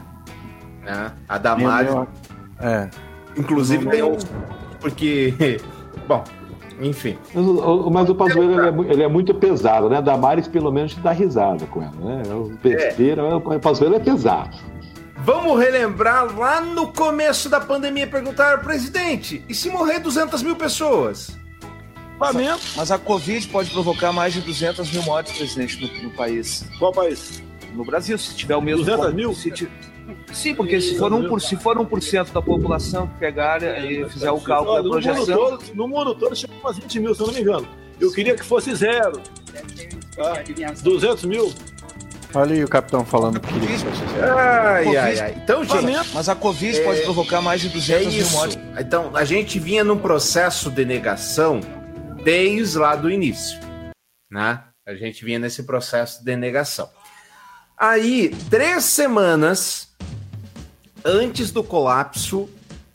né? 0.82 1.12
A 1.28 1.38
Damares, 1.38 1.90
Meio- 1.94 2.08
É. 2.60 2.90
inclusive, 3.36 3.86
tem 3.88 4.02
um. 4.02 4.16
Porque. 4.80 5.58
Bom, 6.06 6.22
enfim. 6.78 7.16
Mas 7.34 7.46
o, 7.46 7.86
o- 7.86 7.90
mas 7.90 8.10
o 8.10 8.14
Pazuello 8.14 8.60
ele 8.60 8.88
é, 8.90 8.92
ele 8.92 9.02
é 9.02 9.08
muito 9.08 9.32
pesado, 9.34 9.88
né? 9.88 10.02
Damares 10.02 10.46
pelo 10.46 10.70
menos 10.70 10.94
dá 10.96 11.10
risada 11.12 11.64
com 11.66 11.80
ela, 11.82 11.92
né? 11.98 12.22
É 12.28 12.34
o 12.34 12.50
besteira, 12.62 13.24
o 13.38 13.58
Pazuello 13.60 13.94
é 13.94 14.00
pesado. 14.00 14.54
Vamos 15.24 15.58
relembrar 15.58 16.36
lá 16.36 16.60
no 16.60 16.92
começo 16.92 17.48
da 17.48 17.58
pandemia, 17.60 18.06
perguntar, 18.06 18.60
presidente, 18.62 19.42
e 19.48 19.54
se 19.54 19.70
morrer 19.70 19.98
200 20.00 20.42
mil 20.42 20.54
pessoas? 20.54 21.36
Mas, 22.18 22.34
mas 22.76 22.90
a 22.90 22.98
Covid 22.98 23.48
pode 23.48 23.70
provocar 23.70 24.12
mais 24.12 24.34
de 24.34 24.40
200 24.42 24.90
mil 24.92 25.02
mortes, 25.02 25.36
presidente, 25.36 25.80
no, 25.80 26.02
no 26.04 26.10
país. 26.10 26.64
Qual 26.78 26.92
país? 26.92 27.42
No 27.74 27.84
Brasil, 27.84 28.16
se 28.18 28.34
tiver 28.36 28.54
o 28.54 28.60
mesmo. 28.60 28.84
200 28.84 29.14
mil? 29.14 29.34
se 29.34 29.50
ti- 29.50 29.68
Sim, 30.32 30.54
porque 30.54 30.80
se 30.80 30.98
for, 30.98 31.10
1%, 31.10 31.40
se 31.40 31.56
for 31.56 31.78
1% 31.78 32.30
da 32.32 32.42
população 32.42 33.06
que 33.06 33.14
pegar 33.18 33.62
e 33.62 34.06
fizer 34.10 34.30
o 34.30 34.38
cálculo, 34.40 34.76
a 34.76 34.82
no, 34.82 34.84
mundo 34.84 34.90
projeção. 34.92 35.36
todo, 35.36 35.62
no 35.74 35.88
mundo 35.88 36.14
todo 36.14 36.36
chega 36.36 36.52
umas 36.62 36.76
20 36.76 37.00
mil, 37.00 37.14
se 37.14 37.22
eu 37.22 37.26
não 37.28 37.34
me 37.34 37.40
engano. 37.40 37.66
Eu 37.98 38.12
queria 38.12 38.34
que 38.34 38.44
fosse 38.44 38.74
zero. 38.74 39.20
Tá? 40.14 40.42
200 40.82 41.24
mil. 41.24 41.52
Olha 42.34 42.54
aí 42.54 42.64
o 42.64 42.68
capitão 42.68 43.04
falando 43.04 43.38
que 43.40 43.52
zero. 43.52 44.36
Ai, 44.38 44.84
Covid- 44.84 44.98
ai, 44.98 45.20
ai. 45.20 45.34
Então, 45.42 45.64
gente. 45.64 46.10
Mas 46.14 46.28
a 46.28 46.34
Covid 46.34 46.76
é- 46.80 46.84
pode 46.84 47.00
provocar 47.02 47.40
mais 47.40 47.60
de 47.60 47.68
200 47.68 48.06
É 48.06 48.10
mil 48.10 48.20
isso. 48.22 48.32
mortes. 48.32 48.58
Então, 48.78 49.10
a 49.14 49.24
gente 49.24 49.58
vinha 49.60 49.84
num 49.84 49.98
processo 49.98 50.70
de 50.70 50.84
negação 50.84 51.60
desde 52.24 52.78
lá 52.78 52.96
do 52.96 53.10
início, 53.10 53.58
né? 54.30 54.60
A 54.86 54.94
gente 54.94 55.24
vinha 55.24 55.38
nesse 55.38 55.62
processo 55.62 56.24
de 56.24 56.36
negação. 56.36 56.88
Aí, 57.76 58.34
três 58.50 58.84
semanas 58.84 59.88
antes 61.04 61.50
do 61.50 61.62
colapso, 61.62 62.48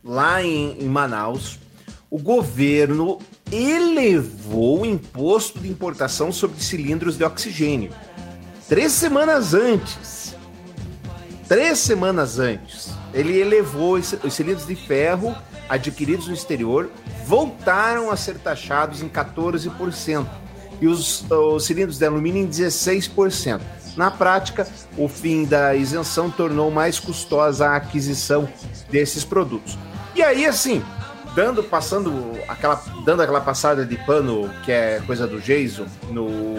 lá 0.04 0.44
em, 0.44 0.78
em 0.80 0.88
Manaus, 0.88 1.60
o 2.10 2.18
governo 2.20 3.20
elevou 3.52 4.82
o 4.82 4.86
imposto 4.86 5.60
de 5.60 5.68
importação 5.68 6.32
sobre 6.32 6.62
cilindros 6.62 7.18
de 7.18 7.24
oxigênio. 7.24 7.92
Três 8.70 8.92
semanas 8.92 9.56
antes. 9.56 10.36
Três 11.48 11.80
semanas 11.80 12.38
antes, 12.38 12.92
ele 13.12 13.36
elevou 13.40 13.94
os 13.96 14.14
os 14.24 14.34
cilindros 14.36 14.68
de 14.68 14.76
ferro 14.76 15.36
adquiridos 15.68 16.28
no 16.28 16.36
exterior, 16.36 16.92
voltaram 17.26 18.12
a 18.12 18.16
ser 18.16 18.38
taxados 18.38 19.02
em 19.02 19.10
14% 19.10 20.28
e 20.80 20.88
os, 20.88 21.26
os 21.30 21.66
cilindros 21.66 21.98
de 21.98 22.06
alumínio 22.06 22.44
em 22.44 22.48
16%. 22.48 23.60
Na 23.98 24.12
prática, 24.12 24.68
o 24.96 25.08
fim 25.08 25.46
da 25.46 25.76
isenção 25.76 26.30
tornou 26.30 26.70
mais 26.70 27.00
custosa 27.00 27.70
a 27.70 27.76
aquisição 27.76 28.48
desses 28.92 29.24
produtos. 29.24 29.78
E 30.16 30.22
aí, 30.22 30.46
assim, 30.46 30.84
dando, 31.36 31.64
passando 31.64 32.34
aquela, 32.48 32.82
dando 33.04 33.22
aquela 33.22 33.42
passada 33.42 33.86
de 33.86 33.98
pano 34.06 34.50
que 34.64 34.72
é 34.72 35.02
coisa 35.06 35.26
do 35.26 35.40
Geiso 35.40 35.86
no, 36.12 36.59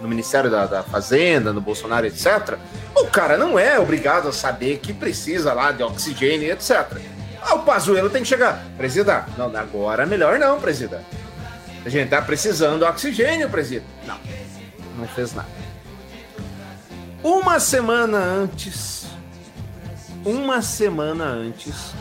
no 0.00 0.08
Ministério 0.08 0.50
da, 0.50 0.66
da 0.66 0.82
Fazenda, 0.82 1.52
no 1.52 1.60
Bolsonaro, 1.60 2.06
etc. 2.06 2.58
O 2.94 3.06
cara 3.06 3.36
não 3.36 3.58
é 3.58 3.78
obrigado 3.78 4.28
a 4.28 4.32
saber 4.32 4.78
que 4.78 4.92
precisa 4.92 5.52
lá 5.52 5.72
de 5.72 5.82
oxigênio, 5.82 6.50
etc. 6.50 6.98
Ah, 7.40 7.54
o 7.54 7.62
Pazuello 7.62 8.10
tem 8.10 8.22
que 8.22 8.28
chegar. 8.28 8.64
Presida, 8.76 9.26
não, 9.36 9.54
agora 9.56 10.04
melhor 10.06 10.38
não, 10.38 10.60
presida. 10.60 11.02
A 11.84 11.88
gente 11.88 12.10
tá 12.10 12.20
precisando 12.20 12.80
de 12.80 12.84
oxigênio, 12.84 13.48
presida. 13.48 13.84
Não, 14.06 14.18
não 14.98 15.08
fez 15.08 15.34
nada. 15.34 15.48
Uma 17.22 17.58
semana 17.58 18.18
antes, 18.18 19.06
uma 20.24 20.62
semana 20.62 21.24
antes, 21.24 21.92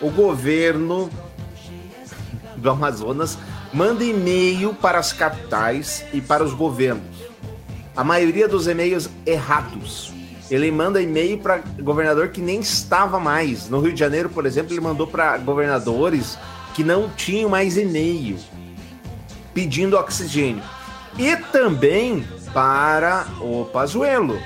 o 0.00 0.10
governo 0.10 1.10
do 2.56 2.70
Amazonas 2.70 3.38
manda 3.72 4.04
e-mail 4.04 4.74
para 4.74 4.98
as 4.98 5.12
capitais 5.12 6.04
e 6.12 6.20
para 6.20 6.44
os 6.44 6.52
governos. 6.52 7.11
A 7.96 8.02
maioria 8.02 8.48
dos 8.48 8.66
e-mails 8.66 9.08
errados. 9.26 10.12
Ele 10.50 10.70
manda 10.70 11.00
e-mail 11.00 11.38
para 11.38 11.62
governador 11.80 12.28
que 12.28 12.40
nem 12.40 12.60
estava 12.60 13.18
mais. 13.18 13.68
No 13.68 13.80
Rio 13.80 13.92
de 13.92 14.00
Janeiro, 14.00 14.28
por 14.28 14.44
exemplo, 14.44 14.72
ele 14.72 14.80
mandou 14.80 15.06
para 15.06 15.38
governadores 15.38 16.38
que 16.74 16.84
não 16.84 17.08
tinham 17.10 17.48
mais 17.48 17.76
e-mail 17.76 18.38
pedindo 19.54 19.96
oxigênio. 19.96 20.62
E 21.18 21.36
também 21.36 22.26
para 22.52 23.26
o 23.40 23.66
Pazuello, 23.66 24.38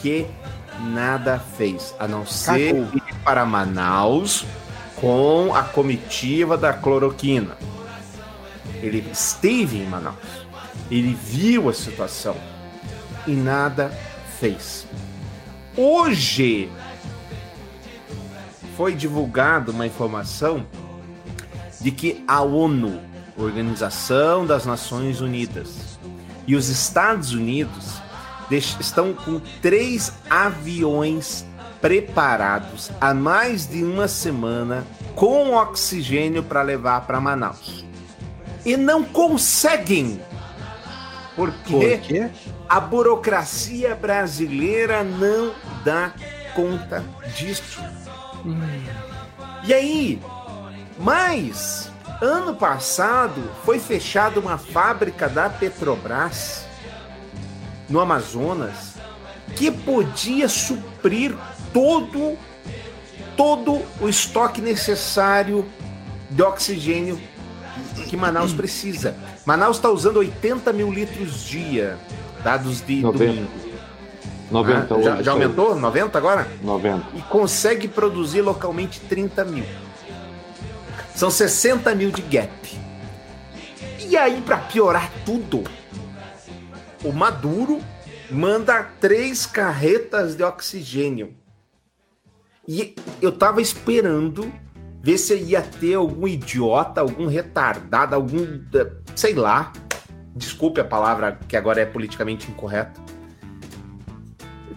que 0.00 0.26
nada 0.80 1.38
fez, 1.56 1.94
a 1.98 2.06
não 2.06 2.26
ser 2.26 2.74
ir 2.76 3.14
para 3.24 3.44
Manaus 3.46 4.44
com 4.96 5.54
a 5.54 5.62
comitiva 5.62 6.56
da 6.56 6.72
cloroquina. 6.72 7.56
Ele 8.82 9.06
esteve 9.10 9.78
em 9.78 9.86
Manaus, 9.86 10.16
ele 10.90 11.14
viu 11.14 11.68
a 11.68 11.74
situação 11.74 12.36
e 13.26 13.32
nada 13.32 13.90
fez. 14.38 14.86
Hoje 15.76 16.70
foi 18.76 18.94
divulgada 18.94 19.70
uma 19.70 19.86
informação 19.86 20.66
de 21.80 21.90
que 21.90 22.24
a 22.26 22.42
ONU, 22.42 23.00
Organização 23.36 24.46
das 24.46 24.64
Nações 24.64 25.20
Unidas, 25.20 25.98
e 26.46 26.54
os 26.54 26.68
Estados 26.68 27.32
Unidos 27.32 28.00
estão 28.50 29.14
com 29.14 29.40
três 29.62 30.12
aviões 30.28 31.44
preparados 31.80 32.90
há 33.00 33.12
mais 33.12 33.66
de 33.66 33.82
uma 33.82 34.08
semana 34.08 34.86
com 35.14 35.54
oxigênio 35.54 36.42
para 36.42 36.62
levar 36.62 37.02
para 37.02 37.20
Manaus. 37.20 37.84
E 38.64 38.76
não 38.76 39.04
conseguem. 39.04 40.20
Por 41.36 41.52
quê? 41.64 42.00
Por? 42.06 42.30
A 42.68 42.80
burocracia 42.80 43.94
brasileira 43.94 45.02
não 45.02 45.52
dá 45.84 46.12
conta 46.54 47.04
disso. 47.36 47.82
E 49.64 49.72
aí, 49.72 50.20
mas 50.98 51.90
ano 52.20 52.54
passado 52.54 53.50
foi 53.64 53.78
fechada 53.78 54.38
uma 54.38 54.58
fábrica 54.58 55.28
da 55.28 55.50
Petrobras 55.50 56.64
no 57.88 58.00
Amazonas 58.00 58.94
que 59.56 59.70
podia 59.70 60.48
suprir 60.48 61.34
todo 61.72 62.36
todo 63.36 63.82
o 64.00 64.08
estoque 64.08 64.60
necessário 64.60 65.66
de 66.30 66.42
oxigênio 66.42 67.20
que 68.08 68.16
Manaus 68.16 68.52
precisa. 68.52 69.16
Manaus 69.46 69.76
está 69.76 69.90
usando 69.90 70.18
80 70.18 70.72
mil 70.72 70.90
litros 70.92 71.44
dia, 71.44 71.98
dados 72.42 72.80
de 72.80 73.00
90. 73.02 73.24
domingo. 73.32 73.50
90 74.50 74.94
Ah, 74.94 75.02
já, 75.02 75.22
já 75.22 75.32
aumentou? 75.32 75.74
90 75.74 76.16
agora? 76.18 76.46
90. 76.62 77.04
E 77.16 77.22
consegue 77.22 77.88
produzir 77.88 78.40
localmente 78.42 79.00
30 79.00 79.44
mil. 79.44 79.64
São 81.14 81.30
60 81.30 81.94
mil 81.94 82.10
de 82.10 82.22
gap. 82.22 82.50
E 84.00 84.16
aí, 84.16 84.40
para 84.42 84.58
piorar 84.58 85.10
tudo, 85.24 85.64
o 87.02 87.12
Maduro 87.12 87.80
manda 88.30 88.82
três 89.00 89.46
carretas 89.46 90.34
de 90.36 90.42
oxigênio. 90.42 91.34
E 92.66 92.94
eu 93.20 93.32
tava 93.32 93.60
esperando 93.60 94.52
ver 95.04 95.18
se 95.18 95.36
ia 95.36 95.60
ter 95.62 95.94
algum 95.94 96.26
idiota, 96.26 97.02
algum 97.02 97.26
retardado, 97.26 98.14
algum. 98.16 98.42
eh, 98.74 98.90
sei 99.14 99.34
lá. 99.34 99.70
Desculpe 100.34 100.80
a 100.80 100.84
palavra 100.84 101.38
que 101.46 101.56
agora 101.56 101.80
é 101.80 101.86
politicamente 101.86 102.50
incorreta. 102.50 103.00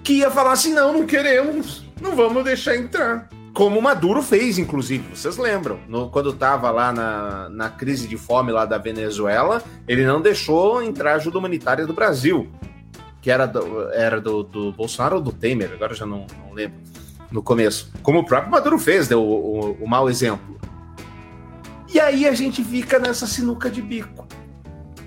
Que 0.03 0.19
ia 0.19 0.29
falar 0.29 0.51
assim: 0.51 0.73
não, 0.73 0.93
não 0.93 1.05
queremos, 1.07 1.83
não 2.01 2.15
vamos 2.15 2.43
deixar 2.43 2.75
entrar. 2.75 3.27
Como 3.53 3.79
o 3.79 3.81
Maduro 3.81 4.21
fez, 4.21 4.59
inclusive, 4.59 5.15
vocês 5.15 5.35
lembram? 5.37 5.79
No- 5.87 6.11
quando 6.11 6.29
estava 6.29 6.69
lá 6.69 6.91
na, 6.93 7.49
na 7.49 7.69
crise 7.69 8.07
de 8.07 8.15
fome 8.15 8.51
lá 8.51 8.65
da 8.65 8.77
Venezuela, 8.77 9.63
ele 9.87 10.05
não 10.05 10.21
deixou 10.21 10.83
entrar 10.83 11.15
ajuda 11.15 11.39
humanitária 11.39 11.87
do 11.87 11.91
Brasil, 11.93 12.47
que 13.19 13.31
era 13.31 13.47
do, 13.47 13.89
era 13.91 14.21
do, 14.21 14.43
do 14.43 14.71
Bolsonaro 14.73 15.15
ou 15.15 15.21
do 15.23 15.31
Temer, 15.31 15.71
agora 15.73 15.95
já 15.95 16.05
não, 16.05 16.27
não 16.45 16.53
lembro, 16.53 16.77
no 17.31 17.43
começo. 17.43 17.91
Como 18.01 18.19
o 18.19 18.25
próprio 18.25 18.51
Maduro 18.51 18.79
fez, 18.79 19.07
deu 19.07 19.21
o, 19.21 19.59
o, 19.59 19.83
o 19.83 19.87
mau 19.87 20.09
exemplo. 20.09 20.57
E 21.93 21.99
aí 21.99 22.27
a 22.27 22.33
gente 22.33 22.63
fica 22.63 22.99
nessa 22.99 23.25
sinuca 23.25 23.69
de 23.69 23.81
bico. 23.81 24.27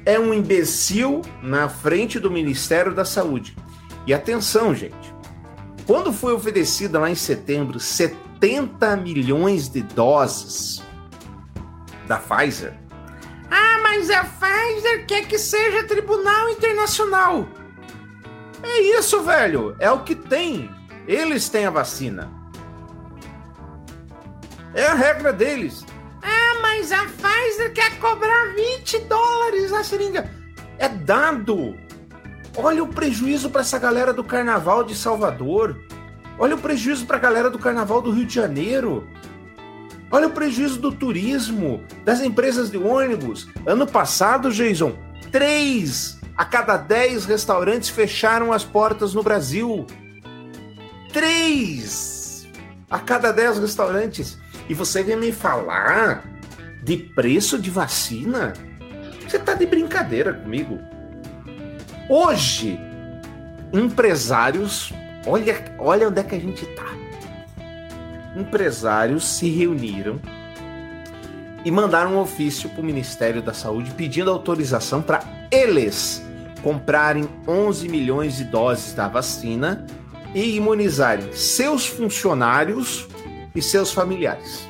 É 0.04 0.18
um 0.18 0.32
imbecil 0.32 1.22
na 1.42 1.68
frente 1.68 2.18
do 2.18 2.30
Ministério 2.30 2.94
da 2.94 3.04
Saúde. 3.04 3.56
E 4.06 4.14
atenção, 4.14 4.74
gente. 4.74 5.14
Quando 5.86 6.12
foi 6.12 6.32
oferecida 6.32 6.98
lá 6.98 7.10
em 7.10 7.14
setembro 7.14 7.78
70 7.78 8.96
milhões 8.96 9.68
de 9.68 9.82
doses 9.82 10.82
da 12.06 12.16
Pfizer. 12.16 12.74
Ah, 13.50 13.78
mas 13.82 14.10
a 14.10 14.24
Pfizer 14.24 15.06
quer 15.06 15.26
que 15.26 15.38
seja 15.38 15.84
tribunal 15.84 16.48
internacional. 16.48 17.46
É 18.62 18.80
isso, 18.98 19.22
velho. 19.22 19.76
É 19.78 19.90
o 19.90 20.02
que 20.02 20.14
tem. 20.14 20.70
Eles 21.10 21.48
têm 21.48 21.66
a 21.66 21.70
vacina. 21.70 22.30
É 24.72 24.86
a 24.86 24.94
regra 24.94 25.32
deles. 25.32 25.84
Ah, 26.22 26.60
mas 26.62 26.92
a 26.92 27.04
Pfizer 27.04 27.72
quer 27.72 27.98
cobrar 27.98 28.54
20 28.54 28.96
dólares 29.00 29.72
a 29.72 29.82
seringa. 29.82 30.30
É 30.78 30.88
dado. 30.88 31.76
Olha 32.56 32.84
o 32.84 32.86
prejuízo 32.86 33.50
para 33.50 33.62
essa 33.62 33.76
galera 33.76 34.12
do 34.12 34.22
Carnaval 34.22 34.84
de 34.84 34.94
Salvador. 34.94 35.76
Olha 36.38 36.54
o 36.54 36.60
prejuízo 36.60 37.04
para 37.06 37.16
a 37.16 37.20
galera 37.20 37.50
do 37.50 37.58
Carnaval 37.58 38.00
do 38.00 38.12
Rio 38.12 38.26
de 38.26 38.34
Janeiro. 38.36 39.04
Olha 40.12 40.28
o 40.28 40.30
prejuízo 40.30 40.78
do 40.78 40.92
turismo, 40.92 41.82
das 42.04 42.20
empresas 42.20 42.70
de 42.70 42.78
ônibus. 42.78 43.48
Ano 43.66 43.84
passado, 43.84 44.52
Jason, 44.52 44.96
três 45.32 46.20
a 46.36 46.44
cada 46.44 46.76
dez 46.76 47.24
restaurantes 47.24 47.88
fecharam 47.88 48.52
as 48.52 48.64
portas 48.64 49.12
no 49.12 49.24
Brasil. 49.24 49.88
Três 51.12 52.48
a 52.90 52.98
cada 52.98 53.32
dez 53.32 53.58
restaurantes. 53.58 54.38
E 54.68 54.74
você 54.74 55.02
vem 55.02 55.16
me 55.16 55.32
falar 55.32 56.24
de 56.82 56.96
preço 56.96 57.58
de 57.58 57.70
vacina? 57.70 58.52
Você 59.26 59.38
tá 59.38 59.54
de 59.54 59.66
brincadeira 59.66 60.32
comigo? 60.32 60.78
Hoje, 62.08 62.78
empresários, 63.72 64.92
olha, 65.26 65.74
olha 65.78 66.08
onde 66.08 66.20
é 66.20 66.24
que 66.24 66.34
a 66.34 66.40
gente 66.40 66.66
tá. 66.74 66.86
Empresários 68.36 69.24
se 69.24 69.48
reuniram 69.48 70.20
e 71.64 71.70
mandaram 71.70 72.14
um 72.14 72.18
ofício 72.18 72.68
para 72.70 72.80
o 72.80 72.84
Ministério 72.84 73.42
da 73.42 73.52
Saúde 73.52 73.92
pedindo 73.92 74.30
autorização 74.30 75.02
para 75.02 75.22
eles 75.50 76.22
comprarem 76.62 77.28
11 77.46 77.88
milhões 77.88 78.36
de 78.36 78.44
doses 78.44 78.92
da 78.94 79.08
vacina 79.08 79.86
e 80.34 80.56
imunizarem 80.56 81.32
seus 81.32 81.86
funcionários 81.86 83.08
e 83.54 83.60
seus 83.60 83.92
familiares. 83.92 84.68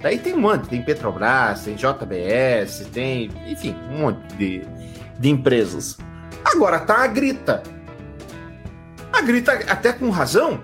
Daí 0.00 0.18
tem 0.18 0.34
um 0.34 0.40
monte, 0.40 0.68
tem 0.68 0.82
Petrobras, 0.82 1.62
tem 1.62 1.76
JBS, 1.76 2.86
tem, 2.92 3.30
enfim, 3.46 3.76
um 3.90 3.98
monte 3.98 4.34
de, 4.34 4.62
de 5.18 5.30
empresas. 5.30 5.96
Agora 6.44 6.80
tá 6.80 7.04
a 7.04 7.06
grita. 7.06 7.62
A 9.12 9.20
grita 9.20 9.52
até 9.68 9.92
com 9.92 10.10
razão. 10.10 10.60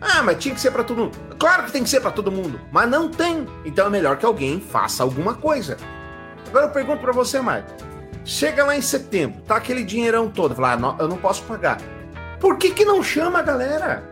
Ah, 0.00 0.22
mas 0.22 0.36
tinha 0.36 0.54
que 0.54 0.60
ser 0.60 0.70
para 0.70 0.84
todo 0.84 1.04
mundo. 1.04 1.18
Claro 1.38 1.64
que 1.64 1.72
tem 1.72 1.82
que 1.82 1.88
ser 1.88 2.00
para 2.00 2.10
todo 2.10 2.30
mundo, 2.30 2.60
mas 2.70 2.88
não 2.88 3.08
tem. 3.08 3.46
Então 3.64 3.86
é 3.86 3.90
melhor 3.90 4.18
que 4.18 4.26
alguém 4.26 4.60
faça 4.60 5.02
alguma 5.02 5.34
coisa. 5.34 5.78
Agora 6.46 6.66
eu 6.66 6.70
pergunto 6.70 7.00
para 7.00 7.12
você, 7.12 7.40
Marco. 7.40 7.72
Chega 8.24 8.64
lá 8.64 8.76
em 8.76 8.82
setembro, 8.82 9.42
tá 9.42 9.56
aquele 9.56 9.84
dinheirão 9.84 10.30
todo, 10.30 10.54
fala, 10.54 10.72
ah, 10.72 10.76
não, 10.76 10.98
eu 10.98 11.08
não 11.08 11.16
posso 11.16 11.42
pagar. 11.44 11.78
Por 12.44 12.58
que 12.58 12.72
que 12.72 12.84
não 12.84 13.02
chama 13.02 13.38
a 13.38 13.42
galera? 13.42 14.04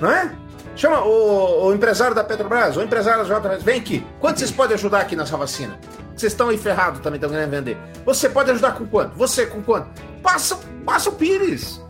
Não 0.00 0.10
é? 0.10 0.34
Chama 0.74 1.04
o, 1.04 1.66
o 1.66 1.74
empresário 1.74 2.14
da 2.14 2.24
Petrobras, 2.24 2.74
o 2.74 2.82
empresário 2.82 3.22
da 3.22 3.38
JBS, 3.38 3.62
vem 3.62 3.78
aqui. 3.78 4.06
Quanto 4.18 4.38
vocês 4.38 4.50
podem 4.50 4.74
ajudar 4.76 5.00
aqui 5.00 5.14
nessa 5.14 5.36
vacina? 5.36 5.78
Vocês 6.16 6.32
estão 6.32 6.48
aí 6.48 6.56
ferrados 6.56 7.02
também, 7.02 7.18
estão 7.18 7.28
querendo 7.28 7.50
vender. 7.50 7.76
Você 8.06 8.30
pode 8.30 8.50
ajudar 8.52 8.72
com 8.72 8.86
quanto? 8.86 9.14
Você 9.14 9.44
com 9.44 9.62
quanto? 9.62 9.88
Passa, 10.22 10.58
passa 10.86 11.10
o 11.10 11.12
Pires. 11.12 11.82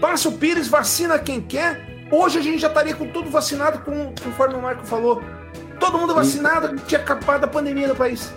Passa 0.00 0.28
o 0.28 0.32
Pires, 0.32 0.66
vacina 0.66 1.16
quem 1.20 1.40
quer. 1.40 2.08
Hoje 2.10 2.40
a 2.40 2.42
gente 2.42 2.58
já 2.58 2.66
estaria 2.66 2.96
com 2.96 3.06
tudo 3.06 3.30
vacinado, 3.30 3.78
com, 3.84 4.12
conforme 4.20 4.56
o 4.56 4.60
Marco 4.60 4.84
falou. 4.84 5.22
Todo 5.78 5.96
mundo 5.96 6.12
vacinado, 6.12 6.74
tinha 6.88 7.00
acabado 7.00 7.44
a 7.44 7.46
pandemia 7.46 7.86
no 7.86 7.94
país. 7.94 8.34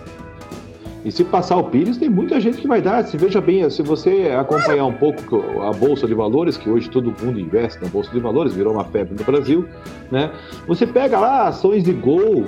E 1.04 1.10
se 1.10 1.24
passar 1.24 1.56
o 1.56 1.64
Pires, 1.64 1.96
tem 1.96 2.08
muita 2.08 2.40
gente 2.40 2.58
que 2.58 2.68
vai 2.68 2.80
dar. 2.80 3.04
Se 3.04 3.16
veja 3.16 3.40
bem, 3.40 3.68
se 3.68 3.82
você 3.82 4.32
acompanhar 4.38 4.84
um 4.86 4.92
pouco 4.92 5.42
a 5.62 5.72
Bolsa 5.72 6.06
de 6.06 6.14
Valores, 6.14 6.56
que 6.56 6.70
hoje 6.70 6.88
todo 6.88 7.14
mundo 7.22 7.40
investe 7.40 7.82
na 7.82 7.88
Bolsa 7.88 8.10
de 8.10 8.20
Valores, 8.20 8.54
virou 8.54 8.74
uma 8.74 8.84
febre 8.84 9.14
no 9.18 9.24
Brasil, 9.24 9.66
né? 10.10 10.30
Você 10.68 10.86
pega 10.86 11.18
lá 11.18 11.48
ações 11.48 11.82
de 11.82 11.92
Gol, 11.92 12.44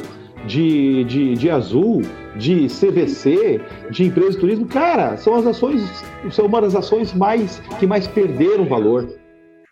de, 0.46 1.04
de, 1.04 1.34
de 1.34 1.50
Azul, 1.50 2.02
de 2.36 2.68
CVC, 2.68 3.60
de 3.90 4.04
empresa 4.04 4.32
de 4.32 4.38
turismo, 4.38 4.66
cara, 4.66 5.16
são 5.16 5.34
as 5.34 5.46
ações, 5.46 5.82
são 6.30 6.46
uma 6.46 6.60
das 6.60 6.74
ações 6.76 7.12
mais 7.12 7.60
que 7.78 7.86
mais 7.86 8.06
perderam 8.06 8.64
valor. 8.64 9.08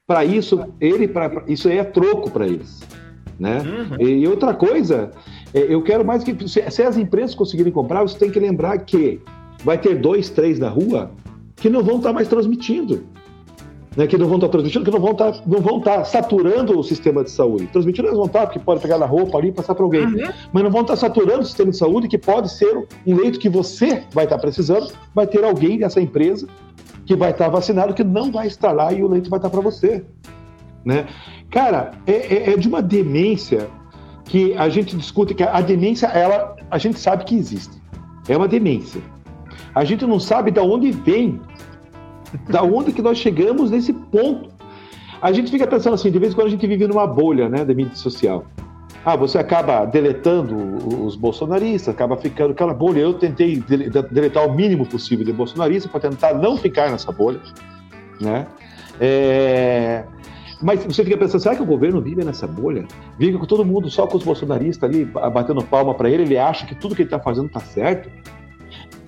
Para 0.07 0.25
isso, 0.25 0.61
ele, 0.81 1.07
pra, 1.07 1.45
isso 1.47 1.69
aí 1.69 1.79
é 1.79 1.85
troco 1.85 2.31
para 2.31 2.47
eles, 2.47 2.83
né? 3.39 3.61
E 4.01 4.27
outra 4.27 4.53
coisa, 4.53 5.11
eu 5.61 5.83
quero 5.83 6.05
mais 6.05 6.25
que 6.25 6.49
se, 6.49 6.61
as 6.61 6.97
empresas 6.97 7.35
conseguirem 7.35 7.73
comprar, 7.73 8.03
você 8.03 8.19
tem 8.19 8.31
que 8.31 8.41
lembrar 8.41 8.79
que 8.79 9.21
vai 9.65 9.79
ter 9.79 9.97
dois, 9.97 10.31
três 10.31 10.59
na 10.59 10.69
rua 10.69 11.11
que 11.57 11.69
não 11.69 11.83
vão 11.83 11.97
estar 11.99 12.13
mais 12.13 12.29
transmitindo. 12.29 13.05
Né, 13.95 14.07
que 14.07 14.17
não 14.17 14.27
vão 14.27 14.37
estar 14.37 14.49
transmitindo, 14.49 14.87
que 14.87 14.91
não 14.91 15.01
vão 15.01 15.13
estar, 15.13 15.47
não 15.47 15.61
vão 15.61 15.77
estar 15.77 16.03
saturando 16.05 16.79
o 16.79 16.83
sistema 16.83 17.23
de 17.23 17.31
saúde. 17.31 17.67
Transmitindo 17.67 18.09
eles 18.09 18.17
vão 18.17 18.25
estar, 18.25 18.47
porque 18.47 18.59
pode 18.59 18.81
pegar 18.81 18.97
na 18.97 19.05
roupa 19.05 19.37
ali 19.37 19.49
e 19.49 19.53
passar 19.53 19.75
para 19.75 19.85
alguém. 19.85 20.07
Mas 20.51 20.63
não 20.65 20.71
vão 20.71 20.81
estar 20.81 20.97
saturando 20.97 21.41
o 21.41 21.45
sistema 21.45 21.71
de 21.71 21.77
saúde, 21.77 22.09
que 22.09 22.17
pode 22.17 22.51
ser 22.51 22.75
um 23.07 23.15
leito 23.15 23.39
que 23.39 23.51
você 23.51 24.03
vai 24.15 24.25
estar 24.25 24.39
precisando, 24.39 24.91
vai 25.15 25.27
ter 25.27 25.45
alguém 25.45 25.77
dessa 25.79 26.01
empresa 26.01 26.49
que 27.05 27.15
vai 27.15 27.33
estar 27.33 27.51
vacinado, 27.51 27.93
que 27.93 28.03
não 28.03 28.33
vai 28.33 28.47
estar 28.47 28.73
lá 28.73 28.91
e 28.95 29.03
o 29.05 29.09
leito 29.09 29.29
vai 29.29 29.39
estar 29.39 29.51
para 29.51 29.61
você. 29.61 30.03
Né? 30.83 31.07
Cara, 31.51 31.91
é, 32.07 32.13
é- 32.13 32.51
é 32.55 32.57
de 32.57 32.67
uma 32.67 32.81
demência 32.81 33.69
que 34.33 34.55
a 34.55 34.67
gente 34.71 34.97
discute 34.97 35.35
que 35.35 35.43
a 35.43 35.61
demência, 35.61 36.07
ela, 36.07 36.57
a 36.71 36.79
gente 36.79 36.99
sabe 36.99 37.23
que 37.25 37.35
existe. 37.35 37.77
É 38.27 38.35
uma 38.35 38.49
demência. 38.49 39.03
A 39.75 39.85
gente 39.85 40.07
não 40.07 40.19
sabe 40.19 40.51
de 40.51 40.59
onde 40.59 40.91
vem, 40.91 41.39
da 42.49 42.63
onde 42.63 42.95
que 42.95 43.03
nós 43.03 43.19
chegamos 43.19 43.71
nesse 43.71 43.93
ponto. 43.93 44.49
A 45.21 45.33
gente 45.33 45.51
fica 45.51 45.67
pensando 45.67 45.93
assim, 45.93 46.11
de 46.11 46.19
vez 46.19 46.33
em 46.33 46.35
quando 46.35 46.47
a 46.47 46.51
gente 46.51 46.67
vive 46.67 46.87
numa 46.87 47.07
bolha, 47.07 47.47
né, 47.47 47.63
da 47.63 47.75
mídia 47.75 47.95
social. 47.95 48.47
Ah, 49.05 49.17
você 49.17 49.37
acaba 49.37 49.85
deletando 49.85 50.57
os 51.05 51.15
bolsonaristas, 51.15 51.95
acaba 51.95 52.17
ficando 52.17 52.53
aquela 52.53 52.73
bolha. 52.73 53.01
Eu 53.01 53.13
tentei 53.13 53.57
dele- 53.57 53.91
deletar 54.11 54.49
o 54.49 54.55
mínimo 54.55 54.87
possível 54.87 55.27
de 55.27 55.33
bolsonarista 55.35 55.91
para 55.91 56.09
tentar 56.09 56.33
não 56.33 56.57
ficar 56.57 56.91
nessa 56.91 57.13
bolha, 57.13 57.41
né? 58.19 58.47
É, 58.99 60.05
Mas 60.63 60.85
você 60.85 61.05
fica 61.05 61.17
pensando, 61.17 61.41
será 61.41 61.57
que 61.57 61.63
o 61.63 61.67
governo 61.67 62.01
vive 62.01 62.25
nessa 62.25 62.47
bolha? 62.47 62.87
Vive 63.19 63.39
com 63.39 63.47
todo 63.47 63.65
mundo, 63.65 63.91
só 63.91 64.07
com 64.07 64.17
os 64.17 64.25
bolsonaristas 64.25 64.89
ali 64.89 65.05
batendo 65.05 65.63
palma 65.65 65.95
para 65.95 66.09
ele, 66.09 66.23
ele 66.23 66.39
acha 66.39 66.67
que 66.67 66.75
tudo 66.75 66.95
que 66.95 67.03
ele 67.03 67.09
está 67.09 67.19
fazendo 67.19 67.47
está 67.47 67.61
certo? 67.61 68.09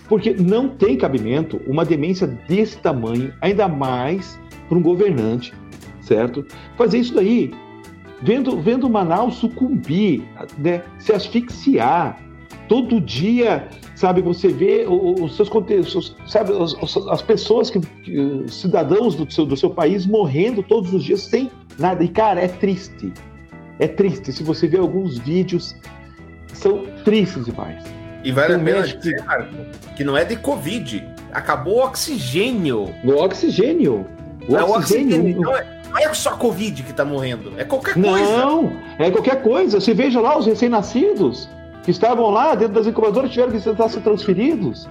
Porque 0.08 0.34
não 0.34 0.68
tem 0.68 0.98
cabimento 0.98 1.60
uma 1.66 1.84
demência 1.84 2.26
desse 2.26 2.78
tamanho, 2.78 3.32
ainda 3.40 3.68
mais 3.68 4.38
para 4.68 4.76
um 4.76 4.82
governante, 4.82 5.54
certo? 6.00 6.44
Fazer 6.76 6.98
isso 6.98 7.14
daí, 7.14 7.52
vendo, 8.20 8.60
vendo 8.60 8.88
Manaus 8.88 9.36
sucumbir, 9.36 10.24
né? 10.58 10.82
se 10.98 11.12
asfixiar, 11.12 12.18
todo 12.68 13.00
dia, 13.00 13.68
sabe, 13.94 14.20
você 14.20 14.48
vê 14.48 14.86
os 14.88 15.36
seus 15.36 15.48
contextos, 15.48 16.16
sabe, 16.26 16.52
as 17.10 17.22
pessoas 17.22 17.70
que, 17.70 17.80
cidadãos 18.48 19.14
do 19.14 19.30
seu, 19.30 19.46
do 19.46 19.56
seu 19.56 19.70
país 19.70 20.06
morrendo 20.06 20.62
todos 20.62 20.92
os 20.92 21.04
dias 21.04 21.22
sem 21.22 21.50
nada. 21.78 22.02
E, 22.02 22.08
cara, 22.08 22.40
é 22.40 22.48
triste. 22.48 23.12
É 23.78 23.88
triste. 23.88 24.32
Se 24.32 24.42
você 24.42 24.66
vê 24.66 24.78
alguns 24.78 25.18
vídeos, 25.18 25.74
são 26.52 26.84
tristes 27.04 27.44
demais. 27.44 27.82
E 28.22 28.32
vale 28.32 28.54
a 28.54 28.58
pena 28.58 28.82
dizer, 28.82 29.22
Marco, 29.24 29.54
que 29.96 30.04
não 30.04 30.16
é 30.16 30.24
de 30.24 30.36
Covid. 30.36 31.06
Acabou 31.32 31.78
o 31.78 31.84
oxigênio. 31.84 32.94
O 33.04 33.10
oxigênio. 33.10 34.06
O 34.48 34.56
é 34.56 34.62
oxigênio. 34.62 35.18
oxigênio. 35.18 35.40
Não 35.42 35.56
é, 35.56 35.82
não 35.90 35.98
é 35.98 36.14
só 36.14 36.36
Covid 36.36 36.82
que 36.82 36.92
tá 36.92 37.04
morrendo. 37.04 37.52
É 37.58 37.64
qualquer 37.64 37.94
coisa. 37.94 38.38
Não, 38.38 38.72
é 38.98 39.10
qualquer 39.10 39.42
coisa. 39.42 39.80
Você 39.80 39.92
veja 39.92 40.20
lá 40.20 40.38
os 40.38 40.46
recém-nascidos 40.46 41.48
que 41.84 41.90
estavam 41.90 42.30
lá 42.30 42.54
dentro 42.54 42.74
das 42.74 42.86
incubadoras 42.86 43.30
tiveram 43.30 43.52
que 43.52 43.60
tentar 43.60 43.88
ser 43.88 44.00
transferidos, 44.00 44.88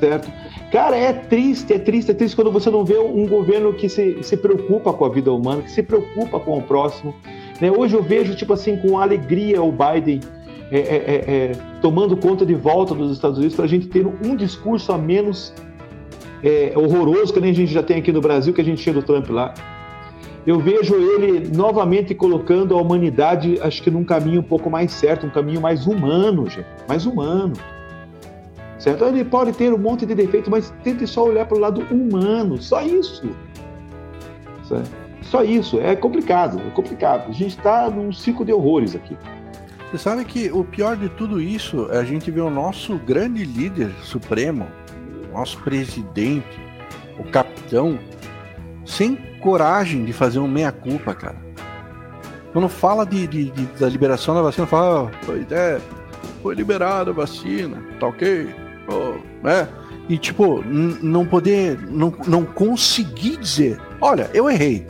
certo? 0.00 0.30
Cara, 0.72 0.96
é 0.96 1.12
triste, 1.12 1.72
é 1.72 1.78
triste, 1.78 2.10
é 2.10 2.14
triste 2.14 2.34
quando 2.34 2.50
você 2.50 2.70
não 2.70 2.84
vê 2.84 2.98
um 2.98 3.28
governo 3.28 3.72
que 3.72 3.88
se, 3.88 4.22
se 4.22 4.36
preocupa 4.36 4.92
com 4.92 5.04
a 5.04 5.08
vida 5.08 5.32
humana, 5.32 5.62
que 5.62 5.70
se 5.70 5.82
preocupa 5.82 6.40
com 6.40 6.58
o 6.58 6.62
próximo. 6.62 7.14
né? 7.60 7.70
Hoje 7.70 7.94
eu 7.94 8.02
vejo, 8.02 8.34
tipo 8.34 8.52
assim, 8.52 8.76
com 8.78 8.98
alegria 8.98 9.62
o 9.62 9.70
Biden 9.70 10.20
é, 10.72 10.78
é, 10.78 10.80
é, 10.80 11.34
é, 11.34 11.52
tomando 11.80 12.16
conta 12.16 12.44
de 12.44 12.54
volta 12.54 12.94
dos 12.94 13.12
Estados 13.12 13.38
Unidos 13.38 13.54
para 13.54 13.66
a 13.66 13.68
gente 13.68 13.86
ter 13.86 14.04
um 14.04 14.34
discurso 14.34 14.90
a 14.92 14.98
menos 14.98 15.54
é, 16.42 16.72
horroroso 16.74 17.32
que 17.32 17.40
nem 17.40 17.50
a 17.50 17.54
gente 17.54 17.72
já 17.72 17.82
tem 17.82 17.98
aqui 17.98 18.10
no 18.10 18.20
Brasil, 18.20 18.52
que 18.52 18.60
a 18.60 18.64
gente 18.64 18.82
tinha 18.82 18.94
do 18.94 19.02
Trump 19.02 19.28
lá. 19.30 19.54
Eu 20.46 20.60
vejo 20.60 20.94
ele 20.94 21.48
novamente 21.56 22.14
colocando 22.14 22.76
a 22.76 22.80
humanidade, 22.80 23.58
acho 23.62 23.82
que 23.82 23.90
num 23.90 24.04
caminho 24.04 24.40
um 24.40 24.44
pouco 24.44 24.68
mais 24.68 24.92
certo, 24.92 25.26
um 25.26 25.30
caminho 25.30 25.60
mais 25.60 25.86
humano, 25.86 26.48
gente, 26.50 26.66
mais 26.86 27.06
humano. 27.06 27.54
Certo? 28.78 29.04
Ele 29.04 29.24
pode 29.24 29.52
ter 29.52 29.72
um 29.72 29.78
monte 29.78 30.04
de 30.04 30.14
defeito, 30.14 30.50
mas 30.50 30.72
tente 30.82 31.06
só 31.06 31.24
olhar 31.24 31.46
para 31.46 31.56
o 31.56 31.60
lado 31.60 31.80
humano, 31.90 32.60
só 32.60 32.82
isso. 32.82 33.30
Certo? 34.68 34.90
Só 35.22 35.42
isso, 35.42 35.80
é 35.80 35.96
complicado, 35.96 36.60
é 36.60 36.70
complicado. 36.70 37.30
A 37.30 37.32
gente 37.32 37.56
está 37.56 37.88
num 37.88 38.12
ciclo 38.12 38.44
de 38.44 38.52
horrores 38.52 38.94
aqui. 38.94 39.16
Você 39.90 39.96
sabe 39.96 40.24
que 40.24 40.50
o 40.50 40.62
pior 40.62 40.96
de 40.96 41.08
tudo 41.08 41.40
isso 41.40 41.88
é 41.90 41.98
a 41.98 42.04
gente 42.04 42.30
ver 42.30 42.42
o 42.42 42.50
nosso 42.50 42.98
grande 42.98 43.44
líder 43.44 43.90
supremo, 44.02 44.66
nosso 45.32 45.58
presidente, 45.60 46.60
o 47.18 47.24
capitão, 47.24 47.98
sem 48.84 49.16
coragem 49.40 50.04
de 50.04 50.12
fazer 50.12 50.38
um 50.38 50.48
meia-culpa, 50.48 51.14
cara. 51.14 51.36
Quando 52.52 52.68
fala 52.68 53.04
de, 53.04 53.26
de- 53.26 53.50
de- 53.50 53.66
da 53.78 53.88
liberação 53.88 54.34
da 54.34 54.42
vacina, 54.42 54.66
fala, 54.66 55.08
"Ah, 55.12 55.18
pois 55.26 55.50
é, 55.50 55.80
foi 56.42 56.54
liberada 56.54 57.10
a 57.10 57.14
vacina, 57.14 57.82
tá 57.98 58.06
ok? 58.06 58.48
Oh, 58.88 59.14
né? 59.44 59.66
E 60.08 60.18
tipo, 60.18 60.62
não 60.68 61.24
poder, 61.26 61.78
não, 61.90 62.12
não 62.26 62.44
conseguir 62.44 63.38
dizer, 63.38 63.80
olha, 64.00 64.28
eu 64.34 64.48
errei. 64.50 64.86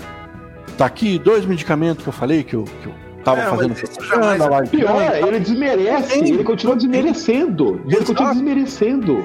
Tá 0.77 0.87
aqui 0.87 1.19
dois 1.21 1.47
medicamentos 1.47 2.03
que 2.03 2.09
eu 2.09 2.13
falei 2.13 2.43
que 2.43 2.55
eu, 2.57 2.65
que 2.65 2.87
eu 2.89 2.95
tava 3.25 3.41
É, 3.43 3.45
fazendo 3.47 3.75
propaganda, 3.77 4.49
lá, 4.51 4.63
Pior, 4.63 5.15
ele 5.29 5.39
desmerece, 5.41 6.19
ele 6.19 6.43
continua 6.45 6.75
desmerecendo. 6.77 7.81
Ele 7.87 8.05
continua 8.05 8.33
desmerecendo. 8.33 9.25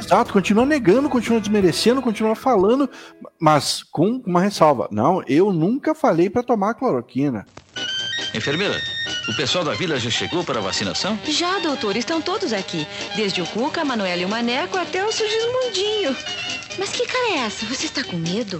Exato, 0.00 0.32
continua 0.32 0.64
negando, 0.64 1.08
continua 1.08 1.40
desmerecendo, 1.40 2.00
continua 2.00 2.34
falando, 2.34 2.88
mas 3.38 3.82
com 3.82 4.22
uma 4.26 4.40
ressalva. 4.40 4.88
Não, 4.90 5.22
eu 5.28 5.52
nunca 5.52 5.94
falei 5.94 6.30
pra 6.30 6.42
tomar 6.42 6.74
cloroquina. 6.74 7.46
Enfermeira, 8.34 8.80
o 9.28 9.36
pessoal 9.36 9.64
da 9.64 9.74
vila 9.74 9.98
já 9.98 10.10
chegou 10.10 10.42
para 10.42 10.58
a 10.58 10.62
vacinação? 10.62 11.18
Já, 11.24 11.58
doutor, 11.58 11.96
estão 11.96 12.20
todos 12.20 12.52
aqui. 12.52 12.86
Desde 13.14 13.42
o 13.42 13.46
Cuca, 13.46 13.82
a 13.82 13.84
Manuela 13.84 14.22
e 14.22 14.24
o 14.24 14.28
Maneco 14.28 14.78
até 14.78 15.04
o 15.04 15.12
Sigismundinho. 15.12 16.16
Mas 16.78 16.90
que 16.90 17.06
cara 17.06 17.32
é 17.34 17.38
essa? 17.40 17.66
Você 17.66 17.86
está 17.86 18.02
com 18.02 18.16
medo? 18.16 18.58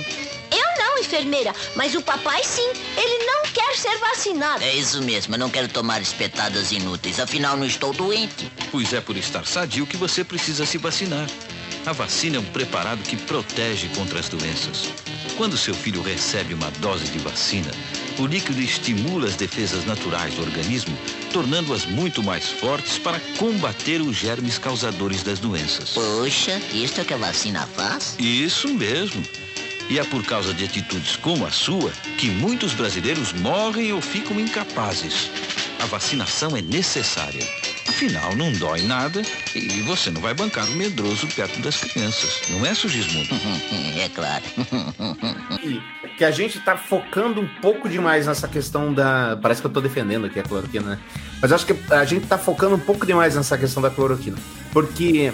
Enfermeira, 1.11 1.53
mas 1.75 1.97
o 1.97 2.03
papai 2.03 2.41
sim. 2.45 2.71
Ele 2.97 3.27
não 3.27 3.43
quer 3.53 3.77
ser 3.77 3.99
vacinado. 3.99 4.63
É 4.63 4.77
isso 4.77 5.03
mesmo, 5.03 5.35
eu 5.35 5.41
não 5.41 5.51
quero 5.51 5.67
tomar 5.67 6.01
espetadas 6.01 6.71
inúteis, 6.71 7.19
afinal 7.19 7.57
não 7.57 7.67
estou 7.67 7.93
doente. 7.93 8.49
Pois 8.71 8.93
é 8.93 9.01
por 9.01 9.17
estar 9.17 9.45
sadio 9.45 9.89
que 9.89 9.97
você 9.97 10.23
precisa 10.23 10.65
se 10.65 10.79
vacinar. 10.79 11.29
A 11.85 11.93
vacina 11.93 12.37
é 12.37 12.39
um 12.39 12.45
preparado 12.45 13.03
que 13.03 13.17
protege 13.17 13.89
contra 13.89 14.21
as 14.21 14.29
doenças. 14.29 14.89
Quando 15.37 15.59
seu 15.59 15.75
filho 15.75 16.01
recebe 16.01 16.55
uma 16.55 16.71
dose 16.79 17.07
de 17.07 17.19
vacina, 17.19 17.73
o 18.17 18.27
líquido 18.27 18.61
estimula 18.61 19.27
as 19.27 19.35
defesas 19.35 19.85
naturais 19.85 20.35
do 20.35 20.43
organismo, 20.43 20.97
tornando-as 21.33 21.87
muito 21.87 22.23
mais 22.23 22.49
fortes 22.51 22.99
para 22.99 23.19
combater 23.37 24.01
os 24.01 24.15
germes 24.15 24.59
causadores 24.59 25.25
das 25.25 25.41
doenças. 25.41 25.91
Poxa, 25.91 26.63
isso 26.73 27.01
é 27.01 27.03
o 27.03 27.07
que 27.07 27.15
a 27.15 27.17
vacina 27.17 27.67
faz? 27.75 28.15
Isso 28.17 28.69
mesmo. 28.69 29.21
E 29.91 29.99
é 29.99 30.05
por 30.05 30.25
causa 30.25 30.55
de 30.55 30.65
atitudes 30.65 31.17
como 31.17 31.45
a 31.45 31.51
sua 31.51 31.91
que 32.17 32.31
muitos 32.31 32.73
brasileiros 32.73 33.33
morrem 33.33 33.93
ou 33.93 34.01
ficam 34.01 34.39
incapazes. 34.39 35.29
A 35.83 35.87
vacinação 35.87 36.57
é 36.57 36.63
necessária. 36.63 37.45
Afinal, 37.89 38.37
não 38.37 38.53
dói 38.53 38.83
nada 38.83 39.21
e 39.53 39.83
você 39.83 40.11
não 40.11 40.21
vai 40.21 40.33
bancar 40.33 40.65
o 40.69 40.73
medroso 40.73 41.27
perto 41.35 41.61
das 41.61 41.81
crianças. 41.81 42.41
Não 42.51 42.65
é, 42.65 42.73
Sugismundo? 42.73 43.29
é 43.99 44.09
claro. 44.09 44.45
E 45.61 45.83
que 46.17 46.25
a 46.25 46.31
gente 46.31 46.61
tá 46.61 46.77
focando 46.77 47.41
um 47.41 47.49
pouco 47.61 47.89
demais 47.89 48.27
nessa 48.27 48.47
questão 48.47 48.95
da. 48.95 49.39
Parece 49.43 49.61
que 49.61 49.67
eu 49.67 49.73
tô 49.73 49.81
defendendo 49.81 50.27
aqui 50.27 50.39
a 50.39 50.43
cloroquina, 50.43 50.91
né? 50.91 50.99
Mas 51.43 51.51
acho 51.51 51.67
que 51.67 51.75
a 51.93 52.05
gente 52.05 52.27
tá 52.27 52.39
focando 52.39 52.77
um 52.77 52.79
pouco 52.81 53.05
demais 53.05 53.35
nessa 53.35 53.59
questão 53.59 53.83
da 53.83 53.91
cloroquina. 53.91 54.37
Porque 54.73 55.33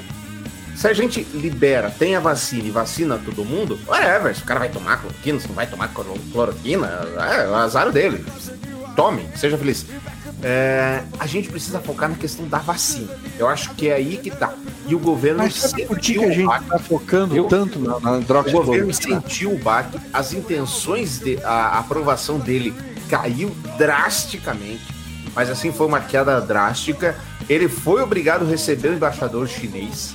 se 0.76 0.86
a 0.86 0.92
gente 0.92 1.22
libera, 1.34 1.90
tem 1.90 2.14
a 2.14 2.20
vacina 2.20 2.64
e 2.64 2.70
vacina 2.70 3.18
todo 3.18 3.44
mundo, 3.44 3.78
whatever, 3.86 4.34
se 4.34 4.42
o 4.42 4.44
cara 4.44 4.60
vai 4.60 4.68
tomar 4.68 4.98
cloroquina, 4.98 5.40
se 5.40 5.48
não 5.48 5.54
vai 5.54 5.66
tomar 5.66 5.88
cloro- 5.88 6.20
cloroquina, 6.32 6.86
é 6.86 7.48
o 7.48 7.54
azar 7.54 7.90
dele. 7.90 8.24
Tome, 8.94 9.26
seja 9.36 9.58
feliz. 9.58 9.84
É, 10.42 11.02
a 11.18 11.26
gente 11.26 11.48
precisa 11.48 11.80
focar 11.80 12.08
na 12.10 12.16
questão 12.16 12.46
da 12.46 12.58
vacina. 12.58 13.08
Eu 13.38 13.48
acho 13.48 13.70
que 13.74 13.88
é 13.88 13.94
aí 13.94 14.18
que 14.18 14.30
tá. 14.30 14.52
E 14.86 14.94
o 14.94 14.98
governo 14.98 15.38
Mas 15.38 15.54
sabe 15.54 15.86
por 15.86 15.98
que, 15.98 16.16
a 16.16 16.20
o 16.28 16.30
gente 16.32 16.46
baque. 16.46 16.66
tá 16.68 16.78
focando 16.78 17.44
tanto 17.48 17.78
na, 17.80 17.98
na 17.98 18.18
O 18.18 18.52
governo 18.52 18.92
sentiu 18.94 19.52
o 19.52 19.58
baque, 19.58 19.98
as 20.12 20.32
intenções 20.32 21.18
de 21.18 21.38
a 21.42 21.78
aprovação 21.78 22.38
dele 22.38 22.74
caiu 23.08 23.50
drasticamente, 23.78 24.82
mas 25.34 25.50
assim 25.50 25.72
foi 25.72 25.86
uma 25.86 26.00
queda 26.00 26.40
drástica. 26.40 27.16
Ele 27.48 27.68
foi 27.68 28.02
obrigado 28.02 28.44
a 28.44 28.48
receber 28.48 28.88
o 28.88 28.94
embaixador 28.94 29.48
chinês. 29.48 30.14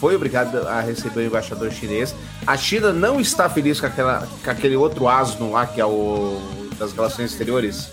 Foi 0.00 0.16
obrigado 0.16 0.66
a 0.66 0.80
receber 0.80 1.20
o 1.20 1.26
embaixador 1.26 1.70
chinês. 1.70 2.14
A 2.46 2.56
China 2.56 2.92
não 2.92 3.20
está 3.20 3.48
feliz 3.50 3.78
com, 3.80 3.86
aquela, 3.86 4.26
com 4.42 4.50
aquele 4.50 4.74
outro 4.74 5.06
asno 5.06 5.52
lá, 5.52 5.66
que 5.66 5.80
é 5.80 5.84
o 5.84 6.40
das 6.78 6.92
relações 6.92 7.30
exteriores. 7.32 7.90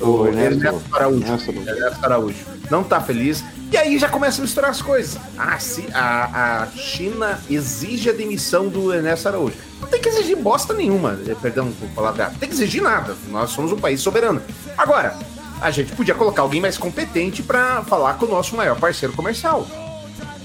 O 0.00 0.26
Ernesto- 0.26 0.66
Ernesto 0.66 0.96
Araújo. 0.96 1.32
Ernesto 1.66 2.04
Araújo. 2.04 2.44
Não 2.70 2.82
tá 2.82 3.00
feliz. 3.00 3.44
E 3.72 3.76
aí 3.76 3.98
já 3.98 4.08
começa 4.08 4.40
a 4.40 4.42
misturar 4.42 4.70
as 4.70 4.80
coisas. 4.80 5.18
Ah, 5.38 5.58
a, 5.92 6.62
a 6.62 6.66
China 6.76 7.38
exige 7.50 8.08
a 8.08 8.12
demissão 8.12 8.68
do 8.68 8.92
Ernesto 8.94 9.28
Araújo. 9.28 9.56
Não 9.80 9.88
tem 9.88 10.00
que 10.00 10.08
exigir 10.08 10.36
bosta 10.36 10.72
nenhuma, 10.72 11.18
eh, 11.26 11.34
perdão 11.40 11.70
por 11.72 11.88
palavra. 11.90 12.28
Não 12.30 12.38
tem 12.38 12.48
que 12.48 12.54
exigir 12.54 12.80
nada. 12.82 13.14
Nós 13.28 13.50
somos 13.50 13.72
um 13.72 13.76
país 13.76 14.00
soberano. 14.00 14.40
Agora, 14.78 15.18
a 15.60 15.70
gente 15.70 15.92
podia 15.92 16.14
colocar 16.14 16.42
alguém 16.42 16.60
mais 16.60 16.78
competente 16.78 17.42
pra 17.42 17.82
falar 17.84 18.14
com 18.14 18.26
o 18.26 18.28
nosso 18.30 18.54
maior 18.56 18.78
parceiro 18.78 19.14
comercial. 19.14 19.66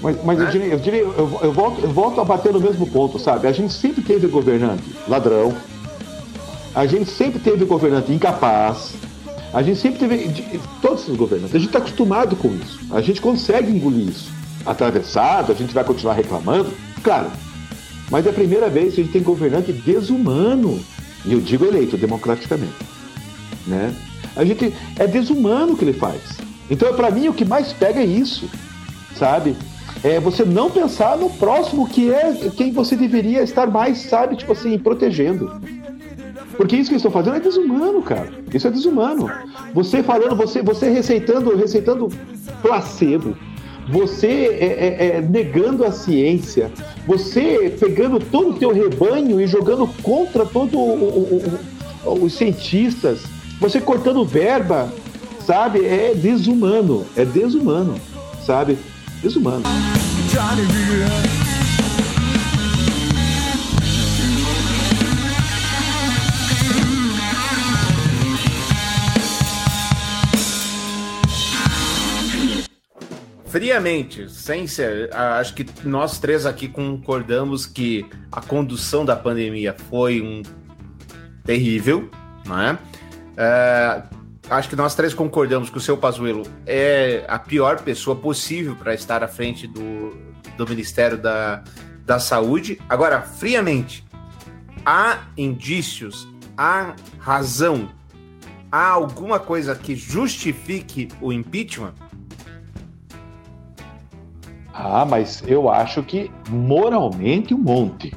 Mas, 0.02 0.16
mas 0.24 0.40
eu, 0.40 0.46
diria, 0.78 0.98
eu, 0.98 1.12
eu, 1.16 1.40
eu 1.42 1.52
volto, 1.52 1.80
eu 1.80 1.90
volto 1.90 2.20
a 2.20 2.24
bater 2.24 2.52
no 2.52 2.60
mesmo 2.60 2.86
ponto, 2.88 3.18
sabe? 3.18 3.46
A 3.46 3.52
gente 3.52 3.72
sempre 3.72 4.02
teve 4.02 4.26
governante 4.26 4.82
ladrão, 5.08 5.54
a 6.74 6.84
gente 6.86 7.08
sempre 7.08 7.38
teve 7.38 7.64
governante 7.64 8.12
incapaz, 8.12 8.94
a 9.52 9.62
gente 9.62 9.78
sempre 9.78 10.00
teve. 10.00 10.58
Todos 10.80 11.06
os 11.06 11.16
governantes, 11.16 11.54
a 11.54 11.58
gente 11.58 11.68
está 11.68 11.78
acostumado 11.78 12.34
com 12.36 12.48
isso. 12.48 12.80
A 12.90 13.00
gente 13.00 13.20
consegue 13.20 13.70
engolir 13.70 14.08
isso. 14.08 14.30
Atravessado, 14.64 15.52
a 15.52 15.54
gente 15.54 15.74
vai 15.74 15.84
continuar 15.84 16.14
reclamando, 16.14 16.72
claro. 17.02 17.30
Mas 18.10 18.26
é 18.26 18.30
a 18.30 18.32
primeira 18.32 18.68
vez 18.68 18.94
que 18.94 19.00
a 19.00 19.04
gente 19.04 19.12
tem 19.12 19.22
governante 19.22 19.72
desumano. 19.72 20.80
E 21.24 21.32
eu 21.32 21.40
digo 21.40 21.64
eleito 21.64 21.96
democraticamente. 21.96 22.74
Né? 23.66 23.94
A 24.34 24.44
gente 24.44 24.74
é 24.98 25.06
desumano 25.06 25.72
o 25.72 25.76
que 25.76 25.84
ele 25.84 25.92
faz. 25.92 26.20
Então, 26.70 26.92
para 26.94 27.10
mim, 27.10 27.28
o 27.28 27.34
que 27.34 27.44
mais 27.44 27.72
pega 27.72 28.00
é 28.00 28.04
isso, 28.04 28.48
sabe? 29.16 29.54
É 30.02 30.18
você 30.18 30.44
não 30.44 30.70
pensar 30.70 31.16
no 31.16 31.30
próximo, 31.30 31.88
que 31.88 32.12
é 32.12 32.50
quem 32.56 32.72
você 32.72 32.96
deveria 32.96 33.42
estar 33.42 33.66
mais, 33.68 33.98
sabe, 33.98 34.36
tipo 34.36 34.52
assim, 34.52 34.78
protegendo. 34.78 35.60
Porque 36.56 36.76
isso 36.76 36.90
que 36.90 36.94
eles 36.94 37.04
estão 37.04 37.10
fazendo 37.10 37.36
é 37.36 37.40
desumano, 37.40 38.02
cara. 38.02 38.30
Isso 38.52 38.66
é 38.66 38.70
desumano. 38.70 39.30
Você 39.74 40.02
falando, 40.02 40.36
você, 40.36 40.62
você 40.62 40.90
receitando, 40.90 41.56
receitando 41.56 42.08
placebo, 42.60 43.36
você 43.88 44.26
é, 44.60 44.66
é, 44.66 45.16
é, 45.16 45.20
negando 45.20 45.84
a 45.84 45.90
ciência, 45.90 46.70
você 47.06 47.74
pegando 47.80 48.20
todo 48.20 48.50
o 48.50 48.54
teu 48.54 48.72
rebanho 48.72 49.40
e 49.40 49.46
jogando 49.46 49.88
contra 50.02 50.44
todos 50.44 50.72
os 52.04 52.32
cientistas, 52.32 53.22
você 53.60 53.80
cortando 53.80 54.24
verba, 54.24 54.92
sabe? 55.44 55.84
É 55.84 56.14
desumano, 56.14 57.04
é 57.16 57.24
desumano, 57.24 57.94
sabe? 58.44 58.78
Desumano. 59.22 59.62
friamente, 73.52 74.30
sem 74.30 74.66
ser, 74.66 75.14
acho 75.14 75.52
que 75.52 75.66
nós 75.84 76.18
três 76.18 76.46
aqui 76.46 76.66
concordamos 76.66 77.66
que 77.66 78.02
a 78.32 78.40
condução 78.40 79.04
da 79.04 79.14
pandemia 79.14 79.76
foi 79.90 80.22
um 80.22 80.42
terrível, 81.44 82.10
né? 82.46 82.78
É, 83.36 84.02
acho 84.50 84.68
que 84.68 84.76
nós 84.76 84.94
três 84.94 85.14
concordamos 85.14 85.70
que 85.70 85.78
o 85.78 85.80
seu 85.80 85.96
Pazuello 85.96 86.42
é 86.66 87.24
a 87.28 87.38
pior 87.38 87.80
pessoa 87.80 88.16
possível 88.16 88.76
para 88.76 88.94
estar 88.94 89.22
à 89.22 89.28
frente 89.28 89.66
do, 89.66 90.16
do 90.56 90.68
Ministério 90.68 91.18
da, 91.18 91.62
da 92.04 92.18
Saúde. 92.18 92.80
Agora, 92.88 93.22
friamente, 93.22 94.04
há 94.84 95.20
indícios, 95.36 96.28
há 96.56 96.94
razão, 97.18 97.88
há 98.70 98.88
alguma 98.88 99.38
coisa 99.38 99.74
que 99.74 99.94
justifique 99.94 101.08
o 101.20 101.32
impeachment? 101.32 101.94
Ah, 104.74 105.04
mas 105.04 105.42
eu 105.46 105.68
acho 105.68 106.02
que 106.02 106.30
moralmente 106.48 107.54
um 107.54 107.58
monte. 107.58 108.14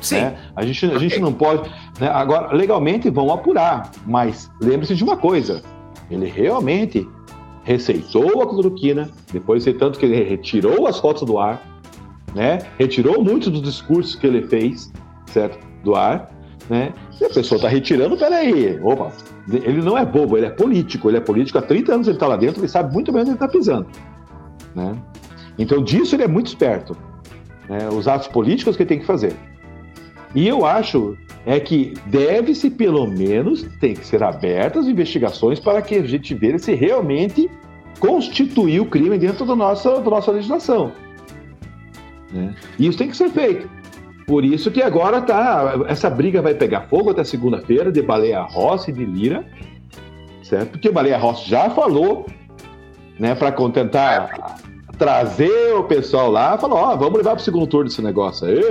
Sim. 0.00 0.16
Né? 0.16 0.38
A, 0.54 0.64
gente, 0.64 0.86
a 0.86 0.98
gente 0.98 1.18
não 1.18 1.32
pode. 1.32 1.70
Né? 2.00 2.08
Agora, 2.08 2.54
legalmente 2.54 3.10
vão 3.10 3.32
apurar, 3.32 3.90
mas 4.06 4.50
lembre-se 4.60 4.94
de 4.94 5.04
uma 5.04 5.16
coisa: 5.16 5.62
ele 6.10 6.26
realmente 6.26 7.08
receitou 7.62 8.42
a 8.42 8.46
cloroquina, 8.46 9.10
depois 9.32 9.64
de 9.64 9.72
tanto 9.72 9.98
que 9.98 10.06
ele 10.06 10.22
retirou 10.22 10.86
as 10.86 10.98
fotos 10.98 11.24
do 11.24 11.38
ar, 11.38 11.60
né? 12.34 12.58
retirou 12.78 13.22
muitos 13.22 13.48
dos 13.48 13.62
discursos 13.62 14.14
que 14.14 14.26
ele 14.26 14.42
fez, 14.42 14.92
certo? 15.26 15.58
Do 15.82 15.94
ar, 15.94 16.30
né? 16.68 16.92
E 17.20 17.24
a 17.24 17.28
pessoa 17.28 17.56
está 17.56 17.68
retirando, 17.68 18.16
peraí, 18.16 18.78
opa, 18.82 19.10
ele 19.50 19.82
não 19.82 19.96
é 19.96 20.04
bobo, 20.04 20.36
ele 20.36 20.46
é 20.46 20.50
político, 20.50 21.08
ele 21.08 21.16
é 21.16 21.20
político 21.20 21.58
há 21.58 21.62
30 21.62 21.94
anos, 21.94 22.06
ele 22.06 22.16
está 22.16 22.26
lá 22.26 22.36
dentro, 22.36 22.60
ele 22.60 22.68
sabe 22.68 22.92
muito 22.92 23.10
bem 23.10 23.22
onde 23.22 23.30
ele 23.30 23.36
está 23.36 23.48
pisando, 23.48 23.86
né? 24.74 24.96
Então, 25.58 25.82
disso 25.82 26.14
ele 26.14 26.24
é 26.24 26.28
muito 26.28 26.48
esperto. 26.48 26.96
Né? 27.68 27.88
Os 27.88 28.06
atos 28.06 28.28
políticos 28.28 28.76
que 28.76 28.82
ele 28.82 28.88
tem 28.88 28.98
que 28.98 29.06
fazer. 29.06 29.34
E 30.34 30.46
eu 30.46 30.66
acho 30.66 31.16
é 31.46 31.60
que 31.60 31.94
deve-se, 32.06 32.68
pelo 32.68 33.06
menos, 33.06 33.62
tem 33.80 33.94
que 33.94 34.04
ser 34.04 34.22
abertas 34.22 34.88
investigações 34.88 35.60
para 35.60 35.80
que 35.80 35.94
a 35.94 36.02
gente 36.02 36.34
veja 36.34 36.58
se 36.58 36.74
realmente 36.74 37.48
constituiu 38.00 38.82
o 38.82 38.86
crime 38.86 39.16
dentro 39.16 39.46
da 39.46 39.54
nossa, 39.54 40.00
da 40.00 40.10
nossa 40.10 40.32
legislação. 40.32 40.92
Né? 42.32 42.54
E 42.78 42.86
isso 42.88 42.98
tem 42.98 43.08
que 43.08 43.16
ser 43.16 43.30
feito. 43.30 43.70
Por 44.26 44.44
isso 44.44 44.72
que 44.72 44.82
agora 44.82 45.22
tá. 45.22 45.84
Essa 45.86 46.10
briga 46.10 46.42
vai 46.42 46.52
pegar 46.52 46.88
fogo 46.88 47.10
até 47.10 47.22
segunda-feira 47.22 47.92
de 47.92 48.02
Baleia 48.02 48.40
Rossi 48.42 48.90
e 48.90 48.94
de 48.94 49.04
Lira. 49.04 49.46
Certo? 50.42 50.70
Porque 50.70 50.90
Baleia 50.90 51.16
Rossi 51.16 51.48
já 51.48 51.70
falou, 51.70 52.26
né, 53.18 53.36
para 53.36 53.52
contentar 53.52 54.58
trazer 54.98 55.74
o 55.74 55.84
pessoal 55.84 56.30
lá, 56.30 56.58
falou, 56.58 56.78
ó, 56.78 56.94
oh, 56.94 56.98
vamos 56.98 57.18
levar 57.18 57.32
para 57.32 57.40
o 57.40 57.44
segundo 57.44 57.66
turno 57.66 57.88
esse 57.88 58.02
negócio 58.02 58.46
aí, 58.46 58.62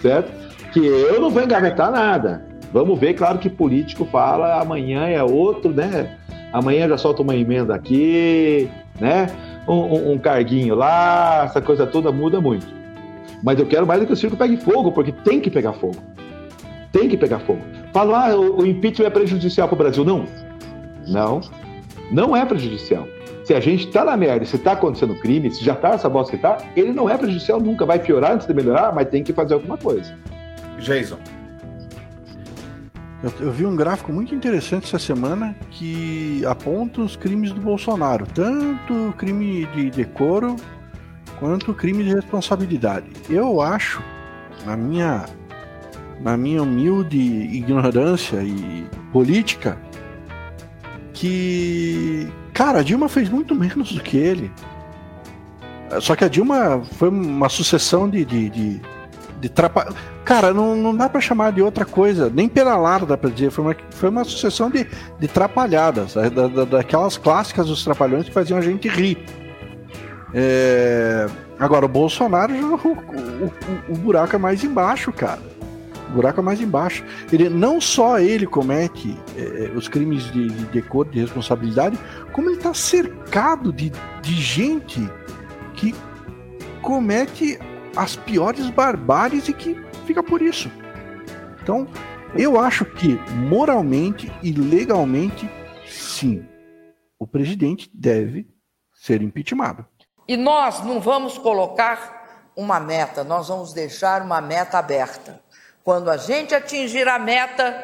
certo? 0.00 0.51
Que 0.72 0.84
eu 0.84 1.20
não 1.20 1.30
vou 1.30 1.42
engavetar 1.42 1.90
nada. 1.90 2.44
Vamos 2.72 2.98
ver, 2.98 3.14
claro 3.14 3.38
que 3.38 3.50
político 3.50 4.06
fala, 4.06 4.60
amanhã 4.60 5.06
é 5.06 5.22
outro, 5.22 5.70
né? 5.70 6.16
Amanhã 6.52 6.88
já 6.88 6.96
solta 6.96 7.22
uma 7.22 7.36
emenda 7.36 7.74
aqui, 7.74 8.70
né? 8.98 9.26
Um, 9.68 9.74
um, 9.74 10.12
um 10.12 10.18
carguinho 10.18 10.74
lá, 10.74 11.42
essa 11.44 11.60
coisa 11.60 11.86
toda 11.86 12.10
muda 12.10 12.40
muito. 12.40 12.66
Mas 13.42 13.58
eu 13.58 13.66
quero 13.66 13.86
mais 13.86 14.00
do 14.00 14.06
que 14.06 14.12
o 14.12 14.16
circo 14.16 14.36
pegue 14.36 14.56
fogo, 14.56 14.92
porque 14.92 15.12
tem 15.12 15.40
que 15.40 15.50
pegar 15.50 15.74
fogo. 15.74 15.96
Tem 16.90 17.08
que 17.08 17.16
pegar 17.16 17.40
fogo. 17.40 17.60
Fala, 17.92 18.28
ah, 18.28 18.36
o, 18.36 18.60
o 18.60 18.66
impeachment 18.66 19.06
é 19.06 19.10
prejudicial 19.10 19.68
para 19.68 19.74
o 19.74 19.78
Brasil. 19.78 20.04
Não. 20.04 20.24
Não. 21.06 21.40
Não 22.10 22.36
é 22.36 22.44
prejudicial. 22.44 23.06
Se 23.44 23.54
a 23.54 23.60
gente 23.60 23.88
está 23.88 24.04
na 24.04 24.16
merda, 24.16 24.44
se 24.44 24.56
está 24.56 24.72
acontecendo 24.72 25.14
crime, 25.16 25.50
se 25.50 25.64
já 25.64 25.72
está 25.72 25.90
essa 25.90 26.08
bosta 26.08 26.30
que 26.30 26.36
está, 26.36 26.58
ele 26.76 26.92
não 26.92 27.10
é 27.10 27.18
prejudicial 27.18 27.60
nunca. 27.60 27.84
Vai 27.84 27.98
piorar 27.98 28.32
antes 28.32 28.46
de 28.46 28.54
melhorar, 28.54 28.94
mas 28.94 29.08
tem 29.08 29.24
que 29.24 29.32
fazer 29.32 29.54
alguma 29.54 29.76
coisa. 29.76 30.14
Jason. 30.82 31.18
Eu, 33.22 33.32
eu, 33.40 33.52
vi 33.52 33.64
um 33.64 33.76
gráfico 33.76 34.12
muito 34.12 34.34
interessante 34.34 34.84
essa 34.84 34.98
semana 34.98 35.54
que 35.70 36.44
aponta 36.44 37.00
os 37.00 37.14
crimes 37.14 37.52
do 37.52 37.60
Bolsonaro, 37.60 38.26
tanto 38.26 39.14
crime 39.16 39.64
de 39.66 39.90
decoro 39.90 40.56
quanto 41.38 41.72
crime 41.72 42.02
de 42.02 42.14
responsabilidade. 42.14 43.06
Eu 43.30 43.60
acho, 43.60 44.02
na 44.66 44.76
minha, 44.76 45.26
na 46.20 46.36
minha 46.36 46.62
humilde 46.62 47.18
ignorância 47.18 48.42
e 48.42 48.84
política, 49.12 49.78
que 51.12 52.28
Cara, 52.52 52.84
Dilma 52.84 53.08
fez 53.08 53.28
muito 53.28 53.54
menos 53.54 53.92
do 53.92 54.00
que 54.02 54.16
ele. 54.16 54.52
Só 56.00 56.14
que 56.14 56.24
a 56.24 56.28
Dilma 56.28 56.82
foi 56.92 57.08
uma 57.08 57.48
sucessão 57.48 58.08
de. 58.08 58.24
de, 58.24 58.50
de, 58.50 58.80
de 59.42 59.48
trapa... 59.48 59.92
Cara, 60.24 60.54
não, 60.54 60.76
não 60.76 60.96
dá 60.96 61.08
para 61.08 61.20
chamar 61.20 61.52
de 61.52 61.60
outra 61.60 61.84
coisa, 61.84 62.30
nem 62.32 62.48
pela 62.48 62.76
lar 62.76 63.04
dá 63.04 63.18
pra 63.18 63.28
dizer. 63.28 63.50
Foi 63.50 63.64
uma, 63.64 63.76
foi 63.90 64.08
uma 64.08 64.22
sucessão 64.22 64.70
de, 64.70 64.86
de 65.18 65.26
trapalhadas, 65.26 66.14
da, 66.14 66.28
da, 66.28 66.64
daquelas 66.64 67.18
clássicas 67.18 67.66
dos 67.66 67.82
trapalhões 67.82 68.26
que 68.26 68.32
faziam 68.32 68.56
a 68.58 68.62
gente 68.62 68.88
rir. 68.88 69.18
É... 70.32 71.26
Agora, 71.58 71.84
o 71.84 71.88
Bolsonaro, 71.88 72.54
o, 72.54 72.76
o, 72.76 73.52
o, 73.88 73.96
buraco 73.96 74.36
é 74.36 74.38
mais 74.38 74.62
embaixo, 74.62 75.12
cara. 75.12 75.40
O 76.08 76.12
buraco 76.12 76.40
é 76.40 76.42
mais 76.42 76.60
embaixo. 76.60 77.04
Ele 77.32 77.48
não 77.48 77.80
só 77.80 78.20
ele 78.20 78.46
comete 78.46 79.16
é, 79.36 79.70
os 79.74 79.88
crimes 79.88 80.24
de, 80.32 80.48
de 80.48 80.64
decoro, 80.66 81.10
de 81.10 81.20
responsabilidade, 81.20 81.98
como 82.32 82.48
ele 82.48 82.58
está 82.58 82.72
cercado 82.74 83.72
de, 83.72 83.92
de 84.22 84.34
gente 84.34 85.08
que 85.74 85.94
comete 86.80 87.58
as 87.96 88.16
piores 88.16 88.70
barbáries 88.70 89.48
e 89.48 89.52
que 89.52 89.74
fica 90.06 90.22
por 90.22 90.42
isso. 90.42 90.70
Então, 91.62 91.86
eu 92.36 92.58
acho 92.58 92.84
que 92.84 93.14
moralmente 93.34 94.32
e 94.42 94.52
legalmente, 94.52 95.48
sim, 95.86 96.46
o 97.18 97.26
presidente 97.26 97.90
deve 97.92 98.48
ser 98.92 99.22
impeachmentado. 99.22 99.86
E 100.26 100.36
nós 100.36 100.82
não 100.84 101.00
vamos 101.00 101.36
colocar 101.36 102.50
uma 102.56 102.80
meta, 102.80 103.24
nós 103.24 103.48
vamos 103.48 103.72
deixar 103.72 104.22
uma 104.22 104.40
meta 104.40 104.78
aberta. 104.78 105.40
Quando 105.84 106.10
a 106.10 106.16
gente 106.16 106.54
atingir 106.54 107.08
a 107.08 107.18
meta, 107.18 107.74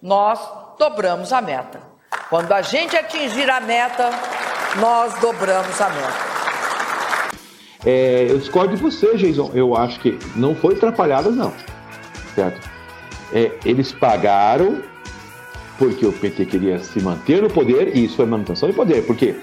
nós 0.00 0.38
dobramos 0.78 1.32
a 1.32 1.40
meta. 1.40 1.80
Quando 2.28 2.52
a 2.52 2.62
gente 2.62 2.96
atingir 2.96 3.50
a 3.50 3.60
meta, 3.60 4.10
nós 4.78 5.18
dobramos 5.20 5.80
a 5.80 5.88
meta. 5.88 6.29
É, 7.84 8.26
eu 8.28 8.38
discordo 8.38 8.76
de 8.76 8.82
você, 8.82 9.16
Jason. 9.16 9.50
Eu 9.54 9.76
acho 9.76 10.00
que 10.00 10.18
não 10.36 10.54
foi 10.54 10.74
atrapalhada, 10.74 11.30
não. 11.30 11.52
Certo? 12.34 12.68
É, 13.32 13.52
eles 13.64 13.92
pagaram 13.92 14.82
porque 15.78 16.04
o 16.04 16.12
PT 16.12 16.44
queria 16.46 16.78
se 16.78 17.00
manter 17.00 17.40
no 17.40 17.48
poder 17.48 17.96
e 17.96 18.04
isso 18.04 18.16
foi 18.16 18.26
manutenção 18.26 18.68
de 18.68 18.74
poder. 18.74 19.06
Porque 19.06 19.36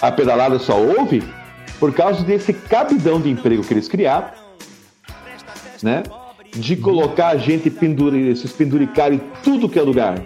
a 0.00 0.12
pedalada 0.12 0.58
só 0.58 0.78
houve 0.78 1.22
por 1.80 1.92
causa 1.92 2.22
desse 2.22 2.52
cabidão 2.52 3.20
de 3.20 3.30
emprego 3.30 3.64
que 3.64 3.72
eles 3.72 3.88
criaram, 3.88 4.28
né? 5.82 6.02
de 6.56 6.76
colocar 6.76 7.28
a 7.28 7.36
gente 7.36 7.68
pendure, 7.68 8.34
se 8.36 8.48
penduricar 8.48 9.12
em 9.12 9.20
tudo 9.42 9.68
que 9.68 9.78
é 9.78 9.82
lugar 9.82 10.22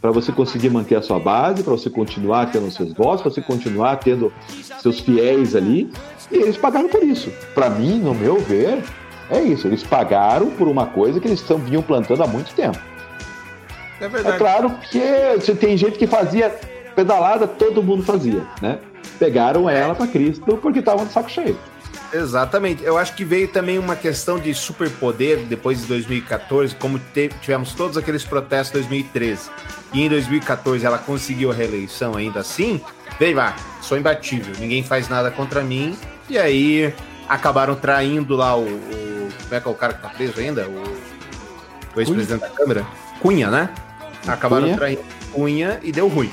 para 0.00 0.10
você 0.10 0.30
conseguir 0.30 0.70
manter 0.70 0.96
a 0.96 1.02
sua 1.02 1.18
base, 1.18 1.62
para 1.62 1.72
você 1.72 1.90
continuar 1.90 2.50
tendo 2.50 2.70
seus 2.70 2.92
votos, 2.92 3.22
para 3.22 3.30
você 3.30 3.42
continuar 3.42 3.96
tendo 3.96 4.32
seus 4.80 5.00
fiéis 5.00 5.54
ali. 5.56 5.90
E 6.30 6.36
eles 6.36 6.56
pagaram 6.56 6.88
por 6.88 7.02
isso. 7.02 7.30
Para 7.54 7.70
mim, 7.70 7.98
no 8.00 8.14
meu 8.14 8.38
ver, 8.40 8.82
é 9.30 9.40
isso. 9.40 9.66
Eles 9.66 9.82
pagaram 9.82 10.50
por 10.50 10.66
uma 10.68 10.86
coisa 10.86 11.20
que 11.20 11.26
eles 11.28 11.40
estão, 11.40 11.58
vinham 11.58 11.82
plantando 11.82 12.22
há 12.22 12.26
muito 12.26 12.52
tempo. 12.54 12.78
É 14.00 14.08
verdade. 14.08 14.34
É 14.36 14.38
claro 14.38 14.70
que 14.90 15.40
se 15.40 15.54
tem 15.54 15.76
gente 15.76 15.98
que 15.98 16.06
fazia 16.06 16.50
pedalada, 16.94 17.46
todo 17.46 17.82
mundo 17.82 18.02
fazia, 18.02 18.42
né? 18.60 18.78
Pegaram 19.18 19.68
ela 19.70 19.94
para 19.94 20.06
Cristo 20.06 20.56
porque 20.60 20.80
estavam 20.80 21.06
de 21.06 21.12
saco 21.12 21.30
cheio. 21.30 21.56
Exatamente. 22.12 22.84
Eu 22.84 22.96
acho 22.98 23.14
que 23.14 23.24
veio 23.24 23.48
também 23.48 23.78
uma 23.78 23.96
questão 23.96 24.38
de 24.38 24.52
superpoder 24.54 25.38
depois 25.46 25.80
de 25.80 25.86
2014, 25.86 26.74
como 26.76 26.98
te- 26.98 27.30
tivemos 27.40 27.72
todos 27.74 27.96
aqueles 27.96 28.24
protestos 28.24 28.78
em 28.80 28.82
2013. 28.84 29.50
E 29.92 30.02
em 30.02 30.08
2014 30.08 30.84
ela 30.84 30.98
conseguiu 30.98 31.50
a 31.50 31.54
reeleição 31.54 32.14
ainda 32.16 32.40
assim. 32.40 32.80
Veio 33.18 33.36
lá, 33.36 33.56
sou 33.80 33.96
imbatível, 33.96 34.54
ninguém 34.58 34.82
faz 34.82 35.08
nada 35.08 35.30
contra 35.30 35.62
mim. 35.62 35.96
E 36.28 36.38
aí 36.38 36.92
acabaram 37.28 37.74
traindo 37.74 38.34
lá 38.36 38.56
o. 38.56 38.62
o- 38.64 39.16
como 39.42 39.54
é 39.54 39.60
que 39.60 39.68
é 39.68 39.70
o 39.70 39.74
cara 39.74 39.94
que 39.94 40.02
tá 40.02 40.08
preso 40.08 40.40
ainda? 40.40 40.66
O, 40.66 40.82
o 41.96 42.00
ex-presidente 42.00 42.40
da 42.40 42.48
Câmara? 42.48 42.86
Cunha, 43.20 43.48
né? 43.50 43.70
Acabaram 44.26 44.64
Cunha. 44.64 44.76
traindo 44.76 45.04
Cunha 45.32 45.80
e 45.82 45.92
deu 45.92 46.08
ruim. 46.08 46.30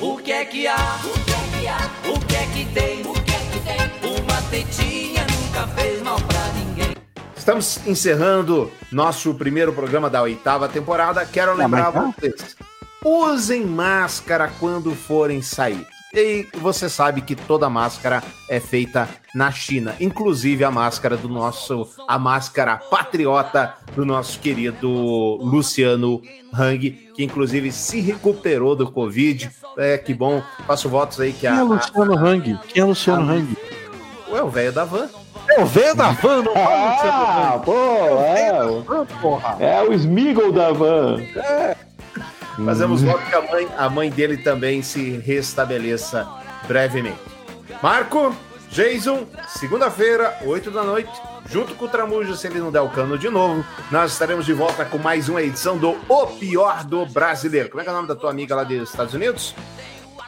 O 0.00 0.16
que 0.18 0.30
é 0.32 0.44
que 0.44 0.66
há? 0.66 0.98
O 1.04 1.12
que 1.20 1.30
é 1.30 1.60
que 1.60 1.68
há? 1.68 1.90
O 2.10 2.20
que 2.20 2.36
é 2.36 2.46
que 2.46 2.64
tem? 2.74 3.00
O 3.02 3.12
que 3.14 3.30
é 3.32 3.38
que 3.50 3.60
tem? 3.60 4.20
Uma 4.22 4.42
tetinha 4.50 5.26
nunca 5.26 5.66
fez 5.68 6.02
mal 6.02 6.16
pra 6.20 6.48
ninguém. 6.54 6.94
Estamos 7.36 7.86
encerrando 7.86 8.70
nosso 8.92 9.32
primeiro 9.34 9.72
programa 9.72 10.10
da 10.10 10.20
oitava 10.22 10.68
temporada. 10.68 11.24
Quero 11.24 11.54
lembrar 11.54 11.92
mas 11.92 12.14
vocês: 12.16 12.56
usem 13.02 13.64
máscara 13.64 14.50
quando 14.60 14.94
forem 14.94 15.40
sair. 15.40 15.86
E 16.14 16.46
você 16.54 16.88
sabe 16.88 17.20
que 17.20 17.34
toda 17.34 17.68
máscara 17.68 18.22
é 18.48 18.58
feita 18.60 19.08
na 19.34 19.50
China, 19.50 19.94
inclusive 20.00 20.64
a 20.64 20.70
máscara 20.70 21.16
do 21.16 21.28
nosso, 21.28 21.86
a 22.08 22.18
máscara 22.18 22.76
patriota 22.76 23.74
do 23.94 24.04
nosso 24.04 24.38
querido 24.40 24.88
Luciano 25.42 26.22
Hang, 26.54 26.90
que 27.14 27.22
inclusive 27.24 27.70
se 27.72 28.00
recuperou 28.00 28.74
do 28.74 28.90
Covid. 28.90 29.50
É 29.76 29.98
que 29.98 30.14
bom. 30.14 30.42
Faço 30.66 30.88
votos 30.88 31.20
aí 31.20 31.32
que 31.34 31.46
a. 31.46 31.50
Quem 31.52 31.60
é 31.60 31.64
Luciano 31.64 32.16
Hang? 32.16 32.60
Quem 32.68 32.82
é 32.82 32.84
Luciano 32.86 33.30
Hang? 33.32 33.56
Ué, 34.30 34.42
o 34.42 34.48
velho 34.48 34.72
da 34.72 34.84
van. 34.84 35.08
É 35.50 35.60
o 35.62 35.66
velho 35.66 35.94
da 35.94 36.10
van, 36.12 36.42
não 36.42 36.54
fala 36.54 36.92
Luciano 36.92 37.12
Ah, 37.12 37.54
Hang. 37.56 37.64
pô, 37.64 37.72
é, 38.22 38.48
Ah, 38.50 39.06
porra. 39.20 39.56
é 39.60 39.82
o 39.82 39.92
Smiggle 39.92 40.50
da 40.52 40.72
van. 40.72 41.18
Fazemos 42.64 43.02
voto 43.02 43.24
que 43.26 43.34
a 43.34 43.42
mãe, 43.42 43.68
a 43.76 43.88
mãe 43.90 44.10
dele 44.10 44.38
também 44.38 44.82
se 44.82 45.18
restabeleça 45.18 46.26
brevemente. 46.66 47.18
Marco, 47.82 48.34
Jason, 48.70 49.26
segunda-feira, 49.48 50.38
8 50.44 50.70
da 50.70 50.82
noite, 50.82 51.10
junto 51.50 51.74
com 51.74 51.84
o 51.84 51.88
Tramujo, 51.88 52.34
se 52.34 52.46
ele 52.46 52.58
não 52.58 52.72
der 52.72 52.80
o 52.80 52.88
cano 52.88 53.18
de 53.18 53.28
novo, 53.28 53.64
nós 53.90 54.12
estaremos 54.12 54.44
de 54.44 54.52
volta 54.52 54.84
com 54.84 54.98
mais 54.98 55.28
uma 55.28 55.42
edição 55.42 55.76
do 55.76 55.96
O 56.08 56.26
Pior 56.38 56.84
do 56.84 57.06
Brasileiro. 57.06 57.68
Como 57.68 57.80
é 57.80 57.84
que 57.84 57.90
é 57.90 57.92
o 57.92 57.96
nome 57.96 58.08
da 58.08 58.16
tua 58.16 58.30
amiga 58.30 58.54
lá 58.54 58.64
dos 58.64 58.90
Estados 58.90 59.14
Unidos? 59.14 59.54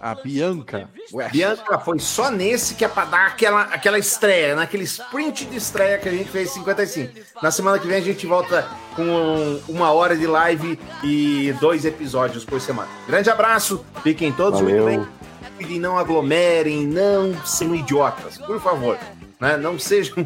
A 0.01 0.15
Bianca. 0.15 0.89
Ué, 1.13 1.29
Bianca 1.29 1.79
foi 1.79 1.99
só 1.99 2.31
nesse 2.31 2.75
que 2.75 2.85
é 2.85 2.89
pra 2.89 3.05
dar 3.05 3.27
aquela, 3.27 3.63
aquela 3.63 3.99
estreia, 3.99 4.55
naquele 4.55 4.85
sprint 4.85 5.45
de 5.47 5.57
estreia 5.57 5.99
que 5.99 6.09
a 6.09 6.13
gente 6.13 6.31
fez 6.31 6.51
em 6.51 6.55
55. 6.61 7.13
Na 7.43 7.51
semana 7.51 7.79
que 7.79 7.87
vem 7.87 7.97
a 7.97 8.01
gente 8.01 8.27
volta 8.27 8.69
com 8.95 9.61
uma 9.69 9.91
hora 9.93 10.17
de 10.17 10.27
live 10.27 10.79
e 11.03 11.53
dois 11.61 11.85
episódios 11.85 12.45
por 12.45 12.61
semana. 12.61 12.89
Grande 13.07 13.29
abraço, 13.29 13.85
fiquem 14.03 14.33
todos 14.33 14.61
Valeu. 14.61 14.85
muito 14.85 14.99
bem. 14.99 15.09
Cuidem, 15.57 15.81
não 15.81 15.99
aglomerem, 15.99 16.87
não 16.87 17.35
sejam 17.45 17.75
idiotas, 17.75 18.39
por 18.39 18.61
favor. 18.61 18.97
Né? 19.41 19.57
Não 19.57 19.79
sejam 19.79 20.17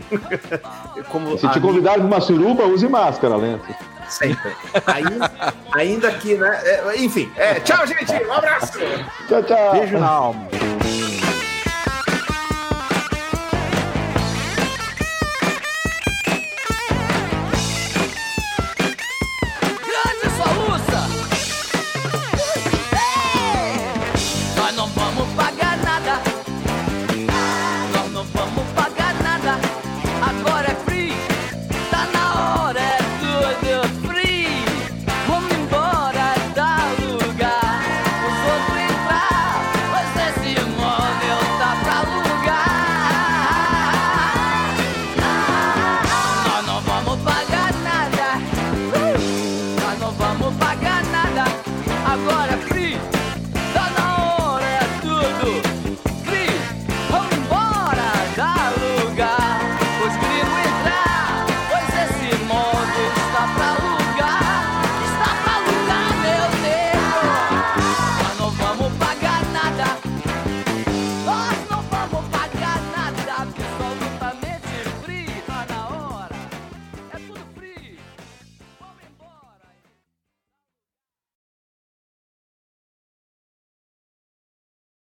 como 1.09 1.39
Se 1.39 1.49
te 1.49 1.61
convidarem 1.61 2.01
pra 2.01 2.07
uma 2.07 2.21
suruba, 2.21 2.65
use 2.65 2.87
máscara, 2.89 3.37
Lento. 3.37 3.75
Sempre. 4.13 4.53
Ainda, 4.87 5.55
ainda 5.73 6.13
que, 6.13 6.35
né? 6.35 6.61
é, 6.65 6.97
enfim, 6.97 7.31
é, 7.37 7.55
tchau, 7.61 7.87
gente. 7.87 8.13
Um 8.13 8.33
abraço. 8.33 8.79
Tchau, 9.29 9.43
tchau. 9.43 9.73
Beijo 9.73 9.99
na 9.99 10.09
alma. 10.09 10.49